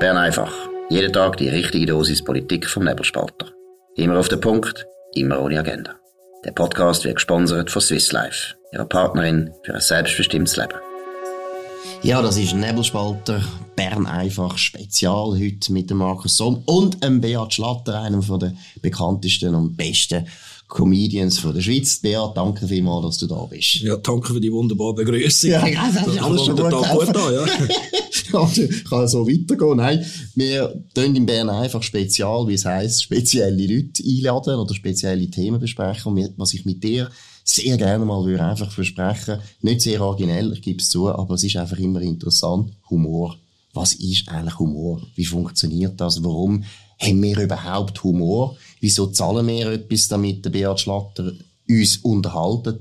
Bern 0.00 0.16
einfach. 0.16 0.50
Jeden 0.88 1.12
Tag 1.12 1.36
die 1.36 1.50
richtige 1.50 1.84
Dosis 1.84 2.24
Politik 2.24 2.66
vom 2.66 2.84
Nebelspalter. 2.84 3.48
Immer 3.96 4.18
auf 4.18 4.28
den 4.30 4.40
Punkt, 4.40 4.86
immer 5.12 5.42
ohne 5.42 5.58
Agenda. 5.58 5.94
Der 6.42 6.52
Podcast 6.52 7.04
wird 7.04 7.16
gesponsert 7.16 7.70
von 7.70 7.82
Swiss 7.82 8.10
Life, 8.10 8.54
ihrer 8.72 8.86
Partnerin 8.86 9.50
für 9.62 9.74
ein 9.74 9.80
selbstbestimmtes 9.82 10.56
Leben. 10.56 10.72
Ja, 12.02 12.22
das 12.22 12.38
ist 12.38 12.54
Nebelspalter 12.54 13.44
Bern 13.76 14.06
einfach 14.06 14.56
Spezial 14.56 15.38
heute 15.38 15.70
mit 15.70 15.90
dem 15.90 15.98
Markus 15.98 16.38
Somm 16.38 16.62
und 16.64 17.04
dem 17.04 17.20
Beat 17.20 17.52
Schlatter, 17.52 18.00
einem 18.00 18.22
der 18.38 18.54
bekanntesten 18.80 19.54
und 19.54 19.76
besten 19.76 20.26
Comedians 20.70 21.38
von 21.38 21.52
der 21.52 21.60
Schweiz. 21.60 21.98
Beat, 21.98 22.36
danke 22.36 22.66
vielmals, 22.66 23.04
dass 23.04 23.18
du 23.18 23.26
da 23.26 23.44
bist. 23.44 23.80
Ja, 23.80 23.96
danke 23.96 24.32
für 24.32 24.40
die 24.40 24.52
wunderbare 24.52 24.94
Begrüßung. 24.94 25.50
Ja, 25.50 25.66
das 25.68 26.06
ist 26.06 26.22
alles 26.22 26.44
schon 26.46 26.56
gut, 26.56 26.70
gut 26.70 27.14
da, 27.14 27.32
ja. 27.32 27.44
also, 28.32 28.62
kann 28.88 29.08
so 29.08 29.26
weitergehen. 29.26 29.76
Nein, 29.76 30.06
wir 30.34 30.82
tun 30.94 31.14
in 31.16 31.26
Bern 31.26 31.50
einfach 31.50 31.82
spezial, 31.82 32.46
wie 32.48 32.54
es 32.54 32.64
heisst, 32.64 33.02
spezielle 33.02 33.66
Leute 33.66 34.02
einladen 34.02 34.54
oder 34.54 34.74
spezielle 34.74 35.28
Themen 35.28 35.60
besprechen. 35.60 36.12
Und 36.12 36.32
was 36.36 36.54
ich 36.54 36.64
mit 36.64 36.82
dir 36.82 37.10
sehr 37.44 37.76
gerne 37.76 38.04
mal 38.04 38.24
würde 38.24 38.44
einfach 38.44 38.70
versprechen, 38.70 39.40
nicht 39.62 39.80
sehr 39.80 40.00
originell, 40.00 40.52
ich 40.52 40.62
gebe 40.62 40.78
es 40.78 40.88
zu, 40.88 41.08
aber 41.08 41.34
es 41.34 41.44
ist 41.44 41.56
einfach 41.56 41.78
immer 41.78 42.00
interessant, 42.00 42.72
Humor. 42.88 43.36
Was 43.72 43.94
ist 43.94 44.28
eigentlich 44.28 44.58
Humor? 44.58 45.02
Wie 45.14 45.24
funktioniert 45.24 46.00
das? 46.00 46.22
Warum 46.22 46.64
haben 47.00 47.22
wir 47.22 47.38
überhaupt 47.38 48.02
Humor? 48.02 48.56
Wieso 48.80 49.08
zahlen 49.08 49.46
wir 49.46 49.70
etwas, 49.72 50.08
damit 50.08 50.44
der 50.44 50.50
Beat 50.50 50.80
Schlatter 50.80 51.32
uns 51.68 51.98
unterhalten? 51.98 52.78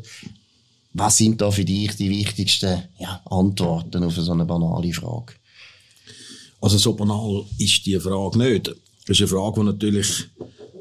Was 0.93 1.17
sind 1.17 1.39
da 1.41 1.51
für 1.51 1.65
dich 1.65 1.95
die 1.95 2.09
wichtigsten 2.09 2.83
ja, 2.97 3.21
Antworten 3.25 4.03
auf 4.03 4.15
so 4.15 4.31
eine 4.31 4.45
banale 4.45 4.91
Frage? 4.93 5.33
Also 6.61 6.77
so 6.77 6.93
banal 6.93 7.45
ist 7.57 7.85
die 7.85 7.99
Frage 7.99 8.37
nicht. 8.37 8.67
Das 8.67 9.19
ist 9.19 9.21
eine 9.21 9.27
Frage, 9.27 9.61
die 9.61 9.65
natürlich 9.65 10.07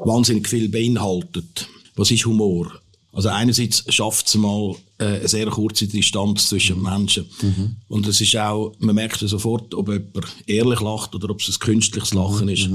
wahnsinnig 0.05 0.48
viel 0.48 0.69
beinhaltet. 0.69 1.69
Was 1.97 2.11
ist 2.11 2.27
Humor? 2.27 2.73
Also 3.12 3.31
einerseits 3.31 3.85
schafft 3.92 4.29
es 4.29 4.35
mal 4.35 4.77
äh, 4.98 5.05
eine 5.05 5.29
sehr 5.29 5.47
kurze 5.47 5.87
Distanz 5.87 6.48
zwischen 6.48 6.83
Menschen. 6.83 7.27
Mhm. 7.41 7.77
Und 7.89 8.07
es 8.07 8.20
ist 8.20 8.37
auch, 8.37 8.75
man 8.79 8.95
merkt 8.95 9.19
sofort, 9.19 9.75
ob 9.75 9.89
jemand 9.89 10.27
ehrlich 10.47 10.81
lacht 10.81 11.14
oder 11.14 11.31
ob 11.31 11.41
es 11.41 11.48
ein 11.48 11.59
künstliches 11.59 12.14
Lachen 12.14 12.47
mhm. 12.47 12.53
ist. 12.53 12.70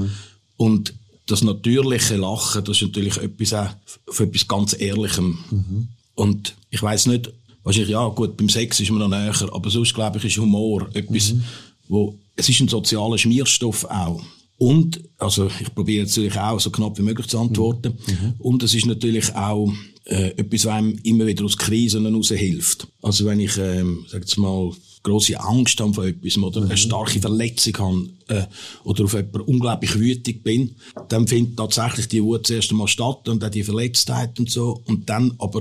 Und 0.56 0.94
das 1.26 1.42
natürliche 1.42 2.16
Lachen, 2.16 2.64
das 2.64 2.76
ist 2.76 2.88
natürlich 2.88 3.16
etwas 3.16 3.52
auch 3.54 3.70
für 4.10 4.24
etwas 4.24 4.46
ganz 4.46 4.76
Ehrlichem. 4.78 5.38
Mhm. 5.50 5.88
Und 6.14 6.54
ich 6.70 6.82
weiß 6.82 7.06
nicht, 7.06 7.32
wahrscheinlich, 7.62 7.90
ja, 7.90 8.06
gut, 8.08 8.36
beim 8.36 8.48
Sex 8.48 8.80
ist 8.80 8.90
man 8.90 8.98
noch 9.00 9.08
näher, 9.08 9.34
aber 9.52 9.70
sonst, 9.70 9.94
glaube 9.94 10.18
ich, 10.18 10.24
ist 10.24 10.38
Humor 10.38 10.88
etwas, 10.92 11.32
mhm. 11.32 11.44
wo, 11.88 12.18
es 12.36 12.48
ist 12.48 12.60
ein 12.60 12.68
sozialer 12.68 13.18
Schmierstoff 13.18 13.84
auch. 13.84 14.22
Und, 14.56 15.00
also, 15.18 15.50
ich 15.60 15.74
probiere 15.74 16.06
natürlich 16.06 16.38
auch 16.38 16.60
so 16.60 16.70
knapp 16.70 16.96
wie 16.98 17.02
möglich 17.02 17.26
zu 17.26 17.38
antworten. 17.38 17.94
Mhm. 18.06 18.34
Und 18.38 18.62
es 18.62 18.74
ist 18.74 18.86
natürlich 18.86 19.34
auch, 19.34 19.72
äh, 20.04 20.30
etwas, 20.36 20.66
was 20.66 20.74
einem 20.74 20.98
immer 21.02 21.26
wieder 21.26 21.44
aus 21.44 21.56
Krisen 21.56 22.06
heraus 22.06 22.28
hilft. 22.28 22.86
Also, 23.02 23.24
wenn 23.24 23.40
ich, 23.40 23.56
ähm, 23.58 24.04
sag 24.08 24.22
jetzt 24.22 24.36
mal, 24.36 24.72
grosse 25.04 25.38
Angst 25.38 25.78
habe 25.80 25.94
vor 25.94 26.06
etwas 26.06 26.36
oder 26.36 26.62
mhm. 26.62 26.66
eine 26.66 26.76
starke 26.76 27.20
Verletzung 27.20 27.78
habe 27.78 28.08
äh, 28.28 28.46
oder 28.82 29.04
auf 29.04 29.12
jemanden 29.12 29.42
unglaublich 29.42 29.96
wütig 29.96 30.42
bin, 30.42 30.74
dann 31.08 31.28
findet 31.28 31.56
tatsächlich 31.56 32.08
die 32.08 32.22
Wut 32.24 32.46
zuerst 32.46 32.70
einmal 32.72 32.88
statt 32.88 33.28
und 33.28 33.40
dann 33.42 33.52
die 33.52 33.62
Verletztheit 33.62 34.40
und 34.40 34.50
so 34.50 34.80
und 34.86 35.08
dann 35.08 35.34
aber 35.38 35.60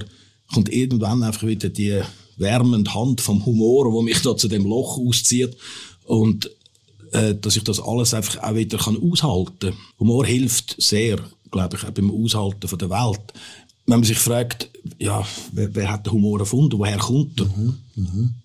kommt 0.52 0.70
irgendwann 0.70 1.22
einfach 1.22 1.46
wieder 1.46 1.70
die 1.70 2.02
wärmende 2.38 2.94
Hand 2.94 3.22
vom 3.22 3.46
Humor, 3.46 3.92
wo 3.92 4.02
mich 4.02 4.22
da 4.22 4.36
zu 4.36 4.48
dem 4.48 4.66
Loch 4.66 4.98
auszieht 4.98 5.56
und 6.06 6.50
äh, 7.12 7.36
dass 7.36 7.58
ich 7.58 7.64
das 7.64 7.80
alles 7.80 8.14
einfach 8.14 8.42
auch 8.42 8.56
wieder 8.56 8.78
kann 8.78 8.98
aushalten. 8.98 9.74
Humor 10.00 10.26
hilft 10.26 10.82
sehr, 10.82 11.20
glaube 11.52 11.78
ich, 11.78 11.84
auch 11.84 11.92
beim 11.92 12.12
Aushalten 12.12 12.68
von 12.68 12.80
der 12.80 12.90
Welt. 12.90 13.34
Wenn 13.86 14.00
man 14.00 14.04
sich 14.06 14.18
fragt, 14.18 14.70
ja, 14.98 15.28
wer, 15.52 15.76
wer 15.76 15.92
hat 15.92 16.06
den 16.06 16.14
Humor 16.14 16.40
erfunden, 16.40 16.80
woher 16.80 16.98
kommt 16.98 17.42
er? 17.42 17.46
Mhm. 17.46 17.78
Mhm 17.96 18.36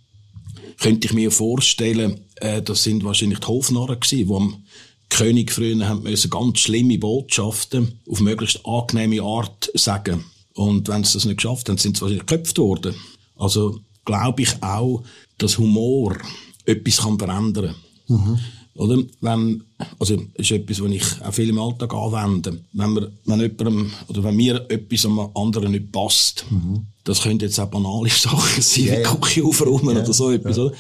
könnte 0.79 1.07
ich 1.07 1.13
mir 1.13 1.31
vorstellen, 1.31 2.21
äh, 2.37 2.63
das 2.63 2.85
sind 2.85 3.05
wahrscheinlich 3.05 3.41
die 3.41 3.47
Hofnarren 3.47 4.01
gewesen, 4.01 4.29
die 4.29 4.35
am 4.35 4.63
König 5.09 5.53
früher 5.53 5.89
haben 5.89 6.03
müssen 6.03 6.31
ganz 6.31 6.61
schlimme 6.61 6.99
Botschaften 6.99 8.01
auf 8.09 8.21
möglichst 8.21 8.65
angenehme 8.67 9.23
Art 9.23 9.71
sagen. 9.75 10.25
Und 10.55 10.89
wenn 10.89 11.05
sie 11.05 11.15
das 11.15 11.25
nicht 11.25 11.39
geschafft 11.39 11.69
haben, 11.69 11.79
sind 11.79 11.97
sie 11.97 12.03
wahrscheinlich 12.03 12.27
geköpft 12.27 12.59
worden. 12.59 12.95
Also 13.37 13.81
glaube 14.05 14.43
ich 14.43 14.63
auch, 14.63 15.03
dass 15.39 15.59
Humor 15.59 16.17
etwas 16.65 16.99
kann 16.99 17.19
verändern 17.19 17.75
kann. 18.07 18.17
Mhm. 18.17 18.39
Oder? 18.79 19.03
Wenn, 19.21 19.65
also, 19.99 20.17
das 20.17 20.27
ist 20.37 20.53
etwas, 20.53 20.81
was 20.81 20.91
ich 20.93 21.05
auch 21.23 21.35
viel 21.35 21.49
im 21.49 21.59
Alltag 21.59 21.93
anwende. 21.93 22.61
Wenn 22.73 22.95
wir, 22.95 23.11
wenn 23.25 23.41
jemandem, 23.41 23.93
oder 24.07 24.23
wenn 24.23 24.37
mir 24.37 24.65
etwas 24.69 25.05
am 25.05 25.19
anderen 25.35 25.73
nicht 25.73 25.91
passt, 25.91 26.45
mhm. 26.49 26.87
das 27.03 27.23
können 27.23 27.41
jetzt 27.41 27.59
auch 27.59 27.67
banale 27.67 28.09
Sachen 28.09 28.63
sein, 28.63 28.85
yeah. 28.85 28.99
wie 28.99 29.21
Küche 29.21 29.45
aufräumen 29.45 29.97
yeah. 29.97 30.05
oder 30.05 30.13
so 30.13 30.31
etwas, 30.31 30.57
ja. 30.57 30.63
oder? 30.65 30.75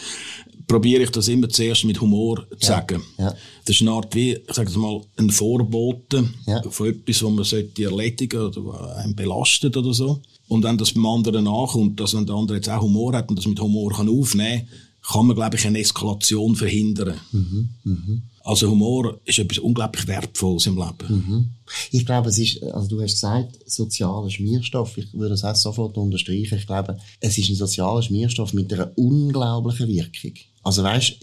Probiere 0.68 1.02
ich 1.02 1.10
das 1.10 1.26
immer 1.28 1.48
zuerst 1.48 1.86
mit 1.86 2.00
Humor 2.00 2.46
zu 2.60 2.66
sagen. 2.66 3.02
Ja. 3.16 3.34
Das 3.64 3.74
ist 3.74 3.80
eine 3.80 3.90
Art 3.90 4.14
wie, 4.14 4.32
ich 4.32 4.54
sage 4.54 4.78
mal, 4.78 5.00
ein 5.16 5.30
Vorbote 5.30 6.28
ja. 6.46 6.62
von 6.70 6.88
etwas, 6.88 7.22
was 7.22 7.30
man 7.32 7.44
sollte 7.44 7.82
erledigen 7.82 8.42
oder 8.42 8.64
was 8.64 8.96
einen 8.98 9.16
belastet 9.16 9.76
oder 9.76 9.92
so. 9.92 10.20
Und 10.46 10.62
wenn 10.64 10.78
das 10.78 10.92
beim 10.92 11.06
anderen 11.06 11.44
nachkommt, 11.44 11.98
dass 11.98 12.14
wenn 12.14 12.26
der 12.26 12.36
andere 12.36 12.58
jetzt 12.58 12.68
auch 12.68 12.82
Humor 12.82 13.14
hat 13.14 13.28
und 13.30 13.36
das 13.36 13.46
mit 13.46 13.58
Humor 13.60 13.92
kann 13.92 14.08
aufnehmen 14.08 14.68
kann, 14.68 14.87
kann 15.10 15.26
man, 15.26 15.36
glaube 15.36 15.56
ich, 15.56 15.66
eine 15.66 15.78
Eskalation 15.78 16.54
verhindern. 16.54 17.18
Mhm, 17.32 17.68
mh. 17.84 18.22
Also 18.44 18.70
Humor 18.70 19.20
ist 19.24 19.38
etwas 19.38 19.58
unglaublich 19.58 20.06
Wertvolles 20.06 20.66
im 20.66 20.76
Leben. 20.76 21.26
Mhm. 21.26 21.48
Ich 21.90 22.04
glaube, 22.04 22.28
es 22.28 22.38
ist, 22.38 22.62
also 22.62 22.88
du 22.88 23.02
hast 23.02 23.12
gesagt, 23.12 23.58
sozialer 23.66 24.30
Schmierstoff. 24.30 24.96
Ich 24.96 25.12
würde 25.12 25.30
das 25.30 25.44
auch 25.44 25.54
sofort 25.54 25.96
unterstreichen. 25.96 26.58
Ich 26.58 26.66
glaube, 26.66 26.98
es 27.20 27.36
ist 27.36 27.48
ein 27.48 27.56
sozialer 27.56 28.02
Schmierstoff 28.02 28.52
mit 28.52 28.72
einer 28.72 28.90
unglaublichen 28.96 29.88
Wirkung. 29.88 30.32
Also 30.62 30.82
weißt, 30.82 31.16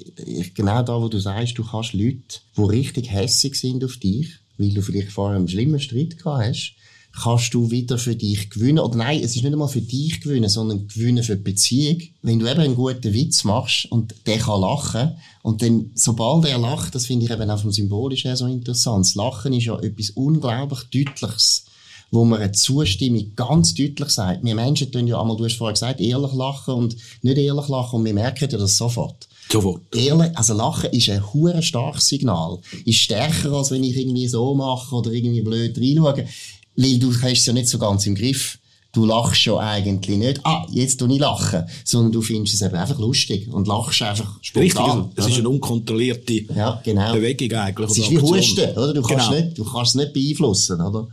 genau 0.56 0.82
da, 0.82 1.00
wo 1.02 1.08
du 1.08 1.20
sagst, 1.20 1.58
du 1.58 1.64
kannst 1.64 1.94
Leute, 1.94 2.40
die 2.58 2.62
richtig 2.62 3.12
hässig 3.12 3.56
sind 3.56 3.84
auf 3.84 3.98
dich, 3.98 4.30
weil 4.58 4.74
du 4.74 4.82
vielleicht 4.82 5.12
vorher 5.12 5.38
einen 5.38 5.48
schlimmen 5.48 5.80
Streit 5.80 6.18
gehabt 6.18 6.46
hast, 6.46 6.74
kannst 7.22 7.54
du 7.54 7.72
wieder 7.72 7.98
für 7.98 8.16
dich 8.16 8.50
gewinnen. 8.50 8.80
Oder 8.80 8.98
nein, 8.98 9.20
es 9.20 9.36
ist 9.36 9.44
nicht 9.44 9.54
einmal 9.54 9.68
für 9.68 9.82
dich 9.82 10.22
gewinnen, 10.22 10.50
sondern 10.50 10.88
gewinnen 10.88 11.24
für 11.24 11.38
die 11.38 11.44
Beziehung. 11.44 12.02
Wenn 12.22 12.40
du 12.40 12.50
eben 12.50 12.60
einen 12.60 12.76
guten 12.76 13.14
Witz 13.14 13.44
machst 13.44 13.92
und 13.92 14.14
der 14.26 14.38
kann 14.38 14.62
lachen, 14.62 15.12
und 15.42 15.62
dann, 15.62 15.92
sobald 15.94 16.46
er 16.46 16.58
lacht, 16.58 16.96
das 16.96 17.06
finde 17.06 17.26
ich 17.26 17.32
eben 17.32 17.50
auch 17.52 17.62
vom 17.62 17.72
Symbolisch 17.72 18.24
her 18.24 18.36
so 18.36 18.48
interessant. 18.48 19.06
Das 19.06 19.16
Lachen 19.16 19.54
ist 19.54 19.66
ja 19.66 19.80
etwas 19.80 20.10
unglaublich 20.10 20.80
Deutliches, 20.92 21.66
wo 22.10 22.26
man 22.26 22.42
eine 22.42 22.52
Zustimmung 22.52 23.32
ganz 23.36 23.76
deutlich 23.76 24.10
sagt. 24.10 24.44
Wir 24.44 24.56
Menschen 24.56 24.92
tun 24.92 25.06
ja 25.06 25.22
einmal, 25.22 25.38
du 25.38 25.46
hast 25.46 25.58
vorher 25.58 25.74
gesagt, 25.74 26.02
ehrlich 26.02 26.34
lachen 26.34 26.74
und 26.74 26.96
nicht 27.22 27.38
ehrlich 27.38 27.68
lachen, 27.68 28.00
und 28.00 28.06
wir 28.06 28.14
merken 28.14 28.50
ja 28.52 28.58
das 28.58 28.76
sofort. 28.76 29.28
Sofort. 29.52 29.84
Ehrlich, 29.94 30.36
also 30.36 30.56
Lachen 30.56 30.90
ist 30.92 31.10
ein 31.10 31.34
hure 31.34 31.62
starkes 31.62 32.08
Signal. 32.08 32.58
Ist 32.84 32.98
stärker, 32.98 33.52
als 33.54 33.70
wenn 33.70 33.84
ich 33.84 33.96
irgendwie 33.96 34.28
so 34.28 34.56
mache 34.56 34.96
oder 34.96 35.12
irgendwie 35.12 35.42
blöd 35.42 35.78
reinschaue. 35.78 36.28
Weil 36.76 37.00
du 37.00 37.14
hast 37.14 37.40
es 37.40 37.46
ja 37.46 37.54
nicht 37.54 37.68
so 37.68 37.78
ganz 37.78 38.06
im 38.06 38.16
Griff. 38.16 38.60
Du 38.92 39.06
lachst 39.06 39.42
schon 39.42 39.60
eigentlich 39.60 40.18
nicht, 40.18 40.40
ah, 40.46 40.66
jetzt 40.72 41.02
tu 41.02 41.08
ich 41.08 41.20
lachen, 41.20 41.64
sondern 41.84 42.14
du 42.14 42.22
findest 42.22 42.56
es 42.56 42.62
eben 42.62 42.76
einfach 42.76 42.98
lustig 42.98 43.50
und 43.52 43.68
lachst 43.68 44.02
einfach 44.02 44.38
spontan. 44.42 44.64
Richtig, 44.64 44.82
also, 44.82 45.12
es 45.18 45.28
ist 45.28 45.38
eine 45.40 45.50
unkontrollierte 45.50 46.34
ja, 46.56 46.82
genau. 46.82 47.14
Bewegung 47.14 47.52
eigentlich. 47.58 47.90
Es 47.90 47.98
ist 47.98 48.12
wie 48.12 48.20
Husten, 48.20 48.70
oder? 48.72 48.94
Du 48.94 49.02
kannst, 49.02 49.30
genau. 49.30 49.42
nicht, 49.42 49.58
du 49.58 49.66
kannst 49.66 49.90
es 49.90 49.96
nicht 49.96 50.14
beeinflussen, 50.14 50.80
oder? 50.80 51.10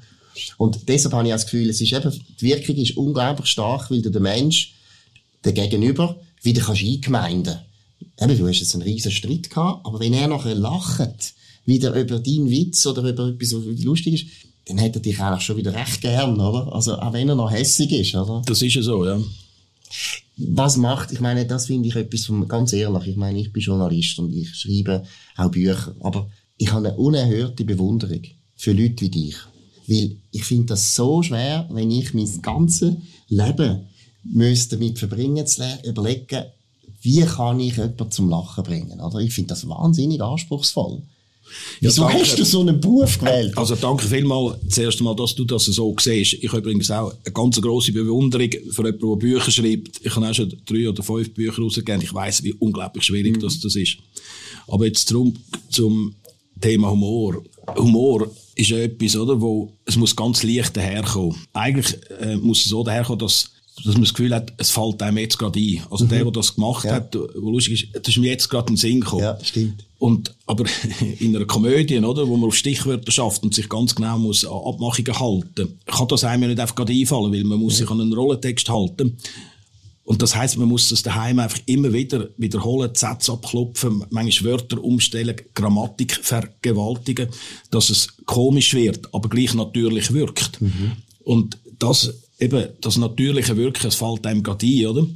Und 0.58 0.88
deshalb 0.88 1.12
habe 1.14 1.26
ich 1.26 1.32
das 1.32 1.44
Gefühl, 1.44 1.68
es 1.70 1.80
ist 1.80 1.92
eben, 1.92 2.24
die 2.40 2.44
Wirkung 2.44 2.76
ist 2.76 2.96
unglaublich 2.96 3.48
stark, 3.48 3.90
weil 3.90 4.00
du 4.00 4.10
den 4.10 4.22
Mensch, 4.22 4.74
der 5.44 5.52
Gegenüber, 5.52 6.16
wieder 6.42 6.62
kannst 6.62 6.82
eingemeinden. 6.82 7.58
Eben, 8.20 8.38
du 8.38 8.46
hast 8.46 8.60
jetzt 8.60 8.74
einen 8.74 8.82
riesen 8.82 9.10
Streit 9.10 9.50
gehabt, 9.50 9.84
aber 9.86 10.00
wenn 10.00 10.14
er 10.14 10.28
nachher 10.28 10.54
lacht, 10.54 11.34
wieder 11.64 11.94
über 11.94 12.18
deinen 12.18 12.50
Witz 12.50 12.86
oder 12.86 13.02
über 13.02 13.28
etwas, 13.28 13.54
was 13.54 13.84
lustig 13.84 14.14
ist, 14.14 14.26
dann 14.66 14.78
hätte 14.78 14.98
er 14.98 15.02
dich 15.02 15.20
eigentlich 15.20 15.44
schon 15.44 15.56
wieder 15.56 15.74
recht 15.74 16.00
gern, 16.00 16.40
oder? 16.40 16.72
Also, 16.72 16.96
auch 16.98 17.12
wenn 17.12 17.28
er 17.28 17.34
noch 17.34 17.50
hässig 17.50 17.92
ist, 17.92 18.14
oder? 18.14 18.42
Das 18.46 18.62
ist 18.62 18.74
ja 18.74 18.82
so, 18.82 19.04
ja. 19.04 19.20
Was 20.36 20.76
macht, 20.76 21.12
ich 21.12 21.20
meine, 21.20 21.46
das 21.46 21.66
finde 21.66 21.88
ich 21.88 21.96
etwas 21.96 22.26
vom, 22.26 22.48
ganz 22.48 22.72
ehrlich, 22.72 23.06
ich 23.06 23.16
meine, 23.16 23.40
ich 23.40 23.52
bin 23.52 23.62
Journalist 23.62 24.18
und 24.18 24.32
ich 24.32 24.54
schreibe 24.54 25.04
auch 25.36 25.50
Bücher, 25.50 25.94
aber 26.00 26.28
ich 26.56 26.72
habe 26.72 26.88
eine 26.88 26.96
unerhörte 26.96 27.64
Bewunderung 27.64 28.22
für 28.54 28.72
Leute 28.72 29.04
wie 29.04 29.10
dich. 29.10 29.36
Weil 29.86 30.16
ich 30.30 30.44
finde 30.44 30.66
das 30.66 30.94
so 30.94 31.22
schwer, 31.22 31.68
wenn 31.70 31.90
ich 31.90 32.14
mein 32.14 32.40
ganzes 32.40 32.94
Leben 33.28 33.86
müsste 34.24 34.76
damit 34.76 34.98
verbringen, 34.98 35.46
zu 35.46 35.62
überlegen, 35.84 36.44
wie 37.02 37.22
kann 37.22 37.58
ich 37.58 37.76
jemanden 37.76 38.10
zum 38.10 38.28
Lachen 38.30 38.62
bringen, 38.62 39.00
oder? 39.00 39.18
Ich 39.18 39.34
finde 39.34 39.48
das 39.48 39.68
wahnsinnig 39.68 40.22
anspruchsvoll. 40.22 41.02
Wieso 41.80 42.02
ja, 42.02 42.12
hast 42.12 42.38
du 42.38 42.44
so 42.44 42.60
einen 42.60 42.80
Beruf 42.80 43.18
gewählt? 43.18 43.56
Also 43.56 43.74
danke 43.74 44.06
vielmals 44.06 44.56
zuerst 44.68 44.98
einmal, 44.98 45.16
dass 45.16 45.34
du 45.34 45.44
das 45.44 45.64
so 45.64 45.94
siehst. 45.98 46.34
Ich 46.34 46.48
habe 46.48 46.58
übrigens 46.58 46.90
auch 46.90 47.12
eine 47.24 47.32
ganz 47.32 47.60
grosse 47.60 47.92
Bewunderung 47.92 48.50
für 48.70 48.84
jemanden, 48.84 49.08
der 49.08 49.16
Bücher 49.16 49.50
schreibt. 49.50 50.00
Ich 50.02 50.14
habe 50.14 50.28
auch 50.28 50.34
schon 50.34 50.52
drei 50.66 50.88
oder 50.88 51.02
fünf 51.02 51.32
Bücher 51.34 51.62
rausgegeben. 51.62 52.02
Ich 52.02 52.14
weiss, 52.14 52.42
wie 52.42 52.54
unglaublich 52.54 53.04
schwierig 53.04 53.36
mhm. 53.36 53.40
das, 53.40 53.60
das 53.60 53.76
ist. 53.76 53.98
Aber 54.68 54.86
jetzt 54.86 55.10
darum, 55.10 55.34
zum 55.70 56.14
Thema 56.60 56.90
Humor. 56.90 57.42
Humor 57.76 58.30
ist 58.54 58.70
ja 58.70 58.78
etwas, 58.78 59.16
oder, 59.16 59.40
wo 59.40 59.72
es 59.84 59.96
muss 59.96 60.14
ganz 60.14 60.42
leicht 60.42 60.76
daherkommen. 60.76 61.36
Eigentlich 61.52 61.98
äh, 62.20 62.36
muss 62.36 62.64
es 62.64 62.70
so 62.70 62.84
daherkommen, 62.84 63.18
dass 63.18 63.50
dass 63.76 63.94
man 63.94 64.02
das 64.02 64.14
Gefühl 64.14 64.34
hat, 64.34 64.52
es 64.58 64.70
fällt 64.70 65.02
einem 65.02 65.18
jetzt 65.18 65.38
gerade 65.38 65.58
ein. 65.58 65.82
Also 65.90 66.04
mhm. 66.04 66.08
der, 66.10 66.22
der 66.24 66.32
das 66.32 66.54
gemacht 66.54 66.84
ja. 66.84 66.94
hat, 66.94 67.16
wo 67.36 67.50
lustig 67.50 67.84
ist, 67.84 68.06
das 68.06 68.14
ist 68.14 68.20
mir 68.20 68.30
jetzt 68.30 68.48
gerade 68.48 68.68
in 68.68 68.74
den 68.74 68.76
Sinn 68.78 69.00
gekommen. 69.00 69.22
Ja, 69.22 69.38
stimmt. 69.42 69.84
Und, 69.98 70.34
aber 70.46 70.64
in 71.20 71.34
einer 71.34 71.46
Komödie, 71.46 71.98
oder, 71.98 72.28
wo 72.28 72.36
man 72.36 72.48
auf 72.48 72.56
Stichwörter 72.56 73.10
schafft 73.10 73.42
und 73.42 73.54
sich 73.54 73.68
ganz 73.68 73.94
genau 73.94 74.18
muss 74.18 74.44
an 74.44 74.52
Abmachungen 74.52 75.18
halten, 75.18 75.78
kann 75.86 76.08
das 76.08 76.24
einem 76.24 76.42
ja 76.42 76.48
nicht 76.48 76.60
einfach 76.60 76.74
gerade 76.74 76.92
einfallen, 76.92 77.32
weil 77.32 77.44
man 77.44 77.58
muss 77.58 77.74
ja. 77.74 77.78
sich 77.80 77.90
an 77.90 78.00
einen 78.00 78.12
Rollentext 78.12 78.68
halten. 78.68 79.16
Und 80.04 80.20
das 80.20 80.34
heißt, 80.34 80.58
man 80.58 80.68
muss 80.68 80.88
das 80.88 81.02
daheim 81.02 81.38
einfach 81.38 81.60
immer 81.66 81.92
wieder 81.92 82.28
wiederholen, 82.36 82.90
Sätze 82.94 83.32
abklopfen, 83.32 84.04
manchmal 84.10 84.52
Wörter 84.52 84.82
umstellen, 84.82 85.36
Grammatik 85.54 86.18
vergewaltigen, 86.20 87.28
dass 87.70 87.88
es 87.88 88.08
komisch 88.26 88.74
wird, 88.74 89.14
aber 89.14 89.28
gleich 89.28 89.54
natürlich 89.54 90.12
wirkt. 90.12 90.60
Mhm. 90.60 90.92
Und 91.24 91.58
das 91.78 92.12
eben 92.42 92.68
das 92.80 92.96
natürliche 92.96 93.56
Wirken, 93.56 93.86
es 93.86 93.94
fällt 93.94 94.26
einem 94.26 94.42
gerade 94.42 94.66
ein, 94.66 94.86
oder? 94.86 95.06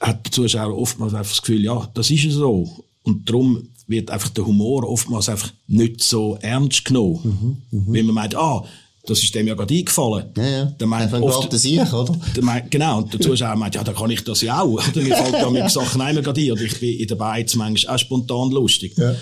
Hat 0.00 0.26
der 0.26 0.32
Zuschauer 0.32 0.76
oftmals 0.76 1.14
einfach 1.14 1.32
das 1.32 1.42
Gefühl, 1.42 1.64
ja, 1.64 1.88
das 1.94 2.10
ist 2.10 2.30
so. 2.30 2.84
Und 3.02 3.28
darum 3.28 3.68
wird 3.86 4.10
einfach 4.10 4.28
der 4.30 4.44
Humor 4.46 4.88
oftmals 4.88 5.28
einfach 5.28 5.52
nicht 5.68 6.02
so 6.02 6.36
ernst 6.40 6.84
genommen. 6.84 7.60
Mhm, 7.70 7.78
mh. 7.78 7.94
Weil 7.94 8.02
man 8.02 8.14
meint, 8.14 8.34
ah, 8.34 8.64
das 9.06 9.22
ist 9.22 9.34
dem 9.34 9.46
ja 9.46 9.54
gerade 9.54 9.72
eingefallen. 9.72 10.26
Ja, 10.36 10.48
ja. 10.48 10.64
Der 10.64 10.86
meint 10.86 11.12
oft, 11.14 11.52
das 11.52 11.64
ich, 11.64 11.92
oder? 11.92 12.18
Der 12.34 12.42
meint, 12.42 12.70
genau. 12.70 12.98
Und 12.98 13.12
der 13.12 13.20
Zuschauer 13.20 13.54
meint, 13.54 13.74
ja, 13.76 13.84
dann 13.84 13.94
kann 13.94 14.10
ich 14.10 14.24
das 14.24 14.42
ja 14.42 14.60
auch. 14.60 14.72
Oder 14.88 15.00
mir 15.02 15.16
fällt 15.16 15.34
da 15.34 15.48
mit 15.48 15.70
Sachen 15.70 16.00
einmal 16.00 16.22
gerade 16.22 16.40
ein. 16.40 16.52
Oder 16.52 16.62
ich 16.62 16.80
bin 16.80 16.98
in 16.98 17.06
der 17.06 17.14
Beiz 17.14 17.54
manchmal 17.54 17.94
auch 17.94 17.98
spontan 17.98 18.50
lustig. 18.50 18.94
Ja. 18.96 19.14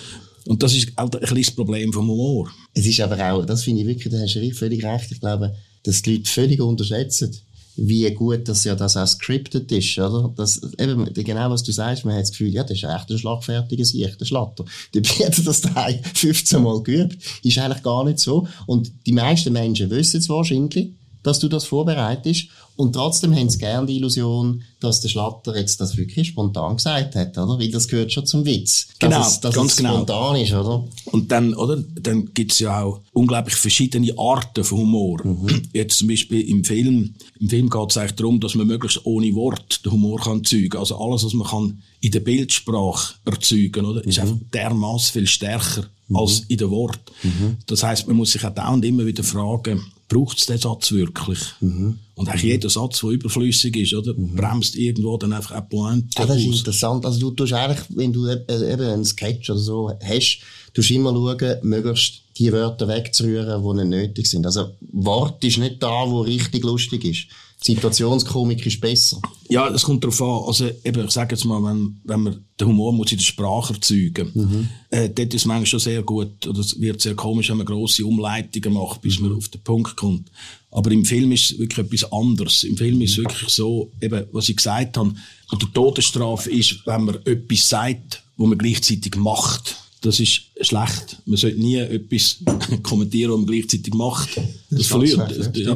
Und 0.47 0.63
das 0.63 0.75
ist 0.75 0.93
auch 0.97 1.11
ein 1.11 1.21
kleines 1.21 1.51
Problem 1.51 1.93
vom 1.93 2.09
Humor. 2.09 2.51
Es 2.73 2.87
ist 2.87 3.01
aber 3.01 3.33
auch, 3.33 3.45
das 3.45 3.63
finde 3.63 3.83
ich 3.83 3.87
wirklich, 3.87 4.13
da 4.13 4.21
hast 4.21 4.35
du 4.35 4.51
völlig 4.53 4.85
recht. 4.85 5.13
Ich 5.13 5.21
glaube, 5.21 5.55
dass 5.85 6.03
die 6.03 6.17
Leute 6.17 6.31
völlig 6.31 6.61
unterschätzen, 6.61 7.37
wie 7.77 8.11
gut 8.13 8.49
das 8.49 8.65
ja 8.65 8.75
das 8.75 8.97
auch 8.97 9.07
scripted 9.07 9.71
ist, 9.73 9.99
oder? 9.99 10.33
Das, 10.37 10.61
eben, 10.79 11.13
genau 11.13 11.51
was 11.51 11.63
du 11.63 11.73
sagst, 11.73 12.05
man 12.05 12.15
hat 12.15 12.23
das 12.23 12.31
Gefühl, 12.31 12.53
ja, 12.53 12.63
das 12.63 12.79
ist 12.79 12.85
echt 12.85 13.11
ein 13.11 13.19
schlagfertiger 13.19 13.85
Sicht, 13.85 14.21
der 14.21 14.25
Schlatter. 14.25 14.65
Dabei 14.93 15.09
hat 15.27 15.47
das 15.47 15.61
daheim 15.61 16.01
15 16.15 16.63
Mal 16.63 16.83
geübt. 16.83 17.19
Ist 17.43 17.59
eigentlich 17.59 17.83
gar 17.83 18.05
nicht 18.05 18.19
so. 18.19 18.47
Und 18.67 18.93
die 19.07 19.13
meisten 19.13 19.53
Menschen 19.53 19.91
wissen 19.91 20.19
es 20.19 20.29
wahrscheinlich, 20.29 20.93
dass 21.25 21.41
du 21.41 21.49
das 21.49 21.65
vorbereitest. 21.65 22.49
Und 22.77 22.93
trotzdem 22.93 23.35
haben 23.35 23.49
sie 23.49 23.59
gerne 23.59 23.87
die 23.87 23.97
Illusion, 23.97 24.63
dass 24.81 25.01
der 25.01 25.09
Schlatter 25.09 25.57
jetzt 25.57 25.81
das 25.81 25.97
wirklich 25.97 26.29
spontan 26.29 26.77
gesagt 26.77 27.15
hat, 27.15 27.39
oder? 27.39 27.59
Weil 27.59 27.71
das 27.71 27.89
gehört 27.89 28.13
schon 28.13 28.27
zum 28.27 28.45
Witz. 28.45 28.89
Genau, 28.99 29.19
dass 29.19 29.33
es, 29.35 29.41
dass 29.41 29.55
ganz 29.55 29.73
es 29.73 29.77
genau. 29.79 29.95
spontan 29.95 30.37
ist, 30.37 30.53
oder? 30.53 30.85
Und 31.07 31.31
dann, 31.31 31.55
oder? 31.55 31.83
Dann 32.01 32.33
gibt's 32.35 32.59
ja 32.59 32.83
auch 32.83 33.01
unglaublich 33.13 33.55
verschiedene 33.55 34.13
Arten 34.19 34.65
von 34.65 34.79
Humor. 34.79 35.25
Mhm. 35.25 35.63
Jetzt 35.73 35.99
zum 35.99 36.09
Beispiel 36.09 36.41
im 36.49 36.65
Film, 36.65 37.15
im 37.41 37.49
Film 37.49 37.71
geht's 37.71 37.97
eigentlich 37.97 38.17
darum, 38.17 38.41
dass 38.41 38.55
man 38.55 38.67
möglichst 38.67 39.07
ohne 39.07 39.35
Wort 39.35 39.85
den 39.85 39.93
Humor 39.93 40.21
kann 40.21 40.45
zeugen. 40.45 40.77
Also 40.77 40.99
alles, 40.99 41.25
was 41.25 41.33
man 41.33 41.47
kann 41.47 41.83
in 42.01 42.11
der 42.11 42.21
Bildsprache 42.21 43.15
erzeugen, 43.25 43.87
oder? 43.87 44.03
Mhm. 44.03 44.09
Ist 44.09 44.19
einfach 44.19 44.37
dermaßen 44.53 45.13
viel 45.13 45.27
stärker 45.29 45.89
mhm. 46.09 46.17
als 46.17 46.41
in 46.49 46.59
den 46.59 46.71
Wort. 46.71 47.01
Mhm. 47.23 47.57
Das 47.67 47.83
heißt, 47.83 48.09
man 48.09 48.17
muss 48.17 48.33
sich 48.33 48.45
auch 48.45 48.55
dauernd 48.55 48.85
immer 48.85 49.07
wieder 49.07 49.23
fragen, 49.23 49.81
braucht 50.09 50.39
es 50.39 50.47
den 50.47 50.59
Satz 50.59 50.93
wirklich? 50.93 51.41
Mhm. 51.61 51.99
Und 52.15 52.29
eigentlich 52.29 52.43
jeder 52.45 52.71
Satz, 52.71 53.01
der 53.01 53.11
überflüssig 53.11 53.77
ist, 53.77 53.95
oder, 53.95 54.15
mhm. 54.15 54.37
bremst 54.37 54.77
irgendwo 54.77 55.17
dann 55.17 55.33
einfach 55.33 55.53
eine 55.53 55.63
Pointe 55.63 56.09
ah, 56.17 56.27
Das 56.27 56.37
ist 56.39 56.49
aus. 56.49 56.59
interessant. 56.59 57.07
Also 57.07 57.19
du 57.19 57.31
tust 57.33 57.53
eigentlich, 57.53 57.85
wenn 57.91 58.13
du 58.13 58.29
eben 58.29 58.85
einen 58.85 59.05
Sketch 59.05 59.51
oder 59.51 59.59
so 59.59 59.91
hast, 60.03 60.41
tust 60.73 60.91
immer 60.91 61.13
schauen, 61.13 61.57
möglichst 61.63 62.23
die 62.37 62.53
Wörter 62.53 62.89
wegzurühren, 62.89 63.63
die 63.63 63.85
nicht 63.85 63.89
nötig 63.89 64.27
sind. 64.27 64.47
Also 64.47 64.71
Wort 64.93 65.43
ist 65.45 65.59
nicht 65.59 65.83
da, 65.83 66.09
wo 66.09 66.21
richtig 66.21 66.65
lustig 66.65 67.05
ist. 67.05 67.27
Situationskomik 67.65 68.67
ist 68.67 68.79
besser. 68.79 69.23
Ja, 69.49 69.71
das 69.71 69.85
kommt 69.85 70.05
darauf 70.05 70.21
an. 70.21 70.47
Also, 70.47 70.69
eben, 70.85 71.03
ich 71.03 71.11
sage 71.11 71.35
jetzt 71.35 71.47
mal, 71.47 71.63
wenn, 71.63 71.99
wenn 72.05 72.21
man 72.21 72.45
den 72.61 72.69
Humor 72.69 72.93
muss 72.93 73.11
in 73.11 73.17
der 73.17 73.25
Sprache 73.25 73.73
erzeugen, 73.73 74.31
mhm. 74.35 74.69
äh, 74.91 75.09
dort 75.09 75.33
ist 75.33 75.43
es 75.43 75.47
manchmal 75.47 75.67
schon 75.67 75.81
sehr 75.81 76.03
gut, 76.03 76.47
oder 76.47 76.61
es 76.61 76.79
wird 76.79 77.01
sehr 77.01 77.15
komisch, 77.15 77.49
wenn 77.49 77.57
man 77.57 77.67
grosse 77.67 78.05
Umleitungen 78.05 78.75
macht, 78.75 79.01
bis 79.01 79.19
mhm. 79.19 79.29
man 79.29 79.39
auf 79.39 79.49
den 79.49 79.63
Punkt 79.63 79.97
kommt. 79.97 80.31
Aber 80.71 80.91
im 80.91 81.07
Film 81.07 81.33
ist 81.33 81.53
es 81.53 81.59
wirklich 81.59 81.87
etwas 81.87 82.13
anderes. 82.13 82.65
Im 82.65 82.77
Film 82.77 83.01
ist 83.01 83.13
es 83.13 83.19
wirklich 83.19 83.49
so, 83.49 83.91
eben, 84.03 84.27
was 84.33 84.51
ich 84.51 84.57
gesagt 84.57 84.99
habe, 84.99 85.15
die 85.53 85.73
Todesstrafe 85.73 86.51
ist, 86.51 86.87
wenn 86.87 87.05
man 87.05 87.15
etwas 87.25 87.67
sagt, 87.67 88.23
wo 88.37 88.47
man 88.47 88.59
gleichzeitig 88.59 89.17
macht 89.17 89.77
das 90.05 90.21
ist 90.21 90.43
schlecht. 90.61 91.17
Man 91.25 91.37
sollte 91.37 91.59
nie 91.59 91.77
etwas 91.77 92.39
kommentieren, 92.83 93.33
was 93.33 93.39
man 93.39 93.47
gleichzeitig 93.47 93.95
macht. 93.95 94.37
Das, 94.37 94.45
das 94.79 94.87
verliert, 94.87 95.33
schlecht, 95.33 95.57
ja. 95.57 95.75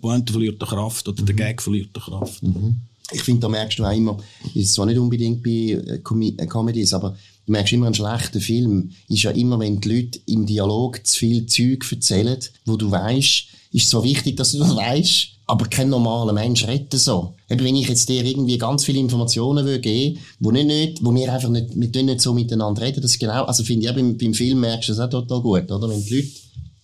Pointe 0.00 0.32
verliert 0.32 0.60
die 0.60 0.66
Kraft 0.66 1.06
oder 1.08 1.22
mhm. 1.22 1.26
der 1.26 1.34
Gag 1.36 1.62
verliert 1.62 1.90
die 1.94 2.00
Kraft. 2.00 2.42
Mhm. 2.42 2.76
Ich 3.12 3.22
finde, 3.22 3.40
da 3.40 3.48
merkst 3.48 3.78
du 3.78 3.84
auch 3.84 3.96
immer, 3.96 4.18
ist 4.54 4.74
zwar 4.74 4.86
nicht 4.86 4.98
unbedingt 4.98 5.42
bei 5.42 5.50
äh, 5.50 5.98
Com 6.02 6.22
äh, 6.22 6.46
Comedies, 6.46 6.92
aber 6.92 7.16
du 7.46 7.52
merkst 7.52 7.72
immer, 7.72 7.86
ein 7.86 7.94
schlechter 7.94 8.40
Film 8.40 8.90
ist 9.08 9.22
ja 9.22 9.30
immer, 9.30 9.58
wenn 9.58 9.80
die 9.80 9.88
Leute 9.88 10.20
im 10.26 10.46
Dialog 10.46 11.06
zu 11.06 11.18
viel 11.18 11.46
Zeug 11.46 11.86
erzählen, 11.90 12.38
wo 12.66 12.76
du 12.76 12.90
weißt, 12.90 13.46
ist 13.72 13.88
so 13.88 14.02
wichtig, 14.02 14.36
dass 14.36 14.52
du 14.52 14.58
das 14.58 14.74
weißt, 14.74 15.28
aber 15.50 15.66
kein 15.66 15.88
normaler 15.88 16.32
Mensch 16.32 16.66
redet 16.66 16.92
so. 16.92 17.34
Eben, 17.50 17.64
wenn 17.64 17.74
ich 17.74 17.88
jetzt 17.88 18.08
dir 18.08 18.24
irgendwie 18.24 18.56
ganz 18.56 18.84
viele 18.84 19.00
Informationen 19.00 19.66
will 19.66 19.80
geben 19.80 20.20
wo 20.38 20.52
nicht, 20.52 20.66
nicht, 20.66 21.04
wo 21.04 21.12
wir 21.12 21.32
einfach 21.32 21.48
nicht, 21.48 21.70
wir 21.74 22.02
nicht 22.02 22.20
so 22.20 22.32
miteinander 22.32 22.82
reden, 22.82 23.02
das 23.02 23.12
ist 23.12 23.18
genau, 23.18 23.44
also 23.44 23.64
finde 23.64 23.84
ich 23.84 23.90
auch 23.90 23.96
beim, 23.96 24.16
beim 24.16 24.32
Film 24.32 24.60
merkst 24.60 24.88
du 24.88 24.92
das 24.92 25.00
auch 25.00 25.10
total 25.10 25.40
gut, 25.40 25.70
oder? 25.72 25.90
Wenn 25.90 26.04
die 26.04 26.14
Leute 26.14 26.28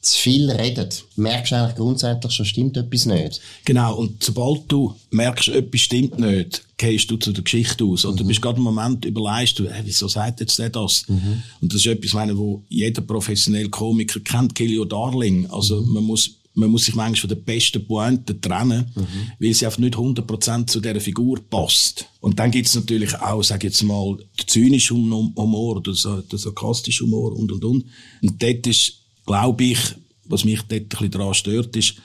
zu 0.01 0.19
viel 0.19 0.51
reden, 0.51 0.89
merkst 1.15 1.53
du 1.53 1.57
eigentlich 1.57 1.77
grundsätzlich 1.77 2.33
schon, 2.33 2.47
stimmt 2.47 2.77
etwas 2.77 3.07
nicht. 3.07 3.41
Genau, 3.65 3.97
und 3.97 4.23
sobald 4.23 4.63
du 4.67 4.95
merkst, 5.11 5.49
etwas 5.49 5.81
stimmt 5.81 6.19
nicht, 6.19 6.65
gehst 6.77 7.09
du 7.11 7.17
zu 7.17 7.33
der 7.33 7.45
Geschichte 7.45 7.85
aus. 7.85 8.05
Oder 8.05 8.15
mhm. 8.15 8.19
du 8.19 8.25
bist 8.27 8.43
gerade 8.43 8.59
im 8.59 8.65
Moment 8.65 9.05
überlegst 9.05 9.59
du, 9.61 9.71
hey, 9.71 9.83
wieso 9.85 10.09
sagt 10.09 10.41
jetzt 10.41 10.59
der 10.59 10.71
das? 10.71 11.05
Mhm. 11.09 11.43
Und 11.61 11.73
das 11.73 11.81
ist 11.81 11.87
etwas, 11.87 12.15
meine, 12.15 12.37
wo 12.37 12.63
jeder 12.69 13.03
professionelle 13.03 13.69
Komiker 13.69 14.19
kennt, 14.21 14.57
Kill 14.57 14.77
Your 14.77 14.89
Darling. 14.89 15.47
Also 15.51 15.81
mhm. 15.81 15.93
man 15.93 16.05
muss 16.05 16.31
man 16.57 16.71
muss 16.71 16.87
sich 16.87 16.95
manchmal 16.95 17.21
von 17.21 17.29
den 17.29 17.45
besten 17.45 17.87
Pointen 17.87 18.41
trennen, 18.41 18.91
mhm. 18.95 19.07
weil 19.39 19.53
sie 19.53 19.67
einfach 19.67 19.79
nicht 19.79 19.95
100% 19.95 20.67
zu 20.67 20.81
dieser 20.81 21.01
Figur 21.01 21.39
passt. 21.49 22.07
Und 22.21 22.39
dann 22.39 22.51
gibt's 22.51 22.75
natürlich 22.75 23.15
auch, 23.21 23.43
sag 23.45 23.63
jetzt 23.63 23.83
mal, 23.83 24.17
den 24.17 24.49
zynischen 24.49 24.97
Humor 24.97 25.77
oder 25.77 25.93
den 25.93 26.39
sarkastischen 26.39 27.07
Humor 27.07 27.37
und, 27.37 27.53
und, 27.53 27.65
und. 27.65 27.85
Und 28.23 28.43
dort 28.43 28.67
ist, 28.67 29.03
glaube 29.27 29.65
ich, 29.65 29.79
was 30.25 30.45
mich 30.45 30.63
dort 30.63 30.81
ein 30.81 30.89
bisschen 30.89 31.11
daran 31.11 31.35
stört, 31.35 31.77
ist, 31.77 31.97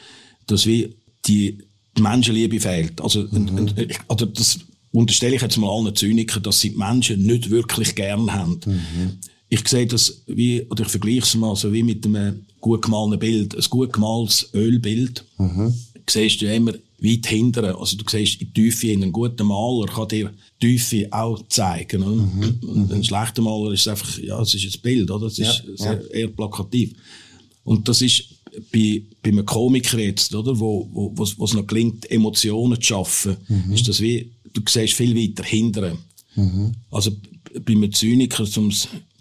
dass 0.48 0.66
wie 0.66 0.96
die, 1.26 1.58
die 1.98 2.02
Menschenliebe 2.02 2.60
fehlt. 2.60 3.00
Also, 3.00 3.24
mhm. 3.32 3.74
also 4.10 4.26
das 4.26 4.60
unterstelle 4.92 5.36
ich 5.36 5.42
jetzt 5.42 5.58
mal 5.58 5.70
allen 5.70 5.96
Zynikern, 5.96 6.44
dass 6.44 6.60
sie 6.60 6.72
die 6.72 6.78
Menschen 6.78 7.26
nicht 7.26 7.50
wirklich 7.50 7.96
gern 7.96 8.34
haben. 8.34 8.60
Mhm. 8.66 9.18
Ich 9.54 9.68
sehe 9.68 9.86
das 9.86 10.24
wie, 10.28 10.62
oder 10.70 10.84
ich 10.84 10.90
vergleiche 10.90 11.24
es 11.24 11.36
mal 11.36 11.58
so 11.58 11.74
wie 11.74 11.84
mit 11.84 12.06
einem 12.06 12.46
gut 12.62 12.84
gemalten 12.84 13.20
Bild. 13.20 13.54
Ein 13.54 13.66
gut 13.70 13.92
gemaltes 13.92 14.50
Ölbild. 14.54 15.26
Mhm. 15.38 15.74
Siehst 16.10 16.42
du 16.42 16.54
immer 16.54 16.72
weit 17.00 17.28
hinten. 17.28 17.66
Also 17.66 17.98
du 17.98 18.06
siehst 18.10 18.40
in 18.40 18.48
die 18.48 18.54
Tiefe 18.54 18.88
hin. 18.88 19.04
Ein 19.04 19.12
guter 19.12 19.44
Maler 19.44 19.88
kann 19.88 20.08
dir 20.08 20.32
die 20.62 20.78
Tiefe 20.78 21.12
auch 21.12 21.46
zeigen. 21.50 22.02
Mhm. 22.02 22.60
Und 22.62 22.94
ein 22.94 23.04
schlechter 23.04 23.42
Maler 23.42 23.74
ist 23.74 23.90
einfach, 23.90 24.18
ja, 24.20 24.42
es 24.42 24.54
ist 24.54 24.74
ein 24.74 24.82
Bild, 24.82 25.12
oder? 25.12 25.28
Es 25.28 25.38
ist 25.38 25.64
ja, 25.80 25.96
ja. 25.96 26.00
eher 26.12 26.28
plakativ. 26.30 26.94
Und 27.66 27.90
das 27.90 28.02
ist 28.02 28.24
bei, 28.72 29.02
bei 29.22 29.32
einem 29.32 29.46
Komiker 29.46 30.00
jetzt, 30.00 30.34
oder? 30.34 30.58
Wo, 30.58 30.88
wo, 30.94 31.12
wo, 31.14 31.44
es 31.44 31.54
noch 31.54 31.68
gelingt, 31.68 32.10
Emotionen 32.10 32.80
zu 32.80 32.88
schaffen, 32.88 33.36
mhm. 33.50 33.74
ist 33.74 33.86
das 33.86 34.00
wie, 34.00 34.32
du 34.54 34.62
siehst 34.66 34.94
viel 34.94 35.14
weiter 35.14 35.44
hinten. 35.44 35.98
Mhm. 36.36 36.72
Also 36.90 37.12
bei 37.66 37.74
einem 37.74 37.92
Zyniker, 37.92 38.48
um 38.58 38.72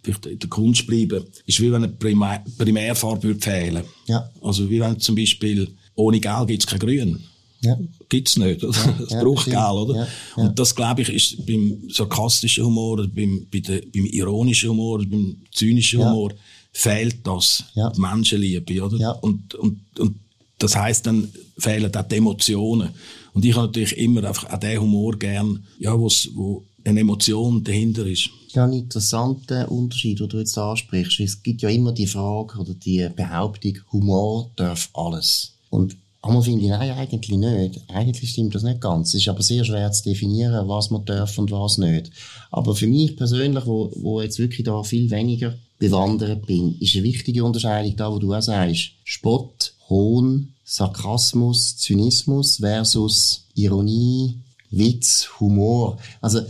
vielleicht 0.02 0.26
in 0.26 0.38
der 0.38 0.48
Kunst 0.48 0.86
bleiben, 0.86 1.24
ist 1.46 1.60
wie 1.60 1.70
wenn 1.70 1.84
eine 1.84 1.92
Primär 1.92 2.42
Primärfarbe 2.58 3.22
würde 3.24 3.40
fehlen. 3.40 3.84
Ja. 4.06 4.30
Also 4.42 4.68
wie 4.68 4.80
wenn 4.80 4.98
zum 4.98 5.14
Beispiel 5.14 5.68
ohne 5.94 6.20
Gel 6.20 6.46
gibt 6.46 6.62
es 6.62 6.66
kein 6.66 6.78
Grün. 6.78 7.20
Ja. 7.62 7.78
Gibt's 8.08 8.36
nicht. 8.36 8.64
Oder? 8.64 8.78
Ja, 8.78 8.98
es 9.04 9.10
braucht 9.10 9.46
ja, 9.46 9.70
Gel, 9.70 9.78
oder? 9.78 9.94
Ja, 9.94 10.08
ja. 10.36 10.42
Und 10.44 10.58
das, 10.58 10.74
glaube 10.74 11.02
ich, 11.02 11.08
ist 11.10 11.46
beim 11.46 11.82
sarkastischen 11.90 12.64
Humor, 12.64 13.06
beim, 13.06 13.46
bei 13.52 13.60
der, 13.60 13.82
beim 13.92 14.06
ironischen 14.06 14.70
Humor, 14.70 14.98
beim 14.98 15.36
zynischen 15.52 16.00
Humor, 16.00 16.32
fehlt 16.72 17.26
das. 17.26 17.64
Die 17.74 18.00
Menschenliebe, 18.00 18.82
oder? 18.82 19.22
Und, 19.22 19.54
und, 19.56 19.80
und 19.98 20.16
das 20.58 20.76
heisst, 20.76 21.06
dann 21.06 21.28
fehlen 21.58 21.94
auch 21.94 22.02
die 22.02 22.16
Emotionen. 22.16 22.90
Und 23.32 23.44
ich 23.44 23.54
habe 23.54 23.66
natürlich 23.66 23.96
immer 23.96 24.24
einfach 24.24 24.50
auch 24.50 24.58
den 24.58 24.80
Humor 24.80 25.18
gern, 25.18 25.64
ja, 25.78 25.98
wo's, 25.98 26.30
wo 26.34 26.64
eine 26.84 27.00
Emotion 27.00 27.62
dahinter 27.62 28.06
ist. 28.06 28.30
Ja, 28.52 28.64
ein 28.64 28.72
interessanter 28.72 29.70
Unterschied, 29.70 30.20
den 30.20 30.28
du 30.28 30.38
jetzt 30.38 30.58
ansprichst. 30.58 31.20
Es 31.20 31.42
gibt 31.42 31.62
ja 31.62 31.68
immer 31.68 31.92
die 31.92 32.06
Frage 32.06 32.58
oder 32.58 32.74
die 32.74 33.08
Behauptung, 33.14 33.78
Humor 33.92 34.50
darf 34.56 34.90
alles. 34.92 35.54
Und 35.70 35.96
Einmal 36.22 36.42
finde 36.42 36.64
ich, 36.64 36.70
nein, 36.70 36.90
eigentlich 36.90 37.38
nicht. 37.38 37.80
Eigentlich 37.88 38.30
stimmt 38.30 38.54
das 38.54 38.62
nicht 38.62 38.80
ganz. 38.80 39.08
Es 39.08 39.22
ist 39.22 39.28
aber 39.28 39.42
sehr 39.42 39.64
schwer 39.64 39.90
zu 39.90 40.04
definieren, 40.04 40.68
was 40.68 40.90
man 40.90 41.04
darf 41.06 41.38
und 41.38 41.50
was 41.50 41.78
nicht. 41.78 42.10
Aber 42.50 42.74
für 42.76 42.86
mich 42.86 43.16
persönlich, 43.16 43.64
wo, 43.64 43.90
wo 43.96 44.20
jetzt 44.20 44.38
wirklich 44.38 44.66
da 44.66 44.82
viel 44.82 45.10
weniger 45.10 45.54
bewandert 45.78 46.44
bin, 46.44 46.76
ist 46.78 46.94
eine 46.94 47.04
wichtige 47.04 47.42
Unterscheidung 47.42 47.96
da, 47.96 48.12
wo 48.12 48.18
du 48.18 48.34
auch 48.34 48.42
sagst. 48.42 48.90
Spott, 49.02 49.72
Hohn, 49.88 50.52
Sarkasmus, 50.62 51.78
Zynismus 51.78 52.56
versus 52.56 53.46
Ironie, 53.54 54.38
Witz, 54.70 55.26
Humor. 55.40 55.96
Also, 56.20 56.42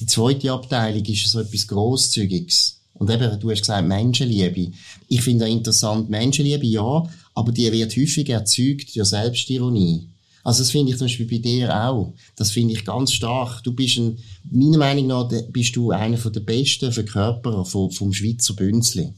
die 0.00 0.06
zweite 0.06 0.52
Abteilung 0.52 1.04
ist 1.04 1.28
so 1.28 1.40
etwas 1.40 1.66
Grosszügiges. 1.66 2.80
Und 2.94 3.10
eben, 3.10 3.38
du 3.38 3.50
hast 3.50 3.60
gesagt, 3.60 3.86
Menschenliebe. 3.86 4.72
Ich 5.08 5.22
finde 5.22 5.44
auch 5.44 5.50
interessant, 5.50 6.10
Menschenliebe, 6.10 6.66
ja, 6.66 7.08
aber 7.34 7.52
die 7.52 7.70
wird 7.70 7.96
häufig 7.96 8.28
erzeugt 8.28 8.94
durch 8.94 9.08
Selbstironie. 9.08 10.08
Also 10.42 10.62
das 10.62 10.70
finde 10.70 10.92
ich 10.92 10.98
zum 10.98 11.06
Beispiel 11.06 11.26
bei 11.26 11.38
dir 11.38 11.84
auch. 11.84 12.12
Das 12.34 12.50
finde 12.50 12.74
ich 12.74 12.84
ganz 12.84 13.12
stark. 13.12 13.62
Du 13.62 13.72
bist 13.72 13.98
ein, 13.98 14.18
meiner 14.50 14.78
Meinung 14.78 15.06
nach 15.06 15.30
bist 15.50 15.76
du 15.76 15.90
einer 15.90 16.16
der 16.16 16.40
besten 16.40 16.92
Verkörperer 16.92 17.64
vom, 17.64 17.90
vom 17.90 18.12
Schweizer 18.12 18.54
Bünzli. 18.54 19.12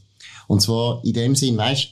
Und 0.47 0.61
zwar 0.61 1.01
in 1.05 1.13
dem 1.13 1.35
Sinn, 1.35 1.57
weißt, 1.57 1.89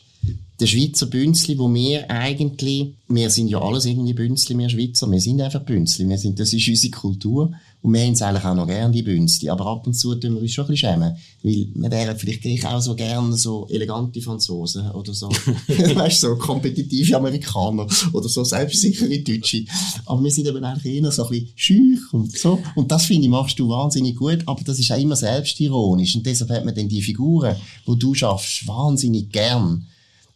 der 0.60 0.67
Schweizer 0.67 1.05
Bünzli, 1.05 1.58
wo 1.58 1.74
wir 1.74 2.12
eigentlich, 2.12 2.96
wir 3.08 3.29
sind 3.29 3.48
ja 3.48 3.62
alles 3.62 3.86
irgendwie 3.86 4.13
Bünzli, 4.13 4.58
wir 4.58 4.69
Schweizer, 4.69 5.10
wir 5.10 5.22
sind 5.22 5.41
einfach 5.41 5.63
Bünzli, 5.63 6.08
wir 6.08 6.17
sind, 6.17 6.38
das 6.38 6.51
ist 6.51 6.67
unsere 6.67 6.91
Kultur. 6.91 7.53
Und 7.81 7.93
wir 7.93 8.01
haben 8.01 8.12
es 8.12 8.21
eigentlich 8.21 8.43
auch 8.43 8.55
noch 8.55 8.67
gerne, 8.67 8.93
die 8.93 9.03
Bünzli. 9.03 9.50
Aber 9.50 9.65
ab 9.67 9.88
und 9.88 9.93
zu 9.93 10.13
tun 10.15 10.36
wir 10.36 10.41
uns 10.41 10.51
schon 10.51 10.65
ein 10.65 10.71
bisschen 10.71 10.91
schämen. 10.91 11.15
Weil 11.43 11.67
wir 11.74 11.91
wären 11.91 12.17
vielleicht 12.17 12.41
gleich 12.41 12.65
auch 12.65 12.81
so 12.81 12.93
gerne 12.93 13.38
so 13.38 13.67
elegante 13.69 14.21
Franzosen 14.21 14.91
oder 14.91 15.13
so, 15.13 15.29
weißt 15.67 16.19
so 16.19 16.36
kompetitive 16.36 17.15
Amerikaner 17.15 17.88
oder 18.12 18.27
so 18.27 18.43
selbstsichere 18.43 19.19
Deutsche. 19.19 19.63
Aber 20.05 20.21
wir 20.21 20.29
sind 20.29 20.48
eben 20.48 20.63
eigentlich 20.63 21.01
eher 21.01 21.12
so 21.12 21.24
ein 21.24 21.29
bisschen 21.29 21.53
schüch 21.55 22.13
und 22.13 22.38
so. 22.38 22.59
Und 22.75 22.91
das 22.91 23.05
finde 23.05 23.24
ich, 23.24 23.29
machst 23.29 23.57
du 23.57 23.69
wahnsinnig 23.69 24.17
gut. 24.17 24.39
Aber 24.45 24.62
das 24.62 24.77
ist 24.77 24.91
auch 24.91 25.00
immer 25.00 25.15
selbstironisch. 25.15 26.17
Und 26.17 26.25
deshalb 26.25 26.50
hat 26.50 26.65
man 26.65 26.75
dann 26.75 26.89
die 26.89 27.01
Figuren, 27.01 27.55
die 27.88 27.98
du 27.98 28.13
schaffst, 28.13 28.67
wahnsinnig 28.67 29.31
gern. 29.31 29.88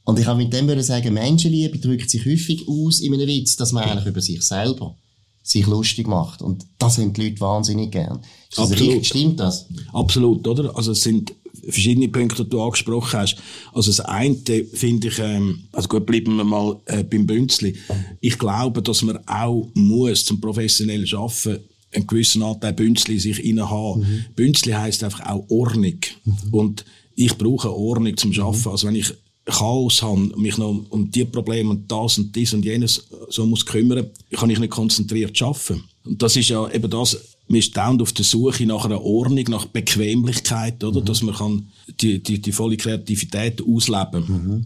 Und 0.05 0.17
ich 0.17 0.25
habe 0.25 0.37
mit 0.37 0.53
dem 0.53 0.67
würde 0.67 0.83
sagen, 0.83 1.13
Menschenliebe 1.13 1.77
drückt 1.77 2.09
sich 2.09 2.25
häufig 2.25 2.67
aus 2.69 3.01
in 3.01 3.13
einem 3.13 3.27
Witz, 3.27 3.57
dass 3.57 3.73
man 3.73 3.83
eigentlich 3.83 4.05
über 4.05 4.21
sich 4.21 4.41
selber 4.41 4.95
sich 5.43 5.67
lustig 5.67 6.07
macht. 6.07 6.41
Und 6.41 6.65
das 6.79 6.97
haben 6.97 7.13
die 7.13 7.25
Leute 7.25 7.41
wahnsinnig 7.41 7.91
gern. 7.91 8.19
Ist 8.49 8.57
das 8.57 8.71
Absolut. 8.71 8.93
richtig? 8.93 9.07
Stimmt 9.07 9.39
das? 9.39 9.67
Absolut, 9.91 10.47
oder? 10.47 10.75
Also 10.75 10.93
es 10.93 11.03
sind 11.03 11.33
verschiedene 11.69 12.07
Punkte, 12.07 12.43
die 12.43 12.49
du 12.49 12.61
angesprochen 12.61 13.19
hast. 13.19 13.37
Also 13.73 13.91
das 13.91 13.99
eine 13.99 14.35
finde 14.35 15.09
ich, 15.09 15.19
ähm, 15.19 15.63
also 15.73 15.87
gut, 15.89 16.05
bleiben 16.05 16.35
wir 16.37 16.43
mal 16.43 16.79
äh, 16.85 17.03
beim 17.03 17.27
Bünzli. 17.27 17.75
Ich 18.21 18.39
glaube, 18.39 18.81
dass 18.81 19.01
man 19.01 19.19
auch 19.27 19.69
muss 19.73 20.25
zum 20.25 20.39
professionellen 20.41 21.07
Arbeiten 21.13 21.63
einen 21.93 22.07
gewissen 22.07 22.41
Anteil 22.41 22.73
Bünzli 22.73 23.19
sich 23.19 23.43
inne 23.43 23.69
haben. 23.69 24.01
Mhm. 24.01 24.25
Bünzli 24.35 24.71
heisst 24.71 25.03
einfach 25.03 25.25
auch 25.25 25.45
Ordnung. 25.49 25.99
Mhm. 26.25 26.33
Und 26.51 26.85
ich 27.15 27.37
brauche 27.37 27.71
Ordnung 27.71 28.17
zum 28.17 28.31
Arbeiten. 28.39 28.69
Also 28.69 28.87
wenn 28.87 28.95
ich 28.95 29.13
Chaos 29.45 30.01
habe, 30.01 30.31
mich 30.37 30.57
noch 30.57 30.85
um, 30.89 31.11
die 31.11 31.25
Probleme 31.25 31.71
und 31.71 31.91
das 31.91 32.17
und 32.17 32.35
dies 32.35 32.53
und 32.53 32.63
jenes 32.63 33.07
so 33.29 33.45
muss 33.45 33.65
kümmern, 33.65 34.07
kann 34.31 34.49
ich 34.49 34.59
nicht 34.59 34.71
konzentriert 34.71 35.41
arbeiten. 35.41 35.83
Und 36.05 36.21
das 36.21 36.35
ist 36.35 36.49
ja 36.49 36.69
eben 36.71 36.89
das, 36.89 37.17
man 37.47 37.59
ist 37.59 37.75
dauernd 37.75 38.01
auf 38.01 38.13
der 38.13 38.25
Suche 38.25 38.65
nach 38.65 38.85
einer 38.85 39.01
Ordnung, 39.01 39.43
nach 39.49 39.65
Bequemlichkeit, 39.65 40.83
oder? 40.83 41.01
Mhm. 41.01 41.05
Dass 41.05 41.21
man 41.21 41.35
kann 41.35 41.67
die, 41.99 42.23
die, 42.23 42.39
die 42.39 42.51
volle 42.51 42.77
Kreativität 42.77 43.61
ausleben. 43.61 44.23
Mhm. 44.27 44.65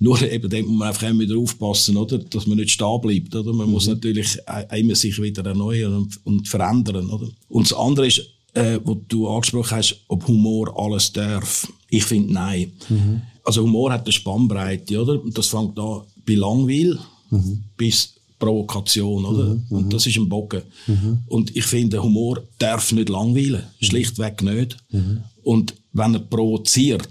Nur 0.00 0.22
eben, 0.22 0.48
da 0.48 0.62
muss 0.62 0.78
man 0.78 0.88
einfach 0.88 1.08
immer 1.08 1.20
wieder 1.20 1.38
aufpassen, 1.38 1.96
oder? 1.96 2.18
Dass 2.18 2.46
man 2.46 2.58
nicht 2.58 2.70
stehen 2.70 3.00
bleibt, 3.00 3.34
oder? 3.34 3.52
Man 3.52 3.66
mhm. 3.66 3.72
muss 3.72 3.86
natürlich 3.86 4.38
immer 4.76 4.94
sich 4.94 5.20
wieder 5.20 5.44
erneuern 5.44 5.94
und, 5.94 6.20
und 6.24 6.48
verändern, 6.48 7.08
oder? 7.10 7.28
Und 7.48 7.70
das 7.70 7.78
andere 7.78 8.06
ist, 8.06 8.22
äh, 8.54 8.78
wo 8.84 8.94
du 8.94 9.28
angesprochen 9.28 9.76
hast, 9.76 10.00
ob 10.08 10.26
Humor 10.28 10.78
alles 10.78 11.12
darf. 11.12 11.66
Ich 11.88 12.04
finde, 12.04 12.32
nein. 12.32 12.72
Mhm. 12.88 13.22
Also 13.48 13.62
Humor 13.62 13.90
hat 13.90 14.04
eine 14.04 14.12
Spannbreite, 14.12 15.00
oder? 15.00 15.22
Und 15.22 15.38
das 15.38 15.46
fängt 15.46 15.78
an 15.78 16.02
bei 16.26 16.34
Langweil 16.34 16.98
mhm. 17.30 17.64
bis 17.78 18.12
Provokation, 18.38 19.24
oder? 19.24 19.54
Mhm, 19.54 19.62
und 19.70 19.84
mhm. 19.86 19.88
das 19.90 20.06
ist 20.06 20.18
ein 20.18 20.28
Bogen. 20.28 20.60
Mhm. 20.86 21.20
Und 21.28 21.56
ich 21.56 21.64
finde, 21.64 22.02
Humor 22.02 22.42
darf 22.58 22.92
nicht 22.92 23.08
langweilen. 23.08 23.62
Mhm. 23.80 23.86
Schlichtweg 23.86 24.42
nicht. 24.42 24.76
Mhm. 24.90 25.22
Und 25.44 25.74
wenn 25.94 26.12
er 26.12 26.20
provoziert, 26.20 27.08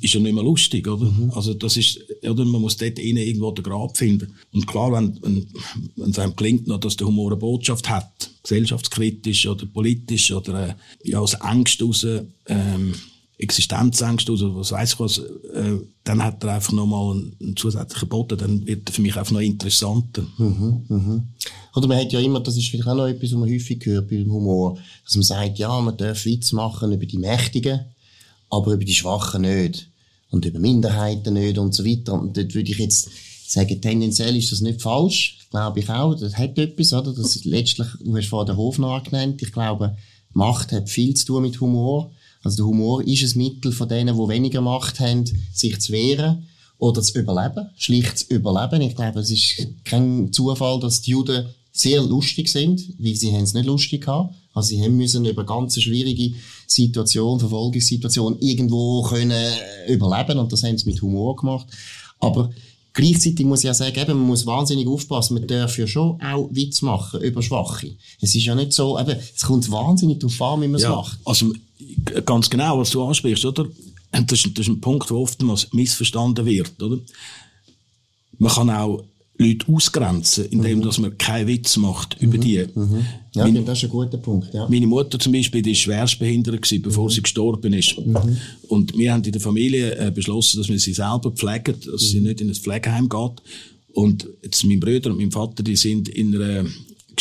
ist 0.00 0.14
er 0.16 0.20
nicht 0.20 0.34
mehr 0.34 0.42
lustig, 0.42 0.88
oder? 0.88 1.08
Also 1.36 1.54
das 1.54 1.76
ist, 1.76 2.00
oder? 2.28 2.44
Man 2.44 2.62
muss 2.62 2.76
dort 2.76 2.98
innen 2.98 3.22
irgendwo 3.22 3.52
den 3.52 3.62
Grab 3.62 3.96
finden. 3.96 4.34
Und 4.52 4.66
klar, 4.66 4.90
wenn, 4.92 5.22
wenn, 5.22 5.46
wenn 5.94 6.10
es 6.10 6.18
einem 6.18 6.34
gelingt, 6.34 6.66
noch, 6.66 6.80
dass 6.80 6.96
der 6.96 7.06
Humor 7.06 7.30
eine 7.30 7.36
Botschaft 7.36 7.88
hat, 7.88 8.28
gesellschaftskritisch 8.42 9.46
oder 9.46 9.66
politisch 9.66 10.32
oder, 10.32 10.70
äh, 10.70 10.74
ja, 11.04 11.20
aus 11.20 11.40
Angst 11.40 11.80
raus, 11.80 12.04
ähm, 12.48 12.94
Existenzängste 13.40 14.32
oder 14.32 14.54
was 14.54 14.72
weiß 14.72 14.92
ich 14.92 15.00
was, 15.00 15.18
äh, 15.18 15.78
dann 16.04 16.22
hat 16.22 16.44
er 16.44 16.54
einfach 16.54 16.72
nochmal 16.72 17.16
einen, 17.16 17.56
zusätzlichen 17.56 18.08
Boden, 18.08 18.38
dann 18.38 18.66
wird 18.66 18.88
er 18.88 18.92
für 18.92 19.02
mich 19.02 19.16
einfach 19.16 19.32
noch 19.32 19.40
interessanter. 19.40 20.22
Mhm, 20.38 20.84
mhm. 20.88 21.22
Oder 21.74 21.88
man 21.88 21.98
hat 21.98 22.12
ja 22.12 22.20
immer, 22.20 22.40
das 22.40 22.56
ist 22.56 22.68
vielleicht 22.68 22.88
auch 22.88 22.94
noch 22.94 23.06
etwas, 23.06 23.32
was 23.32 23.38
man 23.38 23.50
häufig 23.50 23.84
hört 23.86 24.08
beim 24.08 24.30
Humor, 24.30 24.78
dass 25.04 25.16
man 25.16 25.22
sagt, 25.22 25.58
ja, 25.58 25.80
man 25.80 25.96
darf 25.96 26.24
Witz 26.24 26.52
machen 26.52 26.92
über 26.92 27.06
die 27.06 27.18
Mächtigen, 27.18 27.80
aber 28.50 28.74
über 28.74 28.84
die 28.84 28.94
Schwachen 28.94 29.42
nicht. 29.42 29.88
Und 30.30 30.44
über 30.44 30.60
Minderheiten 30.60 31.34
nicht 31.34 31.58
und 31.58 31.74
so 31.74 31.84
weiter. 31.84 32.14
Und 32.14 32.36
dort 32.36 32.54
würde 32.54 32.70
ich 32.70 32.78
jetzt 32.78 33.10
sagen, 33.46 33.80
tendenziell 33.80 34.36
ist 34.36 34.52
das 34.52 34.60
nicht 34.60 34.80
falsch. 34.80 35.38
Glaube 35.50 35.80
ich 35.80 35.88
auch. 35.88 36.14
Das 36.14 36.36
hat 36.36 36.56
etwas, 36.56 36.92
oder? 36.92 37.12
Das 37.12 37.34
ist 37.34 37.44
letztlich, 37.44 37.88
du 38.04 38.16
hast 38.16 38.28
vorhin 38.28 38.46
den 38.46 38.56
Hofnarr 38.56 39.02
genannt. 39.02 39.42
Ich 39.42 39.50
glaube, 39.50 39.96
Macht 40.32 40.70
hat 40.70 40.88
viel 40.88 41.14
zu 41.14 41.26
tun 41.26 41.42
mit 41.42 41.60
Humor. 41.60 42.12
Also 42.42 42.58
der 42.58 42.66
Humor 42.66 43.06
ist 43.06 43.22
ein 43.22 43.38
Mittel 43.38 43.72
von 43.72 43.88
denen, 43.88 44.16
die 44.16 44.28
weniger 44.28 44.60
Macht 44.60 45.00
haben, 45.00 45.24
sich 45.52 45.78
zu 45.80 45.92
wehren 45.92 46.46
oder 46.78 47.02
zu 47.02 47.18
überleben, 47.18 47.68
schlicht 47.76 48.18
zu 48.18 48.34
überleben. 48.34 48.80
Ich 48.80 48.96
glaube, 48.96 49.20
es 49.20 49.30
ist 49.30 49.66
kein 49.84 50.32
Zufall, 50.32 50.80
dass 50.80 51.02
die 51.02 51.10
Juden 51.10 51.46
sehr 51.72 52.02
lustig 52.02 52.48
sind, 52.48 52.94
weil 52.98 53.14
sie 53.14 53.32
haben 53.32 53.44
es 53.44 53.54
nicht 53.54 53.66
lustig 53.66 54.02
gehabt. 54.02 54.34
Also 54.52 54.70
sie 54.70 54.82
haben 54.82 54.96
müssen 54.96 55.24
über 55.24 55.44
ganz 55.44 55.80
schwierige 55.80 56.34
Situation, 56.66 57.38
Verfolgungssituation 57.38 58.38
irgendwo 58.40 59.02
können 59.02 59.52
überleben 59.86 60.38
und 60.38 60.52
das 60.52 60.64
haben 60.64 60.76
sie 60.76 60.90
mit 60.90 61.00
Humor 61.02 61.36
gemacht. 61.36 61.66
Aber 62.18 62.50
Gleichzeitig 62.92 63.46
muss 63.46 63.60
ich 63.60 63.66
ja 63.66 63.74
sagen, 63.74 63.96
eben, 63.96 64.18
man 64.18 64.26
muss 64.26 64.46
wahnsinnig 64.46 64.88
aufpassen. 64.88 65.34
Man 65.34 65.46
darf 65.46 65.78
ja 65.78 65.86
schon 65.86 66.20
auch 66.20 66.48
Witz 66.50 66.82
machen 66.82 67.20
über 67.20 67.40
Schwache. 67.40 67.94
Es 68.20 68.34
ist 68.34 68.44
ja 68.44 68.54
nicht 68.54 68.72
so, 68.72 68.98
eben, 68.98 69.16
es 69.34 69.42
kommt 69.42 69.70
wahnsinnig 69.70 70.18
darauf 70.18 70.42
an, 70.42 70.62
wie 70.62 70.68
man 70.68 70.76
es 70.76 70.82
ja, 70.82 70.90
macht. 70.90 71.18
Also, 71.24 71.52
ganz 72.26 72.50
genau, 72.50 72.78
was 72.78 72.90
du 72.90 73.02
ansprichst, 73.04 73.44
oder? 73.44 73.66
Das 74.10 74.44
ist, 74.44 74.58
das 74.58 74.66
ist 74.66 74.68
ein 74.68 74.80
Punkt, 74.80 75.08
der 75.08 75.16
oftmals 75.16 75.72
missverstanden 75.72 76.44
wird, 76.44 76.82
oder? 76.82 76.98
Man 78.38 78.52
kann 78.52 78.70
auch 78.70 79.04
Leute 79.40 79.72
ausgrenzen, 79.72 80.46
indem 80.50 80.78
mhm. 80.78 80.82
dass 80.82 80.98
man 80.98 81.16
keinen 81.16 81.48
Witz 81.48 81.76
macht 81.78 82.16
über 82.20 82.36
mhm. 82.36 82.40
die. 82.40 82.66
Mhm. 82.74 83.06
Ja, 83.34 83.44
meine, 83.44 83.62
das 83.62 83.78
ist 83.78 83.84
ein 83.84 83.90
guter 83.90 84.18
Punkt. 84.18 84.52
Ja. 84.52 84.68
Meine 84.68 84.86
Mutter 84.86 85.18
zum 85.18 85.32
Beispiel, 85.32 85.62
die 85.62 85.72
ist 85.72 85.78
schwerstbehindert 85.78 86.60
gewesen, 86.60 86.82
bevor 86.82 87.04
mhm. 87.04 87.10
sie 87.10 87.22
gestorben 87.22 87.72
ist. 87.72 87.98
Mhm. 87.98 88.36
Und 88.68 88.96
wir 88.96 89.12
haben 89.12 89.24
in 89.24 89.32
der 89.32 89.40
Familie 89.40 89.96
äh, 89.96 90.10
beschlossen, 90.10 90.58
dass 90.58 90.68
wir 90.68 90.78
sie 90.78 90.92
selber 90.92 91.30
pflegen, 91.30 91.74
dass 91.90 92.10
sie 92.10 92.20
mhm. 92.20 92.26
nicht 92.26 92.40
in 92.42 92.48
ein 92.48 92.54
Pflegeheim 92.54 93.08
geht. 93.08 93.42
Und 93.92 94.28
jetzt 94.42 94.64
mein 94.64 94.78
Bruder 94.78 95.10
und 95.10 95.18
mein 95.18 95.30
Vater, 95.30 95.62
die 95.62 95.76
sind 95.76 96.08
in 96.08 96.34
einer, 96.34 96.66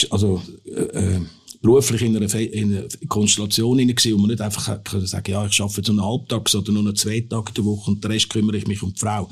also 0.09 0.41
äh, 0.65 1.15
äh 1.15 1.19
beruflich 1.61 2.01
in 2.01 2.15
einer, 2.15 2.33
in 2.33 2.77
einer 2.77 2.87
Konstellation 3.07 3.79
hinein 3.79 3.95
gewesen, 3.95 4.13
wo 4.15 4.21
man 4.21 4.29
nicht 4.29 4.41
einfach 4.41 4.83
können 4.83 5.05
sagen, 5.05 5.31
ja, 5.31 5.45
ich 5.45 5.59
arbeite 5.59 5.81
jetzt 5.81 5.89
einen 5.89 6.03
Halbtag 6.03 6.53
oder 6.53 6.71
nur 6.71 6.83
noch 6.83 6.93
zwei 6.93 7.21
Tage 7.21 7.53
der 7.53 7.65
Woche 7.65 7.91
und 7.91 8.03
den 8.03 8.11
Rest 8.11 8.29
kümmere 8.29 8.57
ich 8.57 8.67
mich 8.67 8.81
um 8.81 8.93
die 8.93 8.99
Frau 8.99 9.29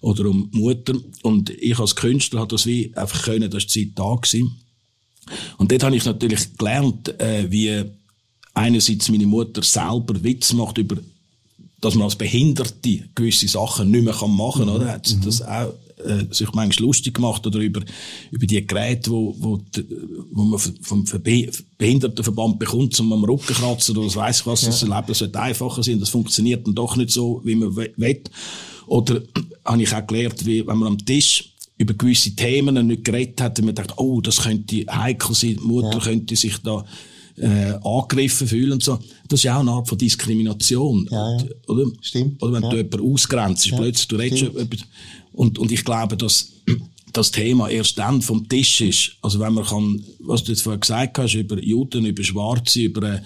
oder 0.00 0.28
um 0.28 0.50
die 0.50 0.58
Mutter. 0.58 0.94
Und 1.22 1.50
ich 1.50 1.78
als 1.78 1.94
Künstler 1.94 2.40
habe 2.40 2.48
das 2.48 2.66
wie 2.66 2.94
einfach 2.96 3.22
können, 3.22 3.50
dass 3.50 3.66
die 3.66 3.86
Zeit 3.86 3.98
da 3.98 4.14
gewesen. 4.16 4.56
Und 5.58 5.70
dort 5.70 5.84
habe 5.84 5.94
ich 5.94 6.04
natürlich 6.04 6.56
gelernt, 6.56 7.20
äh, 7.20 7.50
wie 7.50 7.84
einerseits 8.54 9.08
meine 9.08 9.26
Mutter 9.26 9.62
selber 9.62 10.22
Witz 10.24 10.52
macht 10.52 10.78
über, 10.78 10.96
dass 11.80 11.94
man 11.94 12.04
als 12.04 12.16
Behinderte 12.16 13.08
gewisse 13.14 13.46
Sachen 13.46 13.90
nicht 13.90 14.04
mehr 14.04 14.14
machen 14.26 14.66
kann, 14.66 14.74
oder? 14.74 14.92
Hat 14.92 15.06
sie 15.06 15.16
mhm. 15.16 15.22
das 15.22 15.42
auch 15.42 15.72
äh, 16.04 16.26
sich 16.32 16.52
manchmal 16.52 16.86
lustig 16.86 17.14
gemacht 17.14 17.46
oder 17.46 17.58
über, 17.58 17.82
über 18.30 18.46
die 18.46 18.66
Geräte, 18.66 19.10
wo, 19.10 19.34
wo, 19.38 19.58
wo 20.32 20.44
man 20.44 20.58
vom 20.58 21.04
Behindertenverband 21.78 22.58
bekommt, 22.58 22.98
um 23.00 23.12
am 23.12 23.24
Rücken 23.24 23.54
kratzen 23.54 23.96
oder 23.96 24.06
was 24.06 24.16
weiss 24.16 24.40
ich 24.40 24.46
was, 24.46 24.62
ja. 24.62 24.68
das 24.68 24.82
Leben 24.82 25.14
sollte 25.14 25.40
einfacher 25.40 25.82
sein, 25.82 26.00
das 26.00 26.08
funktioniert 26.08 26.66
dann 26.66 26.74
doch 26.74 26.96
nicht 26.96 27.10
so, 27.10 27.40
wie 27.44 27.54
man 27.54 27.74
will. 27.76 28.22
Oder 28.86 29.22
habe 29.64 29.82
ich 29.82 29.94
auch 29.94 30.06
gelernt, 30.06 30.44
wie, 30.46 30.66
wenn 30.66 30.78
man 30.78 30.88
am 30.88 31.04
Tisch 31.04 31.52
über 31.78 31.94
gewisse 31.94 32.36
Themen 32.36 32.86
nicht 32.86 33.04
geredet 33.04 33.40
hat, 33.40 33.58
und 33.58 33.64
man 33.64 33.74
dachte, 33.74 33.94
oh, 33.96 34.20
das 34.20 34.42
könnte 34.42 34.84
heikel 34.90 35.34
sein, 35.34 35.58
die 35.60 35.66
Mutter 35.66 35.98
ja. 35.98 36.04
könnte 36.04 36.36
sich 36.36 36.58
da 36.58 36.84
äh, 37.36 37.74
angegriffen 37.82 38.46
fühlen 38.46 38.72
und 38.72 38.82
so. 38.82 38.98
Das 39.28 39.40
ist 39.40 39.44
ja 39.44 39.56
auch 39.56 39.60
eine 39.60 39.70
Art 39.70 39.88
von 39.88 39.98
Diskrimination. 39.98 41.08
Ja, 41.10 41.36
ja. 41.36 41.44
Oder? 41.68 41.86
Stimmt. 42.00 42.42
Oder 42.42 42.54
wenn 42.54 42.62
ja. 42.62 42.70
du 42.70 42.76
jemanden 42.76 43.12
ausgrenzt, 43.12 43.66
ja. 43.66 43.76
plötzlich, 43.76 44.08
du 44.08 44.16
redest 44.16 44.42
über, 44.42 44.66
und, 45.32 45.58
und 45.58 45.72
ich 45.72 45.84
glaube, 45.84 46.16
dass 46.16 46.50
das 47.12 47.30
Thema 47.30 47.68
erst 47.68 47.98
dann 47.98 48.22
vom 48.22 48.48
Tisch 48.48 48.80
ist. 48.80 49.12
Also 49.22 49.40
wenn 49.40 49.54
man 49.54 49.64
kann, 49.64 50.02
was 50.20 50.44
du 50.44 50.52
jetzt 50.52 50.62
vorher 50.62 50.78
gesagt 50.78 51.18
hast, 51.18 51.34
über 51.34 51.58
Juden, 51.58 52.06
über 52.06 52.22
Schwarze, 52.22 52.82
über, 52.82 53.14
äh, 53.14 53.20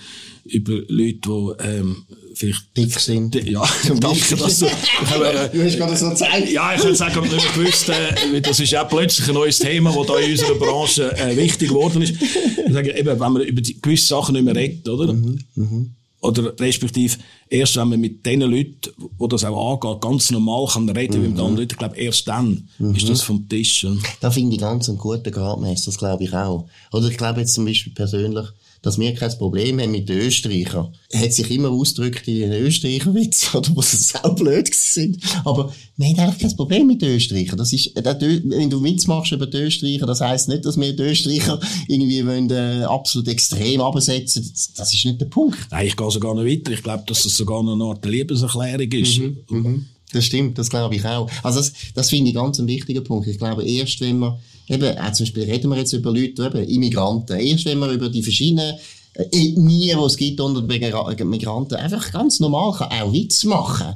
über 0.44 0.80
Leute, 0.88 1.20
die 1.28 1.64
ähm, 1.64 2.04
vielleicht 2.34 2.76
dick 2.76 2.98
sind. 2.98 3.34
Ja, 3.34 3.64
danke, 4.00 4.36
dass 4.36 4.58
du... 4.58 4.66
Äh, 4.66 5.50
du 5.52 5.64
hast 5.64 5.76
gerade 5.76 5.96
so 5.96 6.10
gezeigt. 6.10 6.50
Ja, 6.50 6.74
ich 6.74 6.80
könnte 6.80 6.96
sagen, 6.96 7.24
ich 7.24 7.32
nicht 7.32 7.54
gewusst, 7.54 7.88
äh, 7.88 8.40
das 8.40 8.60
ist 8.60 8.74
auch 8.76 8.88
plötzlich 8.88 9.28
ein 9.28 9.34
neues 9.34 9.58
Thema, 9.58 9.94
das 9.94 10.06
da 10.06 10.18
in 10.18 10.30
unserer 10.32 10.54
Branche 10.54 11.16
äh, 11.16 11.36
wichtig 11.36 11.68
geworden 11.68 12.02
ist. 12.02 12.14
Ich 12.20 12.72
sage, 12.72 12.96
eben, 12.96 13.08
wenn 13.08 13.32
man 13.32 13.42
über 13.42 13.60
die 13.60 13.80
gewisse 13.80 14.06
Sachen 14.06 14.34
nicht 14.34 14.44
mehr 14.44 14.56
redet, 14.56 14.88
oder? 14.88 15.12
Mhm, 15.12 15.38
mh. 15.54 15.86
Oder 16.24 16.58
respektive, 16.58 17.18
erst 17.50 17.76
wenn 17.76 17.88
man 17.88 18.00
mit 18.00 18.24
den 18.24 18.40
Leuten, 18.40 18.78
wo 19.18 19.26
das 19.26 19.44
auch 19.44 19.74
angeht, 19.74 20.00
ganz 20.00 20.30
normal 20.30 20.66
kann 20.72 20.88
reden 20.88 21.20
mhm. 21.20 21.28
mit 21.28 21.32
anderen 21.32 21.56
Leuten, 21.58 21.72
ich 21.72 21.78
glaube, 21.78 21.96
erst 21.98 22.26
dann 22.26 22.66
mhm. 22.78 22.94
ist 22.94 23.08
das 23.10 23.20
vom 23.20 23.46
Tisch. 23.46 23.86
Da 24.20 24.30
finde 24.30 24.54
ich 24.54 24.60
ganz 24.60 24.88
einen 24.88 24.96
guten 24.96 25.30
Gradmesser, 25.30 25.86
das 25.86 25.98
glaube 25.98 26.24
ich 26.24 26.32
auch. 26.32 26.66
Oder 26.92 27.08
ich 27.08 27.18
glaube 27.18 27.40
jetzt 27.40 27.52
zum 27.52 27.66
Beispiel 27.66 27.92
persönlich, 27.92 28.46
dass 28.84 28.98
wir 28.98 29.14
kein 29.14 29.36
Problem 29.38 29.80
haben 29.80 29.90
mit 29.90 30.08
den 30.08 30.18
Österreichern. 30.18 30.94
Hat 31.14 31.32
sich 31.32 31.50
immer 31.50 31.70
ausgedrückt 31.70 32.28
in 32.28 32.50
den 32.50 32.52
Österreicher-Witz, 32.52 33.54
oder, 33.54 33.74
wo 33.74 33.80
sie 33.80 33.96
sau 33.96 34.34
blöd 34.34 34.72
sind. 34.74 35.18
Aber 35.44 35.72
wir 35.96 36.08
haben 36.08 36.18
eigentlich 36.18 36.38
kein 36.38 36.56
Problem 36.56 36.86
mit 36.86 37.00
den 37.00 37.16
Österreichern. 37.16 37.56
Das 37.56 37.72
ist, 37.72 37.92
wenn 37.96 38.70
du 38.70 38.82
Witz 38.82 39.06
machst 39.06 39.32
über 39.32 39.46
die 39.46 39.56
Österreicher, 39.56 40.06
das 40.06 40.20
heisst 40.20 40.48
nicht, 40.48 40.66
dass 40.66 40.78
wir 40.78 40.94
die 40.94 41.02
Österreicher 41.02 41.58
irgendwie 41.88 42.26
wollen, 42.26 42.50
äh, 42.50 42.84
absolut 42.84 43.28
extrem 43.28 43.80
absetzen. 43.80 44.52
Das 44.76 44.92
ist 44.92 45.04
nicht 45.04 45.20
der 45.20 45.26
Punkt. 45.26 45.58
Nein, 45.70 45.86
ich 45.86 45.96
gehe 45.96 46.10
sogar 46.10 46.34
noch 46.34 46.44
weiter. 46.44 46.72
Ich 46.72 46.82
glaube, 46.82 47.04
dass 47.06 47.22
das 47.22 47.36
sogar 47.36 47.62
noch 47.62 47.72
eine 47.72 47.84
Art 47.84 48.04
Liebeserklärung 48.04 48.92
ist. 48.92 49.18
Mhm, 49.18 49.36
mhm. 49.48 49.86
Das 50.14 50.24
stimmt, 50.24 50.58
das 50.58 50.70
glaube 50.70 50.96
ich 50.96 51.04
auch. 51.04 51.30
Also 51.42 51.60
das, 51.60 51.72
das 51.94 52.10
finde 52.10 52.30
ich 52.30 52.36
ganz 52.36 52.58
ein 52.58 52.66
wichtiger 52.66 53.00
Punkt. 53.00 53.26
Ich 53.26 53.38
glaube, 53.38 53.64
erst 53.64 54.00
wenn 54.00 54.18
wir 54.18 54.38
eben, 54.68 54.98
auch 54.98 55.12
zum 55.12 55.24
Beispiel 55.24 55.44
reden 55.44 55.70
wir 55.70 55.78
jetzt 55.78 55.92
über 55.92 56.12
Leute, 56.12 56.46
eben 56.46 56.68
Immigranten. 56.68 57.38
Erst 57.38 57.64
wenn 57.64 57.78
wir 57.78 57.90
über 57.90 58.08
die 58.08 58.22
verschiedenen 58.22 58.76
äh, 59.14 59.24
Ethnien, 59.24 59.98
die 59.98 60.04
es 60.04 60.16
gibt 60.16 60.40
unter 60.40 60.62
den 60.62 61.30
Migranten, 61.30 61.74
einfach 61.74 62.12
ganz 62.12 62.40
normal 62.40 62.72
kann 62.72 62.90
auch 62.90 63.12
Witz 63.12 63.44
machen 63.44 63.94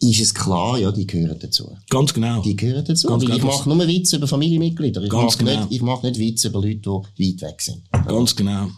ist 0.00 0.20
es 0.20 0.34
klar, 0.34 0.78
ja, 0.78 0.92
die 0.92 1.06
gehören 1.06 1.38
dazu. 1.40 1.76
Ganz 1.90 2.14
genau. 2.14 2.40
Die 2.42 2.54
gehören 2.54 2.84
dazu. 2.84 3.08
Ganz 3.08 3.24
ich 3.24 3.42
mache 3.42 3.68
nur 3.68 3.86
Witze 3.88 4.16
über 4.16 4.28
Familienmitglieder. 4.28 5.02
Ich 5.02 5.10
mache 5.10 5.38
genau. 5.38 5.60
nicht, 5.62 5.72
ich 5.72 5.82
mache 5.82 6.06
nicht 6.06 6.20
Witze 6.20 6.48
über 6.48 6.60
Leute, 6.60 7.02
die 7.18 7.32
weit 7.32 7.42
weg 7.42 7.60
sind. 7.60 7.82
Ganz 8.06 8.36
genau. 8.36 8.68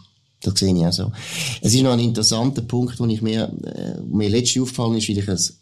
Das 0.42 0.58
sehe 0.58 0.74
ich 0.74 0.86
auch 0.86 0.92
so. 0.92 1.12
Es 1.60 1.74
ist 1.74 1.82
noch 1.82 1.92
ein 1.92 2.00
interessanter 2.00 2.62
Punkt, 2.62 2.98
wo 2.98 3.04
ich 3.04 3.20
mir, 3.20 3.52
äh, 3.64 4.00
mir 4.00 4.30
letztens 4.30 4.62
aufgefallen 4.62 4.96
ist, 4.96 5.08
weil 5.10 5.18
ich 5.18 5.28
es 5.28 5.59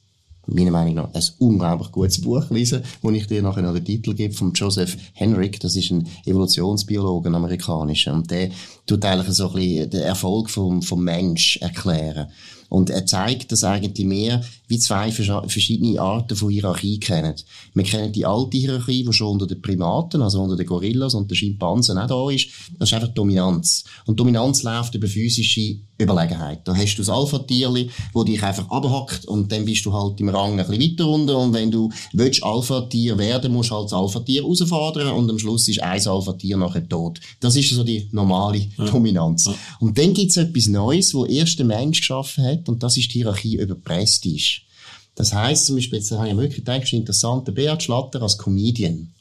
meiner 0.49 0.71
Meinung 0.71 0.95
nach 0.95 1.15
ein 1.15 1.23
unglaublich 1.39 1.93
gutes 1.93 2.21
Buch 2.21 2.49
lesen, 2.51 2.83
wo 3.03 3.11
ich 3.11 3.27
dir 3.27 3.43
nachher 3.43 3.63
noch 3.63 3.75
den 3.75 3.85
Titel 3.85 4.15
gebe, 4.15 4.35
von 4.35 4.53
Joseph 4.53 4.97
Henrik. 5.13 5.61
Das 5.61 5.77
ist 5.77 5.91
ein 5.91 6.09
Evolutionsbiologe, 6.25 7.29
ein 7.29 7.35
amerikanischer. 7.35 8.15
Und 8.15 8.31
der 8.31 8.51
tut 8.87 9.05
eigentlich 9.05 9.35
so 9.37 9.49
ein 9.49 9.55
bisschen 9.55 9.91
den 9.91 10.03
Erfolg 10.03 10.51
vom, 10.51 10.83
vom 10.83 11.05
Mensch 11.05 11.59
erklären. 11.59 12.29
Und 12.69 12.91
er 12.91 13.07
zeigt, 13.07 13.51
dass 13.53 13.65
eigentlich 13.65 14.07
mehr 14.07 14.43
wie 14.67 14.79
zwei 14.79 15.11
verschiedene 15.11 16.01
Arten 16.01 16.37
von 16.37 16.51
Hierarchie 16.51 17.01
kennen. 17.01 17.35
Wir 17.75 17.85
kennen 17.85 18.13
die 18.13 18.27
alte 18.27 18.59
Hierarchie, 18.59 19.05
die 19.05 19.13
schon 19.13 19.33
unter 19.33 19.47
den 19.47 19.63
Primaten, 19.63 20.21
also 20.21 20.43
unter 20.43 20.57
den 20.57 20.67
Gorillas 20.67 21.15
und 21.15 21.31
den 21.31 21.37
Schimpansen 21.37 21.97
auch 21.97 22.07
da 22.07 22.31
ist. 22.31 22.49
Das 22.79 22.91
ist 22.91 22.95
einfach 22.95 23.15
Dominanz. 23.15 23.85
Und 24.05 24.21
Dominanz 24.21 24.63
läuft 24.63 24.95
über 24.95 25.09
physische 25.09 25.77
Überlegenheit. 25.99 26.61
Da 26.65 26.77
hast 26.77 26.95
du 26.95 27.03
das 27.03 27.09
Alpha-Tierli, 27.09 27.91
wo 28.13 28.23
dich 28.23 28.43
einfach 28.43 28.71
abhackt 28.71 29.25
und 29.25 29.51
dann 29.51 29.65
bist 29.65 29.85
du 29.85 29.93
halt 29.93 30.21
im 30.21 30.29
Rang 30.29 30.61
ein 30.61 30.67
bisschen 30.67 30.81
weiter 30.81 31.05
runter 31.05 31.39
und 31.39 31.53
wenn 31.55 31.71
du 31.71 31.91
willst 32.13 32.45
Alpha-Tier 32.45 33.19
werden, 33.19 33.53
musst 33.53 33.71
du 33.71 33.75
halt 33.75 33.87
das 33.87 33.95
Alpha-Tier 33.95 34.43
herausfordern 34.43 35.09
und 35.09 35.31
am 35.31 35.39
Schluss 35.39 35.67
ist 35.67 35.83
ein 35.83 36.07
Alpha-Tier 36.07 36.57
nachher 36.57 36.89
tot. 36.89 37.19
Das 37.41 37.57
ist 37.57 37.71
so 37.71 37.83
die 37.83 38.09
normale 38.13 38.69
ja. 38.77 38.85
Dominanz. 38.85 39.47
Ja. 39.47 39.55
Und 39.81 39.99
dann 39.99 40.15
gibt's 40.15 40.37
etwas 40.37 40.69
Neues, 40.69 41.15
wo 41.15 41.25
erst 41.25 41.59
der 41.59 41.67
Mensch 41.67 42.01
geschaffen 42.01 42.45
hat 42.45 42.58
und 42.67 42.83
das 42.83 42.97
ist 42.97 43.13
die 43.13 43.19
Hierarchie 43.19 43.57
über 43.57 43.75
Prestige. 43.75 44.63
Das 45.15 45.35
heisst 45.35 45.67
zum 45.67 45.77
Beispiel, 45.77 45.99
jetzt 45.99 46.13
habe 46.13 46.29
ich 46.29 46.37
wirklich 46.37 46.65
gedacht, 46.65 46.85
ist 46.85 46.93
interessant, 46.93 47.47
der 47.47 47.53
Beat 47.53 47.83
Schlatter 47.83 48.23
als 48.23 48.39
Comedian. 48.39 49.13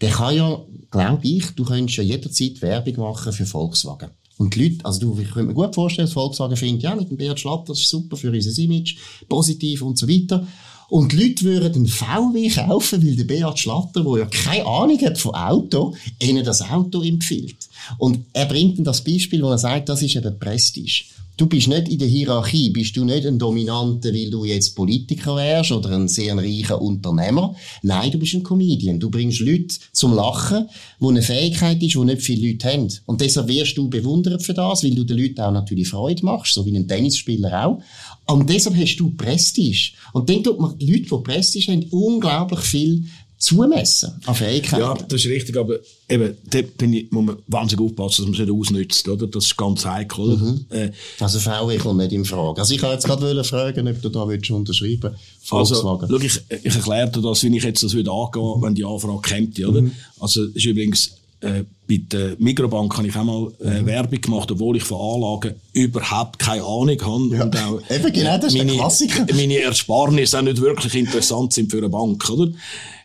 Der 0.00 0.10
kann 0.10 0.34
ja, 0.34 0.62
glaube 0.90 1.26
ich, 1.26 1.46
du 1.50 1.64
könntest 1.64 1.98
ja 1.98 2.04
jederzeit 2.04 2.62
Werbung 2.62 2.96
machen 2.96 3.32
für 3.32 3.46
Volkswagen. 3.46 4.10
Und 4.38 4.54
die 4.54 4.68
Leute, 4.68 4.84
also 4.84 5.00
du, 5.00 5.20
ich 5.20 5.30
könnte 5.30 5.48
mir 5.48 5.54
gut 5.54 5.74
vorstellen, 5.74 6.06
dass 6.06 6.14
Volkswagen 6.14 6.56
findet, 6.56 6.84
ja, 6.84 6.94
mit 6.94 7.10
dem 7.10 7.18
Beat 7.18 7.38
Schlatter, 7.38 7.64
das 7.68 7.80
ist 7.80 7.90
super 7.90 8.16
für 8.16 8.30
unser 8.30 8.62
Image, 8.62 8.96
positiv 9.28 9.82
und 9.82 9.98
so 9.98 10.08
weiter. 10.08 10.46
Und 10.88 11.12
die 11.12 11.16
Leute 11.16 11.44
würden 11.44 11.74
einen 11.74 11.86
VW 11.86 12.48
kaufen, 12.48 13.06
weil 13.06 13.16
der 13.16 13.24
Beat 13.24 13.58
Schlatter, 13.58 14.02
der 14.02 14.18
ja 14.18 14.26
keine 14.26 14.66
Ahnung 14.66 14.98
hat 15.00 15.18
von 15.18 15.34
Auto, 15.34 15.94
ihnen 16.22 16.44
das 16.44 16.62
Auto 16.62 17.02
empfiehlt. 17.02 17.68
Und 17.98 18.24
er 18.32 18.46
bringt 18.46 18.78
dann 18.78 18.84
das 18.84 19.04
Beispiel, 19.04 19.42
wo 19.42 19.50
er 19.50 19.58
sagt, 19.58 19.88
das 19.88 20.00
ist 20.00 20.16
eben 20.16 20.38
Prestige. 20.38 21.04
Du 21.40 21.46
bist 21.46 21.68
nicht 21.68 21.88
in 21.88 21.98
der 21.98 22.06
Hierarchie, 22.06 22.68
bist 22.68 22.94
du 22.98 23.02
nicht 23.02 23.24
ein 23.24 23.38
Dominanter, 23.38 24.12
weil 24.12 24.28
du 24.28 24.44
jetzt 24.44 24.76
Politiker 24.76 25.36
wärst 25.36 25.72
oder 25.72 25.92
ein 25.92 26.06
sehr 26.06 26.36
reicher 26.36 26.78
Unternehmer. 26.82 27.56
Nein, 27.82 28.10
du 28.10 28.18
bist 28.18 28.34
ein 28.34 28.42
Comedian. 28.42 29.00
Du 29.00 29.08
bringst 29.08 29.40
Leute 29.40 29.74
zum 29.90 30.12
Lachen, 30.12 30.68
wo 30.98 31.08
eine 31.08 31.22
Fähigkeit 31.22 31.82
ist, 31.82 31.94
die 31.94 32.04
nicht 32.04 32.20
viele 32.20 32.46
Leute 32.46 32.68
haben. 32.70 32.92
Und 33.06 33.22
deshalb 33.22 33.48
wirst 33.48 33.78
du 33.78 33.88
bewundert 33.88 34.42
für 34.42 34.52
das, 34.52 34.84
weil 34.84 34.94
du 34.94 35.02
den 35.02 35.16
Leuten 35.16 35.40
auch 35.40 35.50
natürlich 35.50 35.88
Freude 35.88 36.22
machst, 36.26 36.52
so 36.52 36.66
wie 36.66 36.76
ein 36.76 36.86
Tennisspieler 36.86 37.68
auch. 37.68 37.80
Und 38.26 38.50
deshalb 38.50 38.76
hast 38.76 38.96
du 38.96 39.10
Prestige. 39.16 39.92
Und 40.12 40.28
dann 40.28 40.44
tut 40.44 40.60
man 40.60 40.76
die 40.76 40.92
Leute, 40.92 41.04
die 41.04 41.22
Prestige 41.24 41.72
haben, 41.72 41.86
unglaublich 41.90 42.60
viel 42.60 43.04
zumessen 43.40 44.12
an 44.26 44.34
Fähigkeiten. 44.34 44.82
Ja, 44.82 44.94
das 44.94 45.24
ist 45.24 45.30
richtig, 45.30 45.56
aber 45.56 45.78
eben, 46.08 46.36
da 46.50 46.60
bin 46.76 46.92
ich, 46.92 47.10
muss 47.10 47.24
man 47.24 47.36
wahnsinnig 47.46 47.86
aufpassen, 47.86 48.22
dass 48.22 48.26
man 48.26 48.34
es 48.34 48.46
nicht 48.46 48.60
ausnützt, 48.60 49.08
oder? 49.08 49.26
Das 49.26 49.46
ist 49.46 49.56
ganz 49.56 49.84
heikel, 49.86 50.20
oder? 50.20 50.36
Mhm. 50.36 50.66
Äh, 50.68 50.90
also 51.18 51.40
VW 51.40 51.78
kommt 51.78 51.98
nicht 51.98 52.12
in 52.12 52.26
Frage. 52.26 52.60
Also 52.60 52.74
ich 52.74 52.82
wollte 52.82 52.94
jetzt 52.96 53.06
gerade 53.06 53.44
fragen, 53.44 53.88
ob 53.88 54.02
du 54.02 54.08
da 54.10 54.28
willst 54.28 54.50
unterschreiben 54.50 55.14
Also, 55.50 55.74
schau, 55.74 56.16
ich, 56.18 56.40
ich 56.62 56.74
erkläre 56.74 57.10
dir 57.10 57.22
das, 57.22 57.42
wie 57.42 57.56
ich 57.56 57.64
jetzt 57.64 57.82
das 57.82 57.94
würde 57.94 58.12
angehen, 58.12 58.58
mhm. 58.58 58.62
wenn 58.62 58.74
die 58.74 58.84
Anfrage 58.84 59.22
kommt, 59.34 59.58
oder? 59.58 59.80
Mhm. 59.80 59.92
Also, 60.20 60.44
ist 60.44 60.66
übrigens, 60.66 61.12
äh, 61.40 61.64
bei 61.88 62.00
der 62.12 62.36
Mikrobank 62.38 62.94
habe 62.94 63.08
ich 63.08 63.16
auch 63.16 63.24
mal 63.24 63.50
äh, 63.60 63.80
mhm. 63.80 63.86
Werbung 63.86 64.20
gemacht, 64.20 64.52
obwohl 64.52 64.76
ich 64.76 64.82
von 64.82 65.00
Anlagen 65.00 65.54
überhaupt 65.72 66.38
keine 66.38 66.62
Ahnung 66.62 67.00
habe. 67.00 67.36
Ja. 67.36 67.44
Und 67.44 67.56
auch, 67.56 67.80
Eben 67.90 68.12
genau, 68.12 68.36
das 68.36 68.52
ist 68.52 68.58
meine, 68.58 68.72
Klassiker. 68.72 69.26
Meine 69.32 69.58
Ersparnisse 69.60 70.38
auch 70.38 70.42
nicht 70.42 70.60
wirklich 70.60 70.94
interessant 70.94 71.54
sind 71.54 71.70
für 71.70 71.78
eine 71.78 71.88
Bank, 71.88 72.28
oder? 72.28 72.52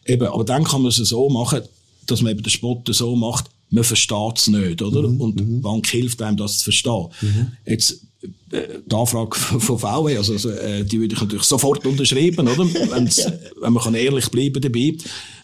Eben, 0.06 0.28
aber 0.28 0.44
dann 0.44 0.64
kann 0.64 0.82
man 0.82 0.90
es 0.90 0.98
so 0.98 1.30
machen, 1.30 1.62
dass 2.06 2.22
man 2.22 2.32
eben 2.32 2.44
den 2.44 2.50
Spot 2.50 2.82
so 2.88 3.16
macht, 3.16 3.50
man 3.70 3.84
versteht 3.84 4.38
es 4.38 4.48
nicht, 4.48 4.82
oder? 4.82 5.08
Mhm, 5.08 5.22
und 5.22 5.40
die 5.40 5.44
Bank 5.44 5.88
hilft 5.88 6.22
einem, 6.22 6.38
das 6.38 6.60
zu 6.60 6.66
verstehen. 6.66 7.08
Mhm. 7.22 7.52
Jetzt, 7.66 8.02
äh, 8.52 8.80
die 8.86 8.96
Anfrage 8.96 9.36
von 9.38 9.80
VW, 9.80 10.18
also, 10.18 10.34
also 10.34 10.52
äh, 10.52 10.84
die 10.84 11.00
würde 11.00 11.16
ich 11.16 11.22
natürlich 11.22 11.44
sofort 11.44 11.86
unterschreiben, 11.86 12.48
oder? 12.48 12.66
Wenn 12.74 13.74
man 13.74 13.84
kann 13.84 13.96
ehrlich 13.96 14.30
bleiben 14.30 14.62
dabei. 14.62 14.96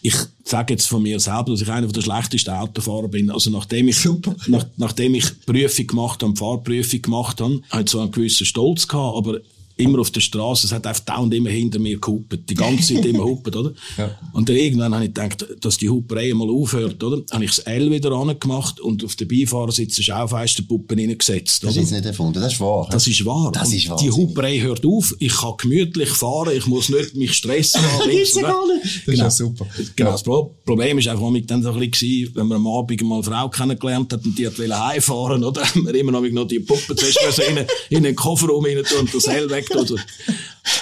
Ich 0.02 0.14
sage 0.44 0.74
jetzt 0.74 0.86
von 0.86 1.02
mir 1.02 1.18
selber, 1.20 1.50
dass 1.50 1.62
ich 1.62 1.68
einer 1.68 1.86
der 1.86 2.00
schlechtesten 2.00 2.50
Autofahrer 2.50 3.08
bin. 3.08 3.30
Also 3.30 3.50
nachdem 3.50 3.88
ich, 3.88 4.04
nach, 4.46 4.66
nachdem 4.76 5.14
ich 5.14 5.44
Prüfung 5.44 5.86
gemacht 5.86 6.22
habe, 6.22 6.36
Fahrprüfung 6.36 7.02
gemacht 7.02 7.40
habe, 7.40 7.60
habe 7.70 7.82
ich 7.82 7.88
zwar 7.88 8.02
einen 8.02 8.12
gewissen 8.12 8.46
Stolz 8.46 8.86
gehabt, 8.86 9.16
aber 9.16 9.40
immer 9.76 10.00
auf 10.00 10.10
der 10.10 10.20
Straße, 10.20 10.66
es 10.66 10.72
hat 10.72 10.86
einfach 10.86 11.04
dauernd 11.04 11.32
immer 11.34 11.50
hinter 11.50 11.78
mir 11.78 11.98
gehupet, 11.98 12.48
die 12.48 12.54
ganze 12.54 12.94
Zeit 12.94 13.04
immer 13.04 13.24
hupet, 13.24 13.56
oder? 13.56 13.72
Ja. 13.96 14.10
Und 14.32 14.48
dann 14.48 14.56
irgendwann 14.56 14.94
habe 14.94 15.04
ich 15.04 15.14
gedacht, 15.14 15.46
dass 15.60 15.78
die 15.78 15.88
Huperei 15.88 16.32
mal 16.34 16.48
aufhört, 16.50 17.02
oder? 17.02 17.22
Habe 17.30 17.44
ich 17.44 17.56
das 17.56 17.60
L 17.60 17.90
wieder 17.90 18.12
angemacht 18.12 18.80
und 18.80 19.04
auf 19.04 19.16
den 19.16 19.28
Beifahrersitz 19.28 19.96
eine 19.98 20.04
Schaufensterpuppe 20.04 20.96
reingesetzt. 20.96 21.64
Das 21.64 21.76
ist 21.76 21.90
nicht 21.90 22.04
erfunden, 22.04 22.40
das 22.40 22.54
ist 22.54 22.60
wahr. 22.60 22.88
Das 22.90 23.06
ist 23.06 23.24
wahr. 23.24 23.50
Das 23.52 23.72
ist 23.72 23.88
wahr. 23.88 23.98
Die 23.98 24.10
Huperei 24.10 24.60
hört 24.60 24.84
auf, 24.84 25.14
ich 25.18 25.34
kann 25.34 25.54
gemütlich 25.58 26.10
fahren, 26.10 26.56
ich 26.56 26.66
muss 26.66 26.88
nicht 26.88 27.14
mich 27.14 27.34
stressen. 27.34 27.82
das 27.98 28.14
ist 28.14 28.36
Das 28.36 29.04
genau. 29.04 29.26
ist 29.26 29.36
super. 29.36 29.66
Genau, 29.96 30.12
das 30.12 30.22
Problem 30.22 30.98
ist 30.98 31.08
einfach 31.08 31.30
mit 31.30 31.50
dann 31.50 31.62
so 31.62 31.72
ein 31.72 31.90
bisschen, 31.90 32.34
wenn 32.34 32.46
man 32.46 32.58
am 32.58 32.66
Abend 32.66 33.02
mal 33.02 33.16
eine 33.16 33.24
Frau 33.24 33.48
kennengelernt 33.48 34.12
hat 34.12 34.24
und 34.24 34.38
die 34.38 34.46
hat 34.46 34.58
heimfahren, 34.58 35.44
oder? 35.44 35.62
Haben 35.72 35.86
wir 35.86 35.94
immer 35.94 36.12
noch 36.12 36.46
die 36.46 36.60
Puppe 36.60 36.94
zuerst 36.96 37.38
in, 37.38 37.64
in 37.96 38.02
den 38.02 38.16
Kofferraum 38.16 38.64
rein 38.64 38.82
tun 38.84 39.00
und 39.00 39.14
das 39.14 39.26
L 39.26 39.48
weg 39.50 39.61
oder 39.70 39.96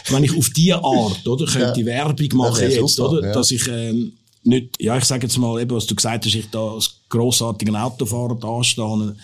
wenn 0.08 0.24
ich 0.24 0.36
auf 0.36 0.50
diese 0.50 0.82
Art, 0.82 1.26
oder, 1.26 1.46
könnte 1.46 1.80
ja. 1.80 1.86
Werbung 1.86 2.28
machen 2.34 2.70
jetzt, 2.70 2.96
super, 2.96 3.10
oder, 3.10 3.28
ja. 3.28 3.32
dass 3.32 3.50
ich, 3.50 3.66
ähm, 3.68 4.12
nicht, 4.42 4.80
ja, 4.80 4.96
ich 4.96 5.04
sage 5.04 5.26
jetzt 5.26 5.36
mal 5.38 5.60
eben, 5.60 5.70
was 5.70 5.86
du 5.86 5.94
gesagt 5.94 6.24
hast, 6.24 6.34
ich 6.34 6.50
da 6.50 6.60
als 6.74 6.99
grossartigen 7.10 7.76
Autofahrer 7.76 8.36
dastehen, 8.36 9.16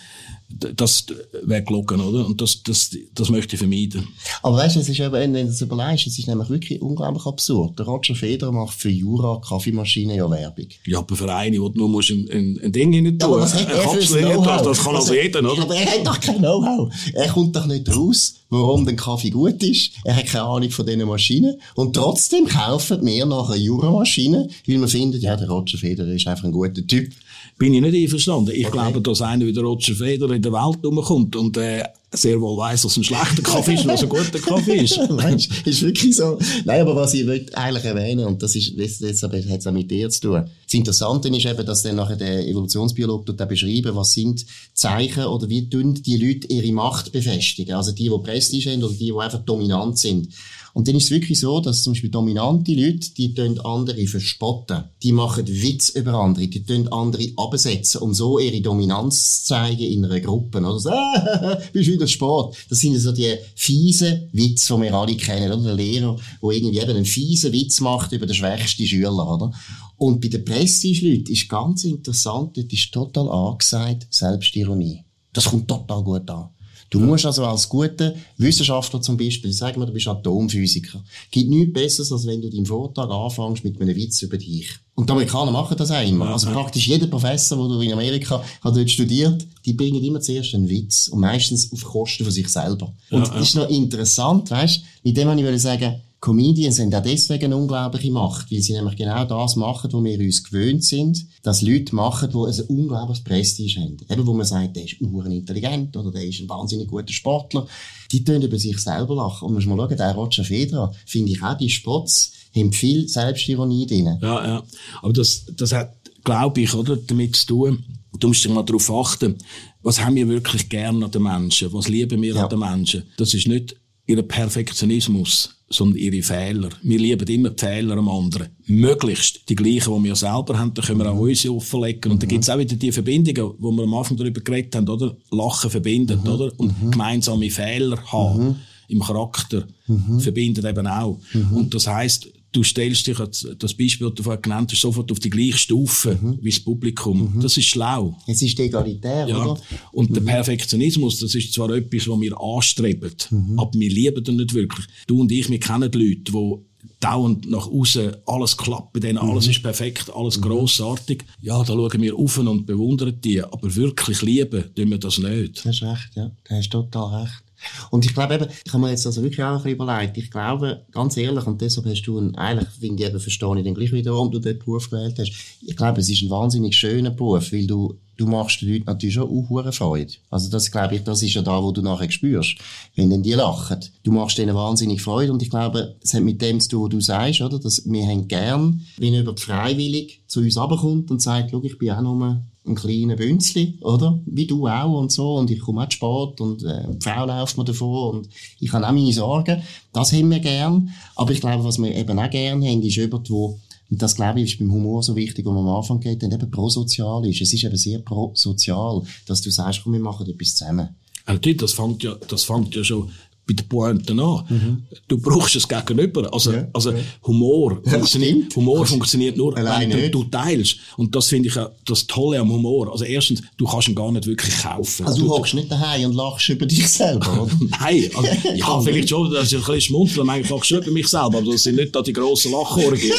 das 0.49 1.05
wäre 1.43 1.63
gelogen, 1.63 1.99
oder? 1.99 2.25
Und 2.25 2.39
das, 2.41 2.63
das, 2.63 2.95
das 3.13 3.29
möchte 3.29 3.55
ich 3.55 3.59
vermeiden. 3.59 4.07
Aber 4.41 4.57
weißt 4.57 4.77
du, 4.77 4.79
es 4.79 4.87
ist 4.87 4.99
eben, 4.99 5.11
wenn 5.11 5.33
du 5.33 5.45
das 5.45 5.61
überlegst, 5.61 6.07
es 6.07 6.17
ist 6.17 6.27
nämlich 6.27 6.49
wirklich 6.49 6.81
unglaublich 6.81 7.25
absurd. 7.25 7.77
Der 7.77 7.85
Roger 7.85 8.15
Federer 8.15 8.53
macht 8.53 8.73
für 8.73 8.89
Jura 8.89 9.41
Kaffeemaschine 9.45 10.15
ja 10.15 10.29
Werbung. 10.29 10.67
Ja, 10.85 10.99
aber 10.99 11.15
für 11.15 11.33
eine, 11.33 11.59
wo 11.59 11.67
du 11.67 11.79
nur 11.79 11.89
musst 11.89 12.11
ein, 12.11 12.29
ein, 12.31 12.59
ein 12.63 12.71
Ding 12.71 12.93
rein 12.93 13.19
tun. 13.19 13.19
Ja, 13.19 13.27
aber 13.27 13.41
was 13.41 13.53
hat 13.55 13.69
er 13.69 13.89
für 13.89 14.19
Know-how? 14.19 14.45
Das, 14.45 14.63
das 14.63 14.83
kann 14.83 14.95
also 14.95 15.13
jeder, 15.13 15.39
oder? 15.39 15.63
Aber 15.63 15.75
er 15.75 15.85
hat 15.85 16.07
doch 16.07 16.19
kein 16.21 16.37
Know-how. 16.37 16.93
Er 17.13 17.27
kommt 17.27 17.55
doch 17.55 17.65
nicht 17.65 17.93
raus, 17.93 18.35
warum 18.49 18.85
der 18.85 18.95
Kaffee 18.95 19.31
gut 19.31 19.61
ist. 19.63 19.91
Er 20.05 20.15
hat 20.15 20.27
keine 20.27 20.45
Ahnung 20.45 20.69
von 20.69 20.85
diesen 20.85 21.05
Maschinen. 21.05 21.59
Und 21.75 21.93
trotzdem 21.93 22.47
kaufen 22.47 23.05
wir 23.05 23.25
nachher 23.25 23.57
Jura-Maschinen, 23.57 24.49
weil 24.65 24.79
wir 24.79 24.87
finden, 24.87 25.19
ja, 25.19 25.35
der 25.35 25.49
Roger 25.49 25.77
Federer 25.77 26.13
ist 26.13 26.25
einfach 26.25 26.45
ein 26.45 26.53
guter 26.53 26.87
Typ 26.87 27.11
bin 27.57 27.73
ich 27.73 27.81
nicht 27.81 27.95
einverstanden. 27.95 28.51
Ich 28.53 28.67
okay. 28.67 28.73
glaube, 28.73 29.01
dass 29.01 29.21
einer 29.21 29.45
wie 29.45 29.53
der 29.53 29.63
Roger 29.63 29.95
Federer 29.95 30.31
in 30.31 30.41
der 30.41 30.53
Welt 30.53 30.85
rumkommt 30.85 31.35
und 31.35 31.57
äh, 31.57 31.83
sehr 32.11 32.39
wohl 32.39 32.57
weiss, 32.57 32.85
was 32.85 32.95
ein 32.95 33.03
schlechter 33.03 33.41
Kaffee 33.41 33.73
ist 33.73 33.83
und 33.83 33.89
was 33.89 34.03
ein 34.03 34.09
guter 34.09 34.39
Kaffee 34.39 34.83
ist. 34.83 34.97
Meinst, 35.09 35.51
ist 35.65 35.81
wirklich 35.81 36.15
so. 36.15 36.37
Nein, 36.65 36.81
aber 36.81 36.95
was 36.95 37.13
ich 37.13 37.27
eigentlich 37.27 37.83
erwähnen, 37.83 38.25
und 38.25 38.41
das 38.41 38.55
ist, 38.55 38.79
das, 38.79 38.99
das 38.99 39.23
hat 39.23 39.33
es 39.33 39.67
auch 39.67 39.71
mit 39.71 39.91
dir 39.91 40.09
zu 40.09 40.21
tun. 40.21 40.49
Das 40.65 40.73
Interessante 40.73 41.29
ist 41.29 41.45
eben, 41.45 41.65
dass 41.65 41.83
dann 41.83 41.97
nachher 41.97 42.15
der 42.15 42.47
Evolutionsbiologe 42.47 43.33
dort 43.33 43.49
beschreiben, 43.49 43.95
was 43.95 44.13
sind 44.13 44.45
Zeichen 44.73 45.25
oder 45.25 45.49
wie 45.49 45.69
tun 45.69 45.95
die 45.95 46.17
Leute 46.17 46.47
ihre 46.47 46.71
Macht 46.71 47.11
befestigen. 47.11 47.75
Also 47.75 47.91
die, 47.91 48.09
die 48.09 48.23
Prestige 48.23 48.71
haben 48.71 48.83
oder 48.83 48.93
die, 48.93 49.05
die 49.05 49.13
einfach 49.13 49.43
dominant 49.43 49.97
sind. 49.97 50.29
Und 50.77 50.87
dann 50.87 50.95
ist 50.95 51.05
es 51.05 51.09
wirklich 51.09 51.39
so, 51.39 51.59
dass 51.59 51.81
zum 51.81 51.93
Beispiel 51.93 52.11
dominante 52.11 52.71
Leute, 52.71 53.09
die 53.17 53.33
tun 53.33 53.59
andere 53.61 54.05
verspotten. 54.05 54.83
Die 55.01 55.11
machen 55.11 55.47
Witz 55.47 55.89
über 55.89 56.13
andere. 56.13 56.47
Die 56.47 56.63
tun 56.63 56.87
andere 56.89 57.31
absetzen, 57.35 57.99
um 58.01 58.13
so 58.13 58.37
ihre 58.37 58.61
Dominanz 58.61 59.41
zu 59.41 59.47
zeigen 59.47 59.81
in 59.81 60.05
einer 60.05 60.19
Gruppe. 60.19 60.59
Oder 60.59 60.79
so, 60.79 60.91
ah, 60.91 61.59
bist 61.73 61.89
wieder 61.89 62.05
Sport. 62.05 62.57
Das 62.69 62.77
sind 62.77 62.95
so 62.99 63.11
die 63.11 63.37
fiesen 63.55 64.29
Witze, 64.33 64.75
die 64.75 64.81
wir 64.83 64.93
alle 64.93 65.17
kennen, 65.17 65.51
oder? 65.51 65.63
Der 65.63 65.73
Lehrer, 65.73 66.15
der 66.43 66.49
irgendwie 66.51 66.77
eben 66.77 66.91
einen 66.91 67.05
fiesen 67.05 67.53
Witz 67.53 67.81
macht 67.81 68.11
über 68.11 68.27
den 68.27 68.35
schwächsten 68.35 68.85
Schüler, 68.85 69.33
oder? 69.33 69.51
Und 69.95 70.21
bei 70.21 70.27
den 70.27 70.45
Prestige-Leuten 70.45 71.31
ist 71.31 71.49
ganz 71.49 71.85
interessant, 71.85 72.55
dort 72.55 72.71
ist 72.71 72.91
total 72.91 73.27
angesagt 73.29 74.05
Selbstironie. 74.11 75.03
Das 75.33 75.45
kommt 75.45 75.67
total 75.67 76.03
gut 76.03 76.29
an. 76.29 76.49
Du 76.89 76.99
musst 76.99 77.25
also 77.25 77.45
als 77.45 77.67
guter 77.67 78.13
Wissenschaftler 78.37 79.01
zum 79.01 79.17
Beispiel, 79.17 79.51
sagen 79.51 79.79
wir, 79.81 79.85
du 79.85 79.91
bist 79.91 80.07
Atomphysiker, 80.07 81.03
gibt 81.31 81.49
nichts 81.49 81.73
Besseres, 81.73 82.11
als 82.11 82.25
wenn 82.25 82.41
du 82.41 82.49
deinen 82.49 82.65
Vortrag 82.65 83.09
anfängst 83.09 83.63
mit 83.63 83.79
einem 83.81 83.95
Witz 83.95 84.21
über 84.21 84.37
dich. 84.37 84.69
Und 84.95 85.07
die 85.07 85.11
Amerikaner 85.11 85.51
machen 85.51 85.77
das 85.77 85.91
auch 85.91 86.07
immer. 86.07 86.29
Also 86.29 86.49
praktisch 86.49 86.87
jeder 86.87 87.07
Professor, 87.07 87.57
der 87.57 87.77
du 87.77 87.81
in 87.81 87.93
Amerika 87.93 88.43
hat 88.61 88.75
dort 88.75 88.89
studiert, 88.89 89.45
die 89.65 89.73
bringen 89.73 90.03
immer 90.03 90.21
zuerst 90.21 90.55
einen 90.55 90.69
Witz. 90.69 91.09
Und 91.09 91.19
meistens 91.19 91.71
auf 91.71 91.83
Kosten 91.83 92.23
von 92.23 92.31
sich 92.31 92.47
selber. 92.47 92.93
Und 93.11 93.27
das 93.27 93.41
ist 93.41 93.55
noch 93.55 93.69
interessant, 93.69 94.49
weißt, 94.49 94.81
mit 95.03 95.17
dem 95.17 95.37
ich 95.37 95.61
sagen, 95.61 96.01
Comedians 96.19 96.79
haben 96.79 96.93
auch 96.93 97.03
deswegen 97.03 97.45
eine 97.45 97.57
unglaubliche 97.57 98.11
Macht, 98.11 98.51
weil 98.51 98.61
sie 98.61 98.73
nämlich 98.73 98.95
genau 98.95 99.23
das 99.25 99.55
machen, 99.55 99.91
wo 99.93 100.03
wir 100.03 100.19
uns 100.19 100.43
gewöhnt 100.43 100.83
sind, 100.83 101.27
dass 101.43 101.61
Leute 101.61 101.95
machen, 101.95 102.31
die 102.31 102.37
ein 102.37 102.67
unglaubliches 102.67 103.23
Prestige 103.23 103.81
haben. 103.81 103.97
Eben, 104.09 104.25
wo 104.25 104.33
man 104.33 104.45
sagt, 104.45 104.75
der 104.75 104.85
ist 104.85 104.99
intelligent 104.99 105.95
oder 105.95 106.11
der 106.11 106.25
ist 106.25 106.39
ein 106.39 106.49
wahnsinnig 106.49 106.87
guter 106.87 107.13
Sportler. 107.13 107.67
Die 108.11 108.23
tun 108.23 108.41
über 108.41 108.57
sich 108.57 108.79
selber 108.79 109.15
lachen. 109.15 109.45
Und 109.45 109.53
man 109.53 109.63
muss 109.63 109.77
mal 109.77 109.87
schauen, 109.87 109.97
der 109.97 110.15
Roger 110.15 110.43
Federer, 110.43 110.91
finde 111.05 111.31
ich 111.31 111.43
auch, 111.43 111.57
die 111.57 111.69
Spots 111.69 112.31
haben 112.55 112.73
viel 112.73 113.07
Selbstironie 113.07 113.85
drin. 113.85 114.17
Ja, 114.21 114.47
ja. 114.47 114.63
Aber 115.03 115.13
das, 115.13 115.45
das 115.55 115.71
hat, 115.71 115.95
glaube 116.23 116.61
ich, 116.61 116.73
oder, 116.73 116.97
damit 116.97 117.35
zu 117.35 117.45
tun, 117.45 117.83
du 118.19 118.29
musst 118.29 118.43
dich 118.43 118.51
mal 118.51 118.63
darauf 118.63 118.89
achten, 118.89 119.37
was 119.83 120.03
haben 120.03 120.15
wir 120.15 120.27
wirklich 120.27 120.67
gerne 120.67 121.05
an 121.05 121.11
den 121.11 121.21
Menschen? 121.21 121.71
Was 121.73 121.87
lieben 121.87 122.23
wir 122.23 122.33
ja. 122.33 122.43
an 122.43 122.49
den 122.49 122.59
Menschen? 122.59 123.03
Das 123.17 123.35
ist 123.35 123.47
nicht 123.47 123.75
ihr 124.07 124.21
Perfektionismus 124.23 125.56
sondern 125.69 125.97
ihre 125.97 126.21
Fehler. 126.21 126.69
Wir 126.81 126.99
lieben 126.99 127.27
immer 127.27 127.49
die 127.49 127.65
Fehler 127.65 127.97
am 127.97 128.09
anderen. 128.09 128.47
Möglichst 128.67 129.49
die 129.49 129.55
gleichen, 129.55 129.93
die 129.95 130.03
wir 130.07 130.15
selber 130.15 130.57
haben, 130.57 130.73
da 130.73 130.81
können 130.81 130.99
wir 130.99 131.09
auch 131.11 131.15
mhm. 131.15 131.21
unsere 131.21 131.53
offenlegen. 131.53 132.11
Und 132.11 132.17
mhm. 132.17 132.21
da 132.21 132.25
gibt 132.27 132.43
es 132.43 132.49
auch 132.49 132.57
wieder 132.57 132.75
die 132.75 132.91
Verbindungen, 132.91 133.53
wo 133.59 133.71
wir 133.71 133.83
am 133.83 133.93
Anfang 133.93 134.17
darüber 134.17 134.41
geredet 134.41 134.75
haben, 134.75 134.87
oder? 134.87 135.15
Lachen 135.31 135.69
verbindet, 135.69 136.23
mhm. 136.23 136.31
oder? 136.31 136.51
Und 136.57 136.81
mhm. 136.81 136.91
gemeinsame 136.91 137.49
Fehler 137.49 138.01
haben 138.11 138.43
mhm. 138.43 138.55
im 138.87 138.99
Charakter 139.01 139.67
mhm. 139.87 140.19
verbindet 140.19 140.63
eben 140.63 140.87
auch. 140.87 141.19
Und 141.53 141.73
das 141.73 141.87
heißt, 141.87 142.29
du 142.57 142.63
stellst 142.63 143.05
dich, 143.05 143.17
das 143.17 143.73
Beispiel, 143.73 144.07
das 144.07 144.15
du 144.15 144.23
vorhin 144.23 144.41
genannt 144.41 144.71
hast, 144.71 144.81
sofort 144.81 145.11
auf 145.11 145.19
die 145.19 145.29
gleiche 145.29 145.57
Stufe 145.57 146.17
mhm. 146.19 146.39
wie 146.41 146.49
das 146.49 146.59
Publikum. 146.59 147.35
Mhm. 147.35 147.41
Das 147.41 147.55
ist 147.55 147.67
schlau. 147.67 148.17
Es 148.25 148.41
ist 148.41 148.59
egalitär, 148.59 149.27
ja. 149.27 149.45
oder? 149.45 149.61
Und 149.91 150.09
mhm. 150.09 150.13
der 150.15 150.21
Perfektionismus, 150.21 151.19
das 151.19 151.35
ist 151.35 151.53
zwar 151.53 151.69
etwas, 151.69 152.07
was 152.07 152.19
wir 152.19 152.41
anstreben, 152.41 153.13
mhm. 153.29 153.59
aber 153.59 153.71
wir 153.73 153.89
lieben 153.89 154.23
den 154.23 154.37
nicht 154.37 154.53
wirklich. 154.55 154.87
Du 155.05 155.21
und 155.21 155.31
ich, 155.31 155.49
wir 155.49 155.59
kennen 155.59 155.91
Leute, 155.91 156.31
die 156.31 156.55
dauernd 156.99 157.47
nach 157.47 157.67
außen 157.67 158.15
alles 158.25 158.57
klappt 158.57 158.93
bei 158.93 159.01
denen, 159.01 159.19
alles 159.19 159.45
mhm. 159.45 159.51
ist 159.51 159.61
perfekt, 159.61 160.11
alles 160.15 160.37
mhm. 160.37 160.41
grossartig. 160.41 161.25
Ja, 161.41 161.59
da 161.59 161.73
schauen 161.73 162.01
wir 162.01 162.15
auf 162.15 162.37
und 162.39 162.65
bewundern 162.65 163.21
die, 163.21 163.43
aber 163.43 163.75
wirklich 163.75 164.23
lieben 164.23 164.63
tun 164.73 164.89
wir 164.89 164.97
das 164.97 165.19
nicht. 165.19 165.63
Du 165.63 165.69
hast 165.69 165.83
recht, 165.83 166.09
ja. 166.15 166.31
Du 166.47 166.55
hast 166.55 166.71
total 166.71 167.21
recht. 167.21 167.43
Und 167.89 168.05
ich 168.05 168.13
glaube 168.13 168.35
eben, 168.35 168.47
ich 168.65 168.73
habe 168.73 168.83
mir 168.83 168.91
jetzt 168.91 169.05
also 169.05 169.21
wirklich 169.23 169.43
auch 169.43 169.57
ein 169.57 169.63
bisschen 169.63 169.71
überlegt, 169.71 170.17
ich 170.17 170.31
glaube, 170.31 170.85
ganz 170.91 171.17
ehrlich, 171.17 171.45
und 171.45 171.61
deshalb 171.61 171.87
hast 171.87 172.03
du, 172.03 172.17
einen, 172.17 172.35
eigentlich 172.35 172.69
finde 172.69 173.03
ich 173.03 173.09
eben, 173.09 173.19
verstehe 173.19 173.57
ich 173.57 173.63
dann 173.63 173.73
gleich 173.73 173.91
wieder, 173.91 174.13
warum 174.13 174.31
du 174.31 174.39
den 174.39 174.59
Beruf 174.59 174.89
gewählt 174.89 175.17
hast. 175.19 175.31
Ich 175.65 175.75
glaube, 175.75 176.01
es 176.01 176.09
ist 176.09 176.21
ein 176.21 176.29
wahnsinnig 176.29 176.75
schöner 176.75 177.11
Beruf, 177.11 177.51
weil 177.51 177.67
du, 177.67 177.97
du 178.17 178.27
machst 178.27 178.61
den 178.61 178.73
Leuten 178.73 178.85
natürlich 178.85 179.15
schon 179.15 179.29
auch 179.29 179.73
Freude. 179.73 180.13
Also 180.29 180.49
das, 180.49 180.71
glaube 180.71 180.95
ich, 180.95 181.03
das 181.03 181.23
ist 181.23 181.33
ja 181.33 181.41
da, 181.41 181.61
wo 181.61 181.71
du 181.71 181.81
nachher 181.81 182.09
spürst, 182.09 182.57
wenn 182.95 183.09
dann 183.09 183.23
die 183.23 183.33
lachen. 183.33 183.79
Du 184.03 184.11
machst 184.11 184.37
denen 184.37 184.55
wahnsinnig 184.55 185.01
Freude 185.01 185.31
und 185.31 185.41
ich 185.41 185.49
glaube, 185.49 185.95
es 186.01 186.13
hat 186.13 186.23
mit 186.23 186.41
dem 186.41 186.59
zu 186.59 186.69
tun, 186.69 186.83
was 186.83 186.89
du 186.89 187.01
sagst, 187.01 187.41
oder? 187.41 187.59
Dass 187.59 187.83
wir 187.85 188.05
haben 188.05 188.27
gern, 188.27 188.81
wenn 188.97 189.13
jemand 189.13 189.39
freiwillig 189.39 190.21
zu 190.27 190.41
uns 190.41 190.57
runterkommt 190.57 191.11
und 191.11 191.21
sagt, 191.21 191.51
schau, 191.51 191.63
ich 191.63 191.77
bin 191.77 191.91
auch 191.91 192.01
nur 192.01 192.41
ein 192.67 192.75
kleiner 192.75 193.15
Bünzli, 193.15 193.77
oder? 193.81 194.19
Wie 194.25 194.47
du 194.47 194.67
auch 194.67 194.99
und 194.99 195.11
so. 195.11 195.35
Und 195.35 195.49
ich 195.51 195.59
komme 195.59 195.83
auch 195.83 195.89
zu 195.89 195.97
spät 195.97 196.41
und 196.41 196.63
äh, 196.63 196.83
die 196.89 197.03
Frau 197.03 197.25
läuft 197.25 197.57
mir 197.57 197.65
davor 197.65 198.13
und 198.13 198.29
ich 198.59 198.71
habe 198.73 198.87
auch 198.87 198.91
meine 198.91 199.13
Sorgen. 199.13 199.61
Das 199.93 200.13
haben 200.13 200.29
wir 200.29 200.39
gern. 200.39 200.89
Aber 201.15 201.31
ich 201.31 201.41
glaube, 201.41 201.63
was 201.63 201.81
wir 201.81 201.95
eben 201.95 202.19
auch 202.19 202.29
gern 202.29 202.63
haben, 202.63 202.81
ist 202.81 202.95
jemand, 202.95 203.29
wo 203.29 203.59
und 203.89 204.01
das, 204.01 204.15
glaube 204.15 204.41
ich, 204.41 204.51
ist 204.51 204.59
beim 204.59 204.71
Humor 204.71 205.01
so 205.01 205.15
wichtig, 205.15 205.45
wo 205.45 205.51
man 205.51 205.65
am 205.65 205.77
Anfang 205.77 205.99
geht, 205.99 206.21
dann 206.21 206.31
eben 206.31 206.51
prosozial 206.51 207.25
ist. 207.25 207.41
Es 207.41 207.53
ist 207.53 207.63
eben 207.63 207.77
sehr 207.77 207.99
prosozial, 207.99 209.01
dass 209.25 209.41
du 209.41 209.49
sagst, 209.49 209.81
komm, 209.83 209.93
wir 209.93 209.99
machen 210.01 210.29
etwas 210.29 210.55
zusammen. 210.55 210.89
Also, 211.25 211.53
das 211.53 211.73
fängt 211.73 212.03
ja, 212.03 212.15
das 212.27 212.43
fängt 212.43 212.75
ja 212.75 212.83
schon 212.83 213.09
bei 213.47 213.53
den 213.53 213.67
Pointen 213.67 214.19
an. 214.19 214.43
Mhm. 214.49 214.83
Du 215.07 215.17
brauchst 215.17 215.55
es 215.55 215.67
gegenüber. 215.67 216.31
Also, 216.33 216.51
ja, 216.51 216.67
also 216.73 216.91
ja. 216.91 216.99
Humor, 217.25 217.81
funktioniert, 217.83 218.55
Humor 218.55 218.85
funktioniert 218.85 219.37
nur, 219.37 219.55
wenn 219.55 219.89
du, 219.89 220.09
du, 220.09 220.23
teilst. 220.25 220.77
Und 220.97 221.15
das 221.15 221.27
finde 221.27 221.47
ich 221.49 221.55
ja 221.55 221.69
das 221.85 222.05
Tolle 222.05 222.39
am 222.39 222.51
Humor. 222.51 222.91
Also 222.91 223.05
erstens, 223.05 223.41
du 223.57 223.65
kannst 223.65 223.87
ihn 223.87 223.95
gar 223.95 224.11
nicht 224.11 224.27
wirklich 224.27 224.57
kaufen. 224.57 225.05
Also 225.07 225.21
du 225.21 225.29
hockst 225.29 225.53
nicht 225.53 225.71
daheim 225.71 226.09
und 226.09 226.15
lachst 226.15 226.49
über 226.49 226.65
dich 226.65 226.87
selber, 226.87 227.43
oder? 227.43 227.51
Nein, 227.79 228.09
also, 228.13 228.29
ja, 228.55 228.81
vielleicht 228.81 229.09
schon, 229.09 229.31
das 229.31 229.45
ist 229.45 229.53
ein 229.53 229.59
bisschen 229.59 229.81
schmunzeln, 229.81 230.27
manchmal 230.27 230.59
lachst 230.59 230.71
du 230.71 230.77
über 230.77 230.91
mich 230.91 231.07
selber, 231.07 231.37
aber 231.37 231.51
das 231.51 231.63
sind 231.63 231.77
nicht 231.77 231.95
da 231.95 232.01
die 232.01 232.13
grossen 232.13 232.51
Lachorgien, 232.51 233.13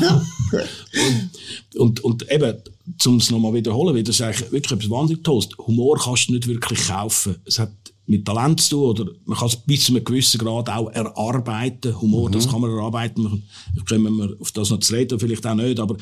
und, 1.78 2.00
und, 2.00 2.00
und 2.00 2.30
eben, 2.30 2.54
um 3.06 3.16
es 3.16 3.30
nochmal 3.30 3.54
wiederholen, 3.54 3.94
weil 3.94 4.02
das 4.02 4.16
ist 4.16 4.22
eigentlich 4.22 4.50
wirklich 4.50 4.72
etwas 4.72 4.90
wahnsinnig 4.90 5.22
Tolles. 5.22 5.48
Humor 5.66 5.98
kannst 6.02 6.28
du 6.28 6.32
nicht 6.32 6.46
wirklich 6.46 6.86
kaufen. 6.86 7.36
Es 7.44 7.58
hat 7.58 7.70
mit 8.08 8.24
Talent 8.24 8.60
zu 8.60 8.70
tun 8.70 8.90
oder 8.90 9.12
man 9.26 9.38
kann 9.38 9.48
es 9.48 9.56
bis 9.56 9.84
zu 9.84 9.92
einem 9.92 10.02
gewissen 10.02 10.38
Grad 10.38 10.70
auch 10.70 10.90
erarbeiten. 10.90 12.00
Humor, 12.00 12.28
mhm. 12.28 12.32
das 12.32 12.48
kann 12.48 12.60
man 12.60 12.70
erarbeiten. 12.70 13.42
Ich 13.76 13.84
komme 13.84 14.10
wir 14.10 14.34
auf 14.40 14.50
das 14.52 14.70
noch 14.70 14.80
zu 14.80 14.94
reden, 14.94 15.20
vielleicht 15.20 15.46
auch 15.46 15.54
nicht, 15.54 15.78
aber 15.78 15.96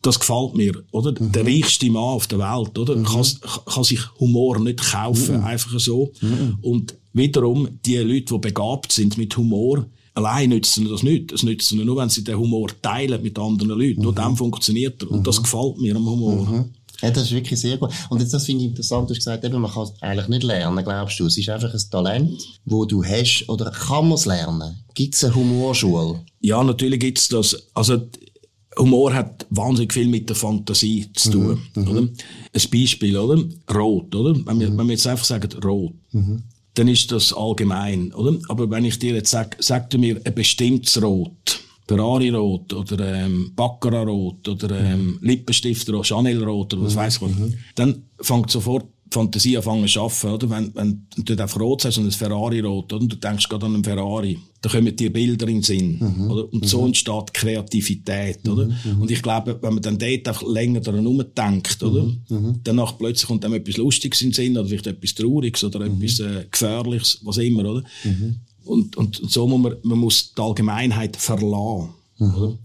das 0.00 0.18
gefällt 0.18 0.54
mir, 0.54 0.82
oder? 0.90 1.12
Mhm. 1.12 1.30
Der 1.32 1.44
reichste 1.44 1.90
Mann 1.90 2.02
auf 2.02 2.26
der 2.26 2.38
Welt, 2.38 2.76
oder? 2.78 2.96
Mhm. 2.96 3.04
Kann, 3.04 3.26
kann 3.66 3.84
sich 3.84 4.00
Humor 4.18 4.58
nicht 4.58 4.82
kaufen, 4.82 5.38
mhm. 5.38 5.44
einfach 5.44 5.78
so. 5.78 6.10
Mhm. 6.22 6.58
Und 6.62 6.96
wiederum, 7.12 7.68
die 7.84 7.98
Leute, 7.98 8.34
die 8.34 8.38
begabt 8.38 8.90
sind 8.90 9.18
mit 9.18 9.36
Humor, 9.36 9.84
allein 10.14 10.48
nützen 10.48 10.88
das 10.88 11.02
nicht. 11.02 11.32
Es 11.32 11.42
nützt 11.42 11.72
nur, 11.72 11.96
wenn 11.98 12.08
sie 12.08 12.24
den 12.24 12.38
Humor 12.38 12.70
teilen 12.80 13.22
mit 13.22 13.38
anderen 13.38 13.78
Leuten. 13.78 14.00
Nur 14.00 14.12
mhm. 14.12 14.16
dann 14.16 14.36
funktioniert 14.36 15.02
er. 15.02 15.10
Und 15.10 15.26
das 15.26 15.42
gefällt 15.42 15.78
mir 15.78 15.94
am 15.94 16.06
Humor. 16.06 16.66
Ja, 17.02 17.10
das 17.10 17.24
ist 17.24 17.32
wirklich 17.32 17.60
sehr 17.60 17.76
gut. 17.76 17.90
Und 18.08 18.20
jetzt, 18.20 18.32
das 18.32 18.46
finde 18.46 18.64
ich 18.64 18.70
interessant, 18.70 19.10
du 19.10 19.14
hast 19.14 19.18
gesagt, 19.18 19.44
eben, 19.44 19.60
man 19.60 19.70
kann 19.70 19.82
es 19.82 19.92
eigentlich 20.00 20.28
nicht 20.28 20.44
lernen, 20.44 20.84
glaubst 20.84 21.18
du? 21.18 21.26
Es 21.26 21.36
ist 21.36 21.48
einfach 21.48 21.74
ein 21.74 21.90
Talent, 21.90 22.42
wo 22.64 22.84
du 22.84 23.04
hast, 23.04 23.44
oder 23.48 23.70
kann 23.70 24.08
man 24.08 24.14
es 24.14 24.24
lernen? 24.24 24.76
Gibt 24.94 25.14
es 25.14 25.24
eine 25.24 25.34
Humorschule? 25.34 26.20
Ja, 26.40 26.62
natürlich 26.62 27.00
gibt 27.00 27.18
es 27.18 27.28
das. 27.28 27.66
Also, 27.74 28.02
Humor 28.78 29.12
hat 29.12 29.46
wahnsinnig 29.50 29.92
viel 29.92 30.08
mit 30.08 30.28
der 30.28 30.36
Fantasie 30.36 31.10
zu 31.14 31.30
tun, 31.30 31.62
mhm, 31.74 31.82
mhm. 31.82 31.88
oder? 31.88 32.00
Ein 32.00 32.70
Beispiel, 32.70 33.16
oder? 33.16 33.42
Rot, 33.74 34.14
oder? 34.14 34.34
Wenn 34.46 34.60
wir, 34.60 34.70
mhm. 34.70 34.78
wenn 34.78 34.86
wir 34.86 34.92
jetzt 34.94 35.06
einfach 35.06 35.24
sagen, 35.24 35.48
rot. 35.62 35.92
Mhm. 36.12 36.42
Dann 36.74 36.88
ist 36.88 37.12
das 37.12 37.34
allgemein, 37.34 38.14
oder? 38.14 38.38
Aber 38.48 38.70
wenn 38.70 38.86
ich 38.86 38.98
dir 38.98 39.14
jetzt 39.14 39.30
sage, 39.30 39.58
sag 39.58 39.90
du 39.90 39.98
mir 39.98 40.20
ein 40.24 40.34
bestimmtes 40.34 41.02
Rot, 41.02 41.61
Ferrari-Rot 41.96 42.72
oder 42.72 43.14
ähm, 43.14 43.52
Baccarat-Rot 43.54 44.48
oder 44.48 44.80
ähm, 44.80 45.18
Lippenstift-Rot, 45.20 46.06
Chanel-Rot 46.06 46.74
oder 46.74 46.84
was 46.84 46.96
weiß 46.96 47.16
ich 47.16 47.22
was, 47.22 47.30
dann 47.74 48.02
fängt 48.20 48.50
sofort 48.50 48.86
die 49.06 49.14
Fantasie 49.18 49.56
anfangen 49.58 49.86
zu 49.86 50.00
arbeiten, 50.00 50.26
oder? 50.28 50.50
Wenn, 50.50 50.74
wenn 50.74 51.06
du 51.18 51.32
einfach 51.34 51.60
rot 51.60 51.84
hast 51.84 51.98
und 51.98 52.06
ein 52.06 52.10
Ferrari-Rot, 52.12 52.92
oder? 52.94 53.02
Und 53.02 53.12
du 53.12 53.16
denkst 53.16 53.46
gerade 53.46 53.66
an 53.66 53.74
einen 53.74 53.84
Ferrari, 53.84 54.38
da 54.62 54.70
kommen 54.70 54.96
dir 54.96 55.12
Bilder 55.12 55.48
in 55.48 55.56
den 55.56 55.62
Sinn, 55.62 56.00
oder? 56.30 56.50
Und 56.50 56.66
so 56.66 56.86
entsteht 56.86 57.34
Kreativität, 57.34 58.48
oder? 58.48 58.70
Und 59.00 59.10
ich 59.10 59.20
glaube, 59.20 59.58
wenn 59.60 59.74
man 59.74 59.82
dann 59.82 59.98
dort 59.98 60.28
einfach 60.28 60.42
länger 60.48 60.80
daran 60.80 61.06
umdenkt, 61.06 61.82
oder? 61.82 62.10
Danach 62.64 62.96
plötzlich 62.96 63.28
kommt 63.28 63.44
einem 63.44 63.54
etwas 63.54 63.76
Lustiges 63.76 64.22
in 64.22 64.28
den 64.28 64.34
Sinn, 64.34 64.56
oder 64.56 64.68
vielleicht 64.68 64.86
etwas 64.86 65.14
Trauriges, 65.14 65.62
oder 65.64 65.84
etwas 65.84 66.20
äh, 66.20 66.46
Gefährliches, 66.50 67.20
was 67.22 67.36
immer, 67.36 67.66
oder? 67.70 67.84
Und, 68.64 68.96
und, 68.96 69.20
und 69.20 69.30
so 69.30 69.46
muss 69.46 69.60
man, 69.60 69.76
man 69.82 69.98
muss 69.98 70.34
die 70.34 70.40
Allgemeinheit 70.40 71.16
verlassen, 71.16 71.90
oder? 72.18 72.58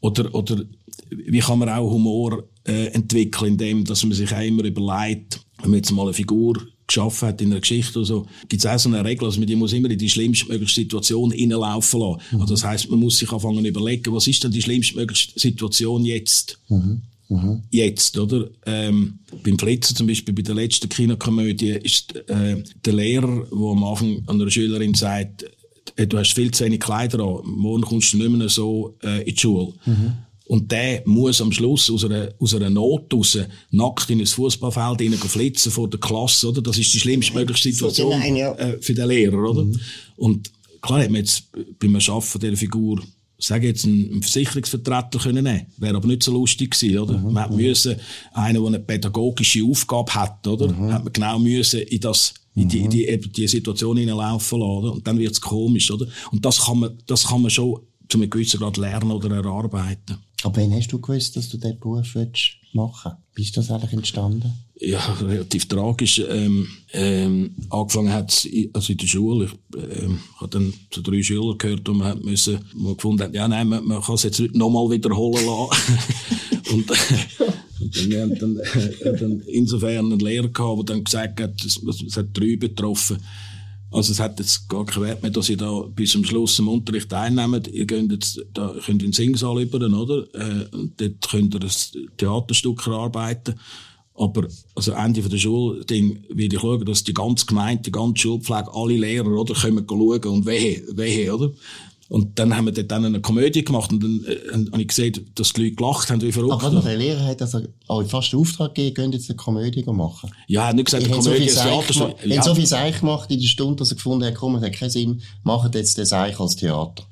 Oder, 0.00 0.34
oder 0.34 0.64
wie 1.10 1.40
kann 1.40 1.58
man 1.58 1.68
auch 1.68 1.90
Humor 1.90 2.44
äh, 2.64 2.86
entwickeln, 2.88 3.52
indem 3.52 3.84
dass 3.84 4.04
man 4.04 4.12
sich 4.12 4.32
auch 4.32 4.40
immer 4.40 4.64
überlegt, 4.64 5.40
wenn 5.60 5.70
man 5.70 5.78
jetzt 5.78 5.90
mal 5.90 6.02
eine 6.02 6.14
Figur 6.14 6.54
geschaffen 6.86 7.28
hat 7.28 7.40
in 7.40 7.52
einer 7.52 7.60
Geschichte 7.60 7.98
oder 7.98 8.06
so, 8.06 8.26
gibt 8.48 8.64
es 8.64 8.70
auch 8.70 8.78
so 8.78 8.88
eine 8.88 9.04
Regel, 9.04 9.24
also 9.24 9.40
man 9.40 9.58
muss 9.58 9.72
immer 9.72 9.90
in 9.90 9.98
die 9.98 10.08
schlimmstmögliche 10.08 10.74
Situation 10.74 11.30
reinlaufen 11.30 12.00
lassen. 12.00 12.20
Mhm. 12.32 12.40
Also 12.40 12.54
das 12.54 12.64
heisst, 12.64 12.90
man 12.90 12.98
muss 13.00 13.18
sich 13.18 13.30
anfangen 13.30 13.64
überlegen, 13.64 14.12
was 14.12 14.26
ist 14.26 14.42
denn 14.42 14.50
die 14.50 14.62
schlimmstmögliche 14.62 15.38
Situation 15.38 16.04
jetzt? 16.04 16.58
Mhm. 16.68 17.02
Jetzt, 17.70 18.18
oder? 18.18 18.50
Ähm, 18.66 19.20
beim 19.44 19.58
Flitzer 19.58 19.94
zum 19.94 20.06
Beispiel, 20.06 20.34
bei 20.34 20.42
der 20.42 20.56
letzten 20.56 20.88
Kinokomödie, 20.88 21.78
ist 21.82 22.16
äh, 22.28 22.62
der 22.84 22.92
Lehrer, 22.92 23.46
der 23.50 23.68
am 23.68 23.84
Anfang 23.84 24.22
an 24.26 24.40
einer 24.40 24.50
Schülerin 24.50 24.94
sagt, 24.94 25.44
äh, 25.96 26.06
du 26.06 26.18
hast 26.18 26.34
viel 26.34 26.50
zu 26.50 26.64
wenig 26.64 26.80
Kleider 26.80 27.20
an, 27.20 27.42
morgen 27.44 27.82
kommst 27.82 28.12
du 28.12 28.16
nicht 28.18 28.30
mehr 28.30 28.48
so 28.48 28.96
äh, 29.02 29.20
in 29.20 29.34
die 29.34 29.40
Schule. 29.40 29.72
Und 30.46 30.72
der 30.72 31.02
muss 31.06 31.40
am 31.40 31.52
Schluss 31.52 31.88
aus 31.92 32.04
einer, 32.04 32.30
aus 32.40 32.54
einer 32.56 32.70
Not 32.70 33.14
raus 33.14 33.38
nackt 33.70 34.10
in 34.10 34.18
ein 34.18 34.26
Fußballfeld 34.26 35.00
rein 35.00 35.12
flitzen 35.12 35.70
vor 35.70 35.88
der 35.88 36.00
Klasse, 36.00 36.48
oder? 36.48 36.60
Das 36.60 36.76
ist 36.76 36.92
die 36.92 36.98
schlimmstmögliche 36.98 37.72
Situation 37.72 38.10
äh, 38.10 38.78
für 38.80 38.94
den 38.94 39.06
Lehrer, 39.06 39.48
oder? 39.48 39.64
Und 40.16 40.50
klar 40.80 41.02
hat 41.02 41.10
man 41.10 41.20
jetzt 41.20 41.44
beim 41.78 41.94
Erschaffen 41.94 42.40
dieser 42.40 42.56
Figur 42.56 43.00
sage 43.46 43.68
jetzt, 43.68 43.84
einen 43.84 44.22
Versicherungsvertreter 44.22 45.18
können 45.18 45.44
nehmen. 45.44 45.66
Wäre 45.78 45.96
aber 45.96 46.06
nicht 46.06 46.22
so 46.22 46.32
lustig 46.32 46.72
gewesen, 46.72 46.98
oder? 46.98 47.18
Man 47.18 47.44
hat 47.44 47.50
müssen, 47.52 47.96
einen, 48.32 48.62
der 48.62 48.66
eine 48.66 48.78
pädagogische 48.80 49.64
Aufgabe 49.64 50.14
hat, 50.14 50.46
oder? 50.46 50.68
Hat 50.92 51.04
man 51.04 51.12
genau 51.12 51.38
müssen 51.38 51.80
in 51.80 52.00
das, 52.00 52.34
in 52.54 52.68
die, 52.68 52.80
in 52.80 52.90
die, 52.90 53.06
eben 53.06 53.32
die 53.32 53.48
Situation 53.48 53.96
hineinlaufen 53.96 54.58
lassen, 54.58 54.70
oder? 54.70 54.92
Und 54.92 55.06
dann 55.06 55.18
wird's 55.18 55.40
komisch, 55.40 55.90
oder? 55.90 56.06
Und 56.30 56.44
das 56.44 56.60
kann 56.60 56.78
man, 56.78 56.98
das 57.06 57.26
kann 57.26 57.42
man 57.42 57.50
schon 57.50 57.80
zu 58.08 58.18
einem 58.18 58.28
gewissen 58.28 58.60
Grad 58.60 58.76
lernen 58.76 59.12
oder 59.12 59.34
erarbeiten. 59.34 60.18
Aber 60.44 60.56
wann 60.56 60.72
hast 60.72 60.88
du 60.88 61.00
gewusst, 61.00 61.36
dass 61.36 61.48
du 61.48 61.58
diesen 61.58 61.78
Beruf 61.78 62.14
willst 62.14 62.56
machen 62.72 63.12
Wie 63.34 63.42
ist 63.42 63.56
das 63.56 63.70
eigentlich 63.70 63.92
entstanden? 63.92 64.52
Ja, 64.76 65.00
relativ 65.20 65.68
tragisch. 65.68 66.22
Ähm, 66.26 66.68
ähm, 66.92 67.54
angefangen 67.68 68.12
hat 68.12 68.48
also 68.72 68.92
in 68.92 68.98
der 68.98 69.06
Schule. 69.06 69.50
Ich 69.74 70.02
ähm, 70.02 70.20
habe 70.36 70.48
dann 70.50 70.72
zu 70.90 71.02
drei 71.02 71.22
Schülern 71.22 71.58
gehört, 71.58 71.86
und 71.88 71.98
man 71.98 72.08
hat 72.08 72.24
müssen, 72.24 72.60
man 72.74 72.96
gefunden 72.96 73.22
hat, 73.22 73.34
ja, 73.34 73.46
nein, 73.46 73.68
man, 73.68 73.84
man 73.84 74.00
kann 74.00 74.14
es 74.14 74.22
jetzt 74.22 74.40
nicht 74.40 74.54
nochmal 74.54 74.90
wiederholen 74.90 75.44
lassen. 75.44 75.98
und, 76.72 76.90
und 77.80 77.96
dann, 77.96 78.10
wir 78.10 78.22
haben 78.22 78.38
dann, 78.38 78.56
äh, 78.56 79.18
dann 79.18 79.40
insofern 79.40 80.06
einen 80.06 80.20
Lehrer 80.20 80.48
gehabt, 80.48 80.88
der 80.88 80.94
dann 80.94 81.04
gesagt 81.04 81.40
hat, 81.40 81.62
es, 81.62 81.78
es 82.06 82.16
hat 82.16 82.28
drei 82.32 82.56
betroffen. 82.56 83.18
Also 83.92 84.12
es 84.12 84.20
hat 84.20 84.38
jetzt 84.38 84.68
gar 84.68 84.86
keinen 84.86 85.04
Wert 85.04 85.22
mehr, 85.22 85.32
dass 85.32 85.48
ihr 85.48 85.56
da 85.56 85.80
bis 85.80 86.12
zum 86.12 86.24
Schluss 86.24 86.58
im 86.60 86.68
Unterricht 86.68 87.08
teilnehmt. 87.08 87.66
Ihr 87.68 87.86
könnt 87.86 88.12
jetzt, 88.12 88.40
da 88.54 88.68
könnt 88.84 89.02
in 89.02 89.08
den 89.08 89.12
Singsaal 89.12 89.60
über, 89.60 89.78
oder? 89.78 90.22
Äh, 90.34 90.66
dort 90.96 91.28
könnt 91.28 91.54
ihr 91.54 91.60
ein 91.60 92.08
Theaterstück 92.16 92.86
erarbeiten. 92.86 93.54
Aber, 94.14 94.46
also 94.74 94.92
Ende 94.92 95.22
von 95.22 95.30
der 95.30 95.38
Schule, 95.38 95.84
Ding, 95.84 96.22
will 96.28 96.52
ich 96.52 96.60
schauen, 96.60 96.84
dass 96.84 97.02
die 97.02 97.14
ganze 97.14 97.46
Gemeinde, 97.46 97.84
die 97.84 97.92
ganze 97.92 98.20
Schulpflege, 98.20 98.72
alle 98.72 98.96
Lehrer, 98.96 99.28
oder, 99.28 99.54
kommen 99.54 99.86
schauen 99.88 100.24
und 100.24 100.46
wehe, 100.46 100.82
wehe, 100.92 101.34
oder? 101.34 101.50
Und 102.10 102.40
dann 102.40 102.56
haben 102.56 102.64
wir 102.64 102.72
dort 102.72 102.90
dann 102.90 103.04
eine 103.04 103.20
Komödie 103.20 103.64
gemacht 103.64 103.92
und 103.92 104.02
dann 104.02 104.24
äh, 104.26 104.72
habe 104.72 104.82
ich 104.82 104.88
gesehen, 104.88 105.30
dass 105.36 105.52
die 105.52 105.62
Leute 105.62 105.76
gelacht 105.76 106.10
haben, 106.10 106.20
wie 106.20 106.32
verrückt. 106.32 106.54
Aber 106.54 106.74
warte, 106.74 106.88
der 106.88 106.96
Lehrer 106.96 107.24
hat 107.24 107.40
also 107.40 107.60
euch 107.86 108.08
fast 108.08 108.32
den 108.32 108.40
Auftrag 108.40 108.74
gegeben, 108.74 108.94
könnt 108.96 109.14
jetzt 109.14 109.30
eine 109.30 109.36
Komödie 109.36 109.84
machen. 109.84 110.28
ja, 110.48 110.62
er 110.62 110.66
hat 110.68 110.74
nicht 110.74 110.86
gesagt, 110.86 111.04
eine 111.04 111.14
so 111.14 111.20
Komödie 111.30 111.42
viel 111.42 111.52
ist 111.52 111.62
Theaterstück. 111.62 112.20
gemacht, 112.20 112.26
ja. 112.26 112.42
so 112.42 112.54
viel 112.56 112.66
Seich 112.66 112.98
gemacht 112.98 113.30
in 113.30 113.38
der 113.38 113.46
Stunde, 113.46 113.76
dass 113.76 113.92
er 113.92 113.94
gefunden 113.94 114.24
hat, 114.24 114.34
komm, 114.34 114.56
es 114.56 114.64
hat 114.64 114.72
keinen 114.72 114.90
Sinn, 114.90 115.22
macht 115.44 115.72
jetzt 115.76 115.98
den 115.98 116.04
Seich 116.04 116.40
als 116.40 116.56
Theater. 116.56 117.04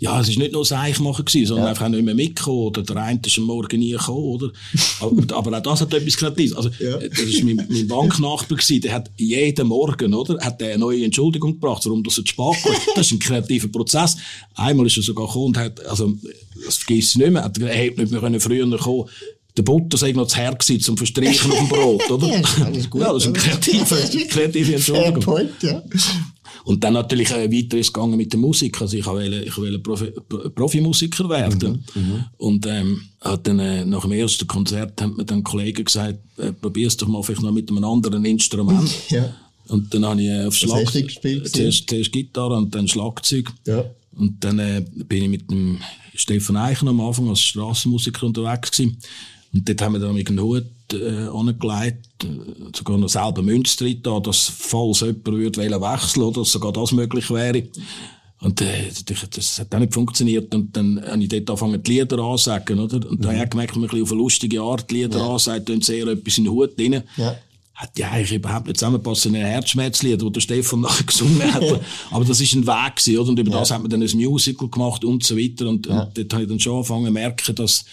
Ja, 0.00 0.18
es 0.18 0.30
ist 0.30 0.38
nicht 0.38 0.52
nur 0.52 0.64
Seich 0.64 0.98
machen 0.98 1.26
gewesen, 1.26 1.46
sondern 1.46 1.68
einfach 1.68 1.84
auch 1.84 1.90
nicht 1.90 2.02
mehr 2.02 2.14
mitgekommen, 2.14 2.68
oder 2.68 2.82
der 2.82 2.96
eine 2.96 3.20
ist 3.24 3.36
am 3.36 3.44
Morgen 3.44 3.78
nie 3.78 3.92
gekommen, 3.92 4.24
oder? 4.24 4.50
aber, 5.00 5.36
aber 5.36 5.58
auch 5.58 5.62
das 5.62 5.82
hat 5.82 5.92
etwas 5.92 6.16
Kreatives. 6.16 6.56
Also, 6.56 6.70
äh, 6.82 7.10
das 7.10 7.20
ist 7.20 7.44
mein, 7.44 7.56
mein 7.68 7.86
Banknachbar 7.86 8.56
gewesen, 8.56 8.80
der 8.80 8.94
hat 8.94 9.10
jeden 9.18 9.68
Morgen, 9.68 10.14
oder? 10.14 10.42
Hat 10.42 10.58
der 10.58 10.70
eine 10.70 10.78
neue 10.78 11.04
Entschuldigung 11.04 11.52
gebracht, 11.52 11.84
warum 11.84 12.02
das 12.02 12.14
so 12.14 12.22
spät 12.24 12.36
kommt. 12.36 12.80
Das 12.94 13.06
ist 13.06 13.12
ein 13.12 13.18
kreativer 13.18 13.68
Prozess. 13.68 14.16
Einmal 14.54 14.86
ist 14.86 14.96
er 14.96 15.02
sogar 15.02 15.26
gekommen 15.26 15.46
und 15.48 15.58
hat, 15.58 15.84
also, 15.86 16.14
das 16.64 16.78
vergisst 16.78 17.12
ich 17.12 17.18
nicht 17.18 17.32
mehr, 17.32 17.44
hat, 17.44 17.58
er 17.58 17.68
hätte 17.68 18.00
nicht 18.00 18.10
mehr 18.10 18.20
können 18.20 18.40
früher 18.40 18.78
kommen 18.78 19.06
der 19.56 19.62
Butter 19.62 19.98
sei 19.98 20.12
noch 20.12 20.28
zu 20.28 20.36
her 20.36 20.54
gewesen 20.54 20.80
zum 20.80 20.96
Verstreichen 20.96 21.50
auf 21.50 21.58
dem 21.58 21.68
Brot, 21.68 22.10
oder? 22.10 22.28
Ja, 22.58 22.70
das 22.70 22.76
ist 22.76 22.90
gut, 22.90 23.02
ja, 23.02 23.12
das 23.12 23.26
ist 23.26 23.28
eine 23.28 23.38
kreative, 23.38 24.28
kreative 24.28 24.74
Entschuldigung. 24.74 25.20
Point, 25.20 25.62
ja. 25.62 25.82
Und 26.64 26.84
dann 26.84 26.92
natürlich 26.94 27.30
äh, 27.30 27.50
weiter 27.50 27.78
ist 27.78 27.92
gegangen 27.92 28.16
mit 28.16 28.32
der 28.32 28.40
Musik. 28.40 28.80
Also 28.80 28.96
ich 28.96 29.06
wollte, 29.06 29.42
ich 29.42 29.82
Profi, 29.82 30.12
Pro- 30.28 30.48
Profimusiker 30.50 31.28
werden. 31.28 31.84
Und 32.38 32.66
ähm, 32.66 33.02
hat 33.20 33.46
dann, 33.46 33.58
äh, 33.58 33.84
nach 33.84 34.02
dem 34.02 34.12
ersten 34.12 34.46
Konzert 34.46 35.00
haben 35.00 35.16
mir 35.16 35.24
dann 35.24 35.42
Kollegen 35.42 35.84
gesagt, 35.84 36.18
äh, 36.38 36.52
probier's 36.52 36.96
doch 36.96 37.08
mal 37.08 37.22
vielleicht 37.22 37.42
noch 37.42 37.52
mit 37.52 37.70
einem 37.70 37.84
anderen 37.84 38.24
Instrument. 38.24 38.90
Ja. 39.10 39.34
Und 39.68 39.94
dann 39.94 40.04
habe 40.04 40.20
ich 40.20 40.28
äh, 40.28 40.44
auf 40.46 40.54
Schlag... 40.56 40.84
äh, 40.94 41.42
zuerst, 41.44 41.88
zuerst 41.88 42.12
Gitarre 42.12 42.56
und 42.56 42.74
dann 42.74 42.88
Schlagzeug. 42.88 43.52
Ja. 43.66 43.84
Und 44.16 44.42
dann 44.42 44.58
äh, 44.58 44.84
bin 45.08 45.22
ich 45.24 45.28
mit 45.28 45.50
dem 45.50 45.78
Stefan 46.14 46.56
Eichen 46.56 46.88
am 46.88 47.00
Anfang 47.00 47.28
als 47.28 47.40
Strassenmusiker 47.40 48.26
unterwegs 48.26 48.72
gewesen. 48.72 48.98
Und 49.52 49.68
dort 49.68 49.82
haben 49.82 49.94
wir 49.94 50.00
dann 50.00 50.14
mit 50.14 50.28
einem 50.28 50.44
Hut 50.44 50.64
äh, 50.92 51.26
angelegt, 51.26 52.24
äh, 52.24 52.28
sogar 52.76 52.98
noch 52.98 53.08
selber 53.08 53.42
drin 53.42 54.02
da, 54.02 54.20
dass 54.20 54.52
falls 54.56 55.00
jemand 55.00 55.26
würde 55.26 55.60
wechseln 55.60 56.22
oder 56.22 56.40
dass 56.40 56.52
sogar 56.52 56.72
das 56.72 56.92
möglich 56.92 57.30
wäre. 57.30 57.64
Und 58.40 58.60
äh, 58.62 58.90
das, 59.06 59.28
das 59.28 59.58
hat 59.58 59.74
auch 59.74 59.78
nicht 59.78 59.92
funktioniert. 59.92 60.54
Und 60.54 60.74
dann 60.74 61.02
habe 61.04 61.22
ich 61.22 61.28
dort 61.28 61.50
angefangen, 61.50 61.82
die 61.82 61.92
Lieder 61.92 62.18
anzusagen, 62.18 62.78
oder? 62.78 63.08
Und 63.08 63.22
dann 63.22 63.34
habe 63.34 63.44
ich 63.44 63.50
gemerkt, 63.50 63.72
dass 63.72 63.76
man 63.76 63.84
ein 63.84 63.90
bisschen 63.90 64.02
auf 64.04 64.12
eine 64.12 64.20
lustige 64.20 64.62
Art 64.62 64.90
die 64.90 64.94
Lieder 64.94 65.22
ansagt, 65.22 65.68
und 65.68 65.84
sehr 65.84 66.06
etwas 66.06 66.38
in 66.38 66.44
den 66.44 66.52
Hut 66.52 66.78
drin. 66.78 67.02
Ja. 67.16 67.36
Hat 67.74 67.98
ja 67.98 68.10
eigentlich 68.10 68.32
überhaupt 68.32 68.66
nicht 68.66 68.78
zusammenpasst 68.78 69.26
in 69.26 69.36
ein 69.36 69.44
Herzschmerzlied, 69.44 70.22
wo 70.22 70.30
der 70.30 70.40
Stefan 70.40 70.80
nachher 70.82 71.04
gesungen 71.04 71.52
hat. 71.52 71.80
Aber 72.10 72.24
das 72.24 72.40
ist 72.40 72.54
ein 72.54 72.66
Weg 72.66 72.96
gewesen, 72.96 73.18
oder? 73.18 73.28
Und 73.30 73.38
über 73.38 73.50
das 73.50 73.70
hat 73.70 73.80
man 73.82 73.90
dann 73.90 74.02
ein 74.02 74.16
Musical 74.16 74.68
gemacht 74.68 75.04
und 75.04 75.22
so 75.22 75.36
weiter. 75.36 75.68
Und, 75.68 75.86
und 75.86 76.16
dort 76.16 76.32
habe 76.32 76.42
ich 76.42 76.48
dann 76.48 76.60
schon 76.60 76.76
angefangen 76.76 77.06
zu 77.06 77.12
merken, 77.12 77.54
dass 77.56 77.84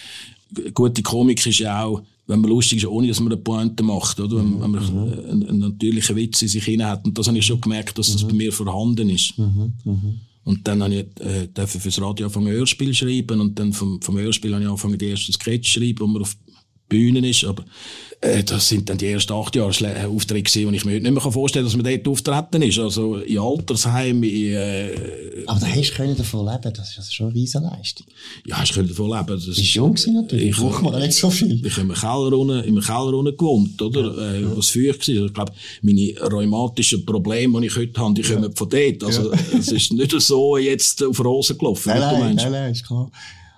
gute 0.73 1.01
Komik 1.01 1.45
ist 1.45 1.59
ja 1.59 1.83
auch, 1.83 2.01
wenn 2.27 2.41
man 2.41 2.49
lustig 2.49 2.79
ist, 2.79 2.87
ohne 2.87 3.07
dass 3.07 3.19
man 3.19 3.31
eine 3.31 3.41
Pointe 3.41 3.83
macht, 3.83 4.19
oder? 4.19 4.37
Wenn, 4.37 4.61
wenn 4.61 4.71
man 4.71 4.83
einen, 4.83 5.47
einen 5.47 5.59
natürlichen 5.59 6.15
Witz 6.15 6.41
in 6.41 6.47
sich 6.49 6.65
hinein 6.65 6.87
hat. 6.87 7.05
Und 7.05 7.17
das 7.17 7.27
habe 7.27 7.37
ich 7.37 7.45
schon 7.45 7.61
gemerkt, 7.61 7.97
dass 7.97 8.11
das 8.11 8.27
bei 8.27 8.33
mir 8.33 8.51
vorhanden 8.51 9.09
ist. 9.09 9.33
Und 10.43 10.65
dann 10.65 10.81
habe 10.81 10.95
ich 10.95 11.21
äh, 11.21 11.67
fürs 11.67 12.01
Radio 12.01 12.27
anfangen 12.27 12.47
Hörspiel 12.47 12.93
schreiben 12.93 13.41
und 13.41 13.59
dann 13.59 13.73
vom, 13.73 14.01
vom 14.01 14.17
Hörspiel 14.17 14.53
habe 14.53 14.63
ich 14.63 14.69
angefangen 14.69 14.97
die 14.97 15.09
ersten 15.09 15.33
Sketch 15.33 15.73
zu 15.73 15.79
schreiben, 15.79 15.99
wo 15.99 16.07
man 16.07 16.21
auf 16.21 16.37
Bühnen 16.89 17.23
ist, 17.23 17.43
aber 17.43 17.63
äh, 18.21 18.43
das 18.43 18.69
sind 18.69 18.89
dann 18.89 18.97
die 18.97 19.07
ersten 19.07 19.33
acht 19.33 19.55
Jahre 19.55 19.71
Schle- 19.71 19.93
äh, 19.93 20.05
Aufträge 20.05 20.43
gewesen, 20.43 20.67
und 20.67 20.73
ich 20.73 20.85
mir 20.85 20.93
heute 20.95 21.03
nicht 21.03 21.11
mehr 21.23 21.31
vorstellen 21.31 21.65
kann, 21.67 21.77
dass 21.77 21.83
man 21.83 21.93
dort 22.03 22.07
auftreten 22.07 22.61
ist. 22.63 22.79
Also 22.79 23.17
in 23.17 23.37
Altersheim, 23.37 24.23
in, 24.23 24.53
äh, 24.53 24.89
Aber 25.45 25.59
da 25.59 25.67
hast 25.67 25.93
du 25.97 26.13
davon 26.15 26.45
leben, 26.47 26.73
das 26.73 26.89
ist 26.91 26.97
also 26.97 27.11
schon 27.11 27.25
eine 27.27 27.35
Riesenleistung. 27.35 28.07
ja, 28.45 28.63
ich 28.63 28.71
könnte 28.71 28.89
davon 28.93 29.11
leben. 29.11 29.27
Das 29.27 29.43
Du 29.45 29.49
bist 29.53 29.73
jung 29.75 29.93
gewesen 29.93 30.13
natürlich, 30.15 30.49
Ich- 30.49 30.57
braucht 30.57 30.81
man 30.81 30.99
nicht 30.99 31.13
so 31.13 31.29
viel. 31.29 31.63
Ich 31.65 31.73
habe 31.77 31.81
im 31.87 31.93
Keller 31.93 32.33
unten, 32.37 32.63
im 32.63 32.79
Keller 32.81 33.13
unten 33.13 33.37
gewohnt, 33.37 33.81
oder? 33.81 34.35
Äh, 34.35 34.57
was 34.57 34.69
für 34.69 34.89
ich 34.89 35.07
war. 35.07 35.25
Ich 35.27 35.33
glaube, 35.33 35.51
meine 35.83 36.13
rheumatischen 36.31 37.05
Probleme, 37.05 37.61
die 37.61 37.67
ich 37.67 37.75
heute 37.75 37.99
habe, 38.01 38.13
die 38.15 38.21
kommen 38.23 38.55
von 38.55 38.69
dort. 38.69 39.03
Also, 39.03 39.31
es 39.57 39.67
ist 39.71 39.93
nicht 39.93 40.19
so 40.21 40.57
jetzt 40.57 41.03
auf 41.03 41.23
Rosen 41.23 41.57
gelaufen, 41.57 41.89
Nein, 41.89 41.99
du 41.99 42.19
nein, 42.23 42.35
nein, 42.35 42.51
nein, 42.51 42.71
ist 42.71 42.85
klar. 42.87 43.11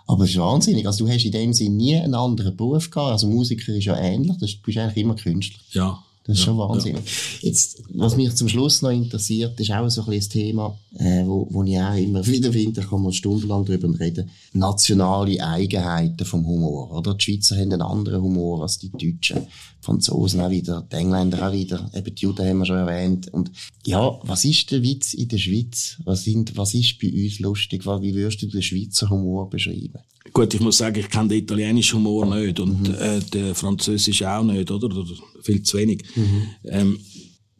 Aber 0.09 0.23
es 0.23 0.31
ist 0.31 0.39
wahnsinnig. 0.39 0.87
Also 0.87 1.05
du 1.05 1.11
hast 1.11 1.23
in 1.23 1.31
dem 1.31 1.53
Sinne 1.53 1.75
nie 1.75 1.95
einen 1.95 2.15
anderen 2.15 2.57
Beruf 2.57 2.89
gehabt. 2.89 3.11
Also 3.11 3.27
Musiker 3.27 3.75
ist 3.75 3.85
ja 3.85 3.95
ähnlich. 3.95 4.37
Du 4.39 4.47
bist 4.63 4.77
eigentlich 4.79 4.97
immer 4.97 5.15
Künstler. 5.15 5.59
Ja. 5.71 6.03
Das 6.29 6.37
ist 6.37 6.43
schon 6.43 6.59
wahnsinnig. 6.59 7.01
Jetzt, 7.41 7.81
was 7.95 8.15
mich 8.15 8.35
zum 8.35 8.47
Schluss 8.47 8.83
noch 8.83 8.91
interessiert, 8.91 9.59
ist 9.59 9.71
auch 9.71 9.89
so 9.89 10.05
ein 10.05 10.15
das 10.15 10.29
Thema, 10.29 10.77
äh, 10.93 11.25
wo, 11.25 11.47
wo 11.49 11.63
ich 11.63 11.75
auch 11.79 11.95
immer 11.95 12.23
wieder 12.27 12.53
finde, 12.53 12.81
da 12.81 12.87
kann 12.87 13.01
man 13.01 13.11
stundenlang 13.11 13.65
drüber 13.65 13.99
reden, 13.99 14.29
nationale 14.53 15.43
Eigenheiten 15.43 16.23
vom 16.25 16.45
Humor, 16.45 16.91
oder? 16.95 17.15
Die 17.15 17.23
Schweizer 17.23 17.55
haben 17.55 17.73
einen 17.73 17.81
anderen 17.81 18.21
Humor 18.21 18.61
als 18.61 18.77
die 18.77 18.91
Deutschen, 18.91 19.39
die 19.39 19.81
Franzosen 19.81 20.41
auch 20.41 20.51
wieder, 20.51 20.85
die 20.91 20.97
Engländer 20.97 21.47
auch 21.47 21.51
wieder, 21.51 21.89
eben 21.95 22.13
die 22.13 22.21
Juden 22.21 22.47
haben 22.47 22.59
wir 22.59 22.65
schon 22.67 22.77
erwähnt. 22.77 23.33
Und 23.33 23.51
ja, 23.87 24.19
was 24.21 24.45
ist 24.45 24.69
der 24.69 24.83
Witz 24.83 25.15
in 25.15 25.29
der 25.29 25.39
Schweiz? 25.39 25.97
Was, 26.03 26.25
sind, 26.25 26.55
was 26.55 26.75
ist 26.75 26.99
bei 26.99 27.11
uns 27.11 27.39
lustig? 27.39 27.87
Wie 27.87 28.13
würdest 28.13 28.43
du 28.43 28.45
den 28.45 28.61
Schweizer 28.61 29.09
Humor 29.09 29.49
beschreiben? 29.49 29.97
Gut, 30.33 30.53
ich 30.53 30.59
muss 30.59 30.77
sagen, 30.77 30.99
ich 30.99 31.09
kenne 31.09 31.29
den 31.29 31.39
italienischen 31.39 31.99
Humor 31.99 32.25
nicht 32.25 32.59
und 32.59 32.87
mhm. 32.87 32.95
äh, 32.95 33.19
den 33.19 33.55
französischen 33.55 34.27
auch 34.27 34.43
nicht, 34.43 34.69
oder? 34.69 34.87
oder 34.87 35.05
viel 35.41 35.63
zu 35.63 35.77
wenig. 35.77 36.03
Mhm. 36.15 36.47
Ähm, 36.65 36.99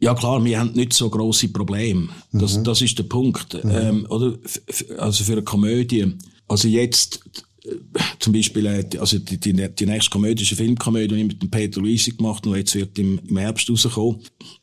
ja 0.00 0.14
klar, 0.14 0.42
wir 0.44 0.58
haben 0.58 0.72
nicht 0.72 0.92
so 0.92 1.10
große 1.10 1.48
Probleme. 1.48 2.08
Das, 2.32 2.56
mhm. 2.56 2.64
das 2.64 2.80
ist 2.80 2.98
der 2.98 3.04
Punkt. 3.04 3.62
Mhm. 3.62 3.70
Ähm, 3.70 4.06
oder? 4.08 4.38
Also 4.98 5.24
für 5.24 5.32
eine 5.32 5.42
Komödie. 5.42 6.14
Also 6.48 6.68
jetzt, 6.68 7.20
äh, 7.64 7.70
zum 8.18 8.32
Beispiel, 8.32 8.66
äh, 8.66 8.86
also 8.98 9.18
die, 9.18 9.38
die, 9.38 9.52
die 9.52 9.86
nächste 9.86 10.18
eine 10.18 10.36
Filmkomödie, 10.36 11.14
die 11.14 11.20
ich 11.20 11.26
mit 11.28 11.42
dem 11.42 11.50
Peter 11.50 11.80
Luisi 11.80 12.12
gemacht 12.12 12.46
habe, 12.46 12.58
jetzt 12.58 12.74
wird 12.74 12.98
im, 12.98 13.20
im 13.26 13.36
Herbst 13.36 13.68
rauskommen. 13.68 14.22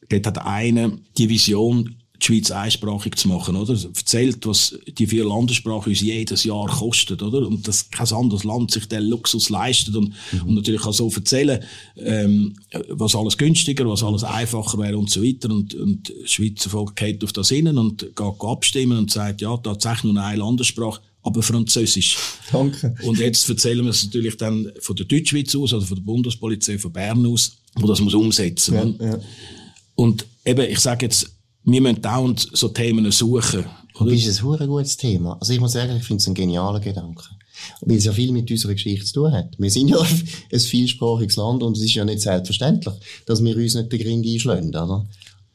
Dort 0.10 0.28
hat 0.28 0.46
eine 0.46 0.98
die 1.18 1.30
Vision, 1.30 1.96
die 2.22 2.26
Schweiz 2.26 2.52
einsprachig 2.52 3.16
zu 3.16 3.28
machen, 3.28 3.56
oder? 3.56 3.74
Erzählt, 3.74 4.46
was 4.46 4.78
die 4.88 5.08
vier 5.08 5.26
Landessprachen 5.26 5.92
uns 5.92 6.02
jedes 6.02 6.44
Jahr 6.44 6.68
kosten, 6.68 7.20
oder? 7.22 7.48
Und 7.48 7.68
dass 7.68 7.90
kein 7.90 8.08
anderes 8.12 8.44
Land 8.44 8.72
sich 8.72 8.88
den 8.88 9.04
Luxus 9.04 9.50
leistet 9.50 9.96
und, 9.96 10.14
mhm. 10.32 10.42
und 10.44 10.56
natürlich 10.56 10.86
auch 10.86 10.94
so 10.94 11.10
erzählen, 11.10 11.64
ähm, 11.98 12.56
was 12.90 13.16
alles 13.16 13.38
günstiger, 13.38 13.88
was 13.88 14.04
alles 14.04 14.24
einfacher 14.24 14.78
wäre 14.80 14.98
und 14.98 15.10
so 15.10 15.24
weiter. 15.24 15.50
Und, 15.50 15.76
und 15.76 16.14
das 16.24 16.32
Schweizer 16.32 16.70
Volk 16.70 16.96
geht 16.96 17.24
auf 17.24 17.34
das 17.34 17.50
hin 17.50 17.68
und 17.78 18.16
geht 18.16 18.42
abstimmen 18.42 18.98
und 18.98 19.12
sagt, 19.12 19.42
ja, 19.42 19.56
tatsächlich 19.58 20.14
nur 20.14 20.24
eine 20.24 20.40
Landessprache 20.40 21.02
aber 21.28 21.44
Französisch. 21.44 22.18
Danke. 22.52 22.96
Und 23.04 23.20
jetzt 23.20 23.50
erzählen 23.50 23.84
wir 23.84 23.90
es 23.90 24.06
natürlich 24.06 24.38
dann 24.38 24.72
von 24.80 24.96
der 24.96 25.06
Deutschschweiz 25.06 25.54
aus, 25.56 25.74
also 25.74 25.86
von 25.86 25.98
der 25.98 26.04
Bundespolizei 26.04 26.78
von 26.78 26.94
Bern 26.94 27.26
aus, 27.26 27.58
wo 27.76 27.86
das 27.86 28.00
muss 28.00 28.14
umsetzen. 28.14 28.98
Ja, 29.00 29.08
ja. 29.08 29.20
Und 29.96 30.26
eben, 30.46 30.70
ich 30.70 30.80
sage 30.80 31.06
jetzt, 31.06 31.37
wir 31.68 31.82
müssen 31.82 32.02
dauernd 32.02 32.48
so 32.54 32.70
Themen 32.70 33.12
suchen. 33.12 33.66
Oder? 34.00 34.12
Das 34.12 34.26
ist 34.26 34.44
ein 34.44 34.68
gutes 34.68 34.96
Thema. 34.96 35.38
Also 35.40 35.54
ich 35.54 35.60
muss 35.60 35.74
sagen, 35.74 35.98
ich 35.98 36.04
finde 36.04 36.22
es 36.22 36.28
ein 36.28 36.34
genialer 36.34 36.80
Gedanke. 36.80 37.24
Weil 37.82 37.98
es 37.98 38.06
ja 38.06 38.14
viel 38.14 38.32
mit 38.32 38.50
unserer 38.50 38.74
Geschichte 38.74 39.06
zu 39.06 39.14
tun 39.14 39.34
hat. 39.34 39.50
Wir 39.58 39.70
sind 39.70 39.90
ja 39.90 39.98
ein 40.54 40.60
vielsprachiges 40.60 41.36
Land 41.36 41.64
und 41.64 41.76
es 41.76 41.84
ist 41.84 41.94
ja 41.94 42.06
nicht 42.06 42.22
selbstverständlich, 42.22 42.94
dass 43.26 43.44
wir 43.44 43.58
uns 43.58 43.76
nicht 43.76 43.92
den 43.92 44.00
Grind 44.00 44.26
einschlagen, 44.26 44.70
oder? 44.70 45.06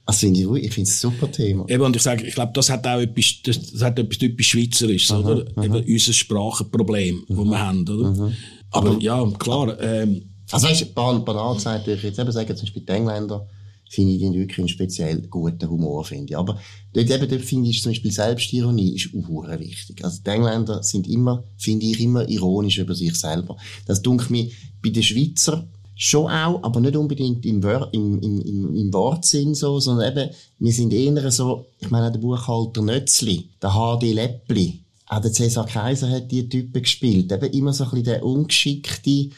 Also 0.04 0.18
finde 0.18 0.40
ich, 0.40 0.64
ich 0.64 0.74
finde 0.74 0.90
es 0.90 1.02
ein 1.02 1.10
super 1.12 1.30
Thema. 1.30 1.64
Eben, 1.68 1.82
und 1.84 1.96
ich 1.96 2.02
sage, 2.02 2.26
ich 2.26 2.34
glaube, 2.34 2.52
das 2.54 2.68
hat 2.68 2.86
auch 2.86 3.00
etwas, 3.00 3.36
das, 3.44 3.70
das 3.70 3.82
hat 3.82 3.98
etwas 3.98 4.18
typisch 4.18 4.48
Schweizerisches, 4.48 5.12
aha, 5.12 5.20
oder? 5.20 5.46
Aha. 5.54 5.64
Eben 5.64 5.84
unser 5.84 6.12
Sprachenproblem, 6.12 7.24
das 7.28 7.38
wir 7.38 7.58
haben, 7.58 7.88
oder? 7.88 8.32
Aber, 8.72 8.90
Aber 8.90 9.00
ja, 9.00 9.24
klar, 9.38 9.80
ähm, 9.80 10.22
Also 10.50 10.66
weißt 10.68 10.82
du, 10.82 10.86
banal 10.86 11.54
gesagt, 11.54 11.86
würde 11.86 11.98
ich 11.98 12.04
jetzt 12.04 12.18
eben 12.18 12.32
sagen, 12.32 12.54
zum 12.56 12.66
Beispiel 12.66 12.82
die 12.82 12.92
Engländer, 12.92 13.46
finde 13.92 14.14
ich 14.14 14.20
den 14.20 14.32
wirklich 14.32 14.58
einen 14.58 14.68
speziell 14.68 15.20
guten 15.28 15.68
Humor, 15.68 16.02
finde 16.04 16.32
ich. 16.32 16.36
Aber 16.38 16.58
dort 16.94 17.10
eben, 17.10 17.28
dort 17.28 17.42
finde 17.42 17.68
ich 17.68 17.82
zum 17.82 17.92
Beispiel 17.92 18.10
Selbstironie 18.10 18.96
ist 18.96 19.10
auch 19.14 19.60
wichtig. 19.60 20.02
Also 20.02 20.20
die 20.24 20.30
Engländer 20.30 20.82
sind 20.82 21.06
immer, 21.06 21.44
finde 21.58 21.84
ich, 21.84 22.00
immer 22.00 22.26
ironisch 22.26 22.78
über 22.78 22.94
sich 22.94 23.14
selber. 23.14 23.58
Das 23.86 24.00
dunkelt 24.00 24.30
mir 24.30 24.48
bei 24.82 24.88
den 24.88 25.02
Schweizer 25.02 25.68
schon 25.94 26.30
auch, 26.30 26.62
aber 26.62 26.80
nicht 26.80 26.96
unbedingt 26.96 27.44
im, 27.44 27.62
Wör 27.62 27.90
im, 27.92 28.18
im, 28.22 28.40
im, 28.40 28.74
im 28.74 28.92
Wortsinn 28.94 29.54
so, 29.54 29.78
sondern 29.78 30.10
eben, 30.10 30.30
wir 30.58 30.72
sind 30.72 30.94
eher 30.94 31.30
so, 31.30 31.66
ich 31.78 31.90
meine, 31.90 32.10
der 32.10 32.18
Buchhalter 32.18 32.80
Nötzli, 32.80 33.50
der 33.60 33.72
HD 33.72 34.14
Läppli, 34.14 34.80
auch 35.06 35.20
der 35.20 35.32
Cäsar 35.32 35.66
Kaiser 35.66 36.08
hat 36.08 36.32
die 36.32 36.48
Typen 36.48 36.80
gespielt. 36.80 37.30
Eben 37.30 37.52
immer 37.52 37.74
so 37.74 37.84
ein 37.84 37.90
bisschen 37.90 38.04
der 38.04 38.24
ungeschickte, 38.24 39.28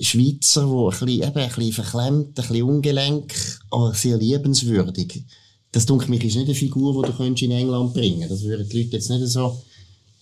Schweizer, 0.00 0.62
der 0.66 0.70
ein 0.70 0.90
bisschen, 0.90 1.08
eben, 1.08 1.38
ein 1.38 1.48
bisschen 1.48 1.72
verklemmt, 1.72 2.28
ein 2.28 2.34
bisschen 2.34 2.62
ungelenk, 2.62 3.34
aber 3.70 3.94
sehr 3.94 4.16
liebenswürdig. 4.16 5.24
Das, 5.72 5.86
denke 5.86 6.14
ich, 6.14 6.24
ist 6.24 6.36
nicht 6.36 6.46
eine 6.46 6.54
Figur, 6.54 7.04
die 7.04 7.12
du 7.12 7.44
in 7.44 7.50
England 7.50 7.94
bringen. 7.94 8.28
Das 8.28 8.42
würden 8.42 8.68
die 8.68 8.82
Leute 8.82 8.96
jetzt 8.96 9.10
nicht 9.10 9.26
so, 9.26 9.62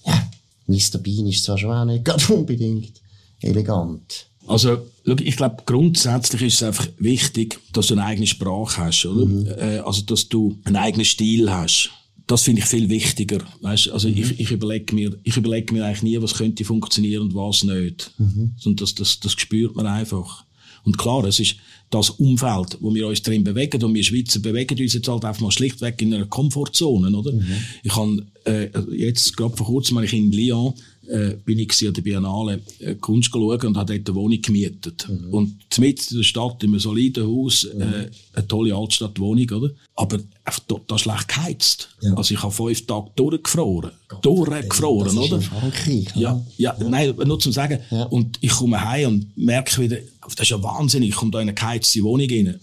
ja, 0.04 0.28
Mr. 0.66 0.98
Bean 0.98 1.26
ist 1.26 1.44
zwar 1.44 1.58
schon 1.58 1.72
auch 1.72 1.84
nicht 1.84 2.04
ganz 2.04 2.28
unbedingt 2.30 3.00
elegant. 3.40 4.26
Also, 4.46 4.78
ich 5.04 5.36
glaube, 5.36 5.62
grundsätzlich 5.66 6.42
ist 6.42 6.54
es 6.54 6.62
einfach 6.62 6.88
wichtig, 6.98 7.58
dass 7.72 7.88
du 7.88 7.94
eine 7.94 8.04
eigene 8.04 8.26
Sprache 8.26 8.84
hast, 8.84 9.04
oder? 9.04 9.26
Mhm. 9.26 9.46
Äh, 9.46 9.78
also, 9.78 10.02
dass 10.02 10.28
du 10.28 10.58
einen 10.64 10.76
eigenen 10.76 11.04
Stil 11.04 11.50
hast 11.50 11.90
das 12.28 12.42
finde 12.42 12.60
ich 12.60 12.68
viel 12.68 12.88
wichtiger. 12.88 13.40
Weißt, 13.62 13.88
also 13.88 14.08
mhm. 14.08 14.18
ich, 14.18 14.38
ich 14.38 14.50
überlege 14.50 14.94
mir, 14.94 15.18
ich 15.24 15.36
überlege 15.36 15.72
mir 15.72 15.84
eigentlich 15.84 16.02
nie, 16.02 16.22
was 16.22 16.34
könnte 16.34 16.64
funktionieren 16.64 17.22
und 17.22 17.34
was 17.34 17.64
nicht. 17.64 18.12
Mhm. 18.18 18.52
Und 18.64 18.80
das, 18.80 18.94
das, 18.94 19.18
das 19.18 19.32
spürt 19.32 19.74
man 19.74 19.86
einfach. 19.86 20.44
Und 20.84 20.96
klar, 20.98 21.24
es 21.24 21.40
ist 21.40 21.56
das 21.90 22.10
Umfeld, 22.10 22.76
wo 22.80 22.94
wir 22.94 23.08
uns 23.08 23.22
drin 23.22 23.44
bewegen, 23.44 23.82
und 23.82 23.94
wir 23.94 24.04
Schweizer 24.04 24.40
bewegen 24.40 24.78
uns 24.78 24.92
jetzt 24.92 25.08
halt 25.08 25.24
einfach 25.24 25.40
mal 25.40 25.50
schlichtweg 25.50 26.00
in 26.02 26.12
einer 26.12 26.26
Komfortzone, 26.26 27.16
oder? 27.16 27.32
Mhm. 27.32 27.46
Ich 27.82 27.96
habe 27.96 28.26
äh, 28.44 28.68
jetzt 28.94 29.36
gerade 29.36 29.56
vor 29.56 29.66
kurzem, 29.66 30.02
ich 30.02 30.12
in 30.12 30.30
Lyon 30.30 30.74
äh, 31.08 31.36
bin 31.44 31.58
ich 31.58 31.86
an 31.86 31.94
der 31.94 32.02
Biennale 32.02 32.60
äh, 32.80 32.94
Kunst 32.94 33.30
schauen 33.32 33.60
und 33.66 33.76
habe 33.76 33.98
dort 33.98 34.08
eine 34.08 34.14
Wohnung 34.14 34.40
gemietet. 34.42 35.08
Mhm. 35.08 35.32
Und 35.32 35.78
mitten 35.78 36.06
in 36.10 36.16
der 36.18 36.24
Stadt, 36.24 36.62
in 36.62 36.70
einem 36.70 36.80
soliden 36.80 37.26
Haus, 37.26 37.66
mhm. 37.72 37.80
äh, 37.80 38.10
eine 38.34 38.48
tolle 38.48 38.74
Altstadtwohnung, 38.74 39.50
oder? 39.50 39.70
Aber 39.94 40.18
einfach 40.44 40.60
total 40.60 40.98
schlecht 40.98 41.28
geheizt. 41.28 41.88
Ja. 42.00 42.14
Also 42.14 42.34
ich 42.34 42.42
habe 42.42 42.52
fünf 42.52 42.86
Tage 42.86 43.10
durchgefroren. 43.16 43.90
Gott, 44.08 44.24
durchgefroren, 44.24 45.16
das 45.16 45.16
oder? 45.16 45.40
Frankreich, 45.40 46.06
ja, 46.14 46.40
ja, 46.56 46.76
ja, 46.78 46.88
nein, 46.88 47.14
nur 47.24 47.38
zum 47.38 47.52
Sagen. 47.52 47.80
Ja. 47.90 48.04
Und 48.04 48.38
ich 48.40 48.50
komme 48.50 48.82
heim 48.84 49.08
und 49.08 49.36
merke 49.36 49.80
wieder, 49.80 49.98
das 50.22 50.40
ist 50.40 50.50
ja 50.50 50.62
wahnsinnig, 50.62 51.10
ich 51.10 51.16
komme 51.16 51.30
da 51.30 51.40
in 51.40 51.48
eine 51.48 51.54
geheizte 51.54 52.02
Wohnung 52.02 52.28
rein. 52.30 52.58